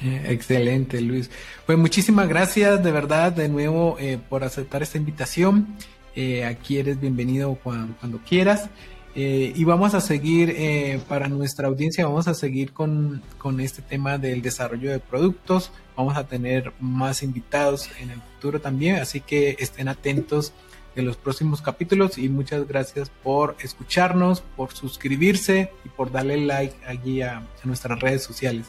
Excelente, 0.26 1.02
Luis. 1.02 1.30
Pues 1.66 1.78
muchísimas 1.78 2.28
gracias 2.28 2.84
de 2.84 2.92
verdad 2.92 3.32
de 3.32 3.50
nuevo 3.50 3.98
eh, 4.00 4.20
por 4.30 4.44
aceptar 4.44 4.82
esta 4.82 4.98
invitación. 4.98 5.76
Eh, 6.16 6.44
aquí 6.46 6.78
eres 6.78 7.00
bienvenido 7.00 7.58
cuando, 7.64 8.20
quieras. 8.28 8.70
Eh, 9.14 9.52
y 9.56 9.64
vamos 9.66 9.94
a 9.94 10.00
seguir, 10.00 11.02
para 11.10 11.28
nuestra 11.28 11.68
audiencia, 11.68 12.06
vamos 12.06 12.30
a 12.30 12.34
seguir 12.34 12.72
con, 12.72 13.22
con, 13.38 13.60
este 13.60 13.82
tema 13.82 14.18
del 14.18 14.42
desarrollo 14.42 14.90
de 14.90 15.00
productos. 15.00 15.72
Vamos 15.98 16.18
a 16.18 16.26
tener 16.26 16.72
más 16.80 17.22
invitados 17.22 17.90
en 18.00 18.12
el 18.12 18.22
futuro 18.22 18.62
también, 18.62 18.96
así 18.98 19.20
que 19.20 19.58
estén 19.60 19.90
atentos 19.90 20.54
de 20.96 21.02
los 21.02 21.16
próximos 21.16 21.62
capítulos 21.62 22.18
y 22.18 22.28
muchas 22.28 22.68
gracias 22.68 23.10
por 23.24 23.56
escucharnos, 23.62 24.42
por 24.42 24.74
suscribirse 24.74 25.72
y 25.86 25.90
por 25.90 26.12
darle 26.12 26.38
like 26.46 26.76
allí 26.86 27.22
a 27.22 27.48
nuestras 27.64 28.00
redes 28.00 28.24
sociales. 28.24 28.68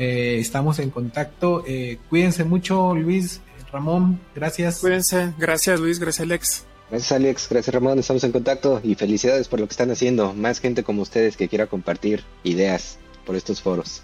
Eh, 0.00 0.38
estamos 0.38 0.78
en 0.78 0.88
contacto. 0.88 1.62
Eh, 1.66 1.98
cuídense 2.08 2.44
mucho, 2.44 2.94
Luis, 2.94 3.42
Ramón, 3.70 4.18
gracias. 4.34 4.78
Cuídense, 4.78 5.34
gracias 5.36 5.78
Luis, 5.78 5.98
gracias 5.98 6.24
Alex. 6.24 6.64
Gracias 6.90 7.12
Alex, 7.12 7.48
gracias 7.50 7.74
Ramón, 7.74 7.98
estamos 7.98 8.24
en 8.24 8.32
contacto 8.32 8.80
y 8.82 8.94
felicidades 8.94 9.46
por 9.46 9.60
lo 9.60 9.66
que 9.66 9.72
están 9.72 9.90
haciendo. 9.90 10.32
Más 10.32 10.58
gente 10.58 10.82
como 10.82 11.02
ustedes 11.02 11.36
que 11.36 11.48
quiera 11.48 11.66
compartir 11.66 12.24
ideas 12.44 12.98
por 13.26 13.36
estos 13.36 13.60
foros. 13.60 14.02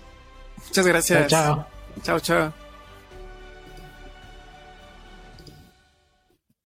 Muchas 0.67 0.87
gracias. 0.87 1.29
Chao, 1.29 1.67
chao. 2.03 2.21
Chao, 2.21 2.21
chao. 2.21 2.66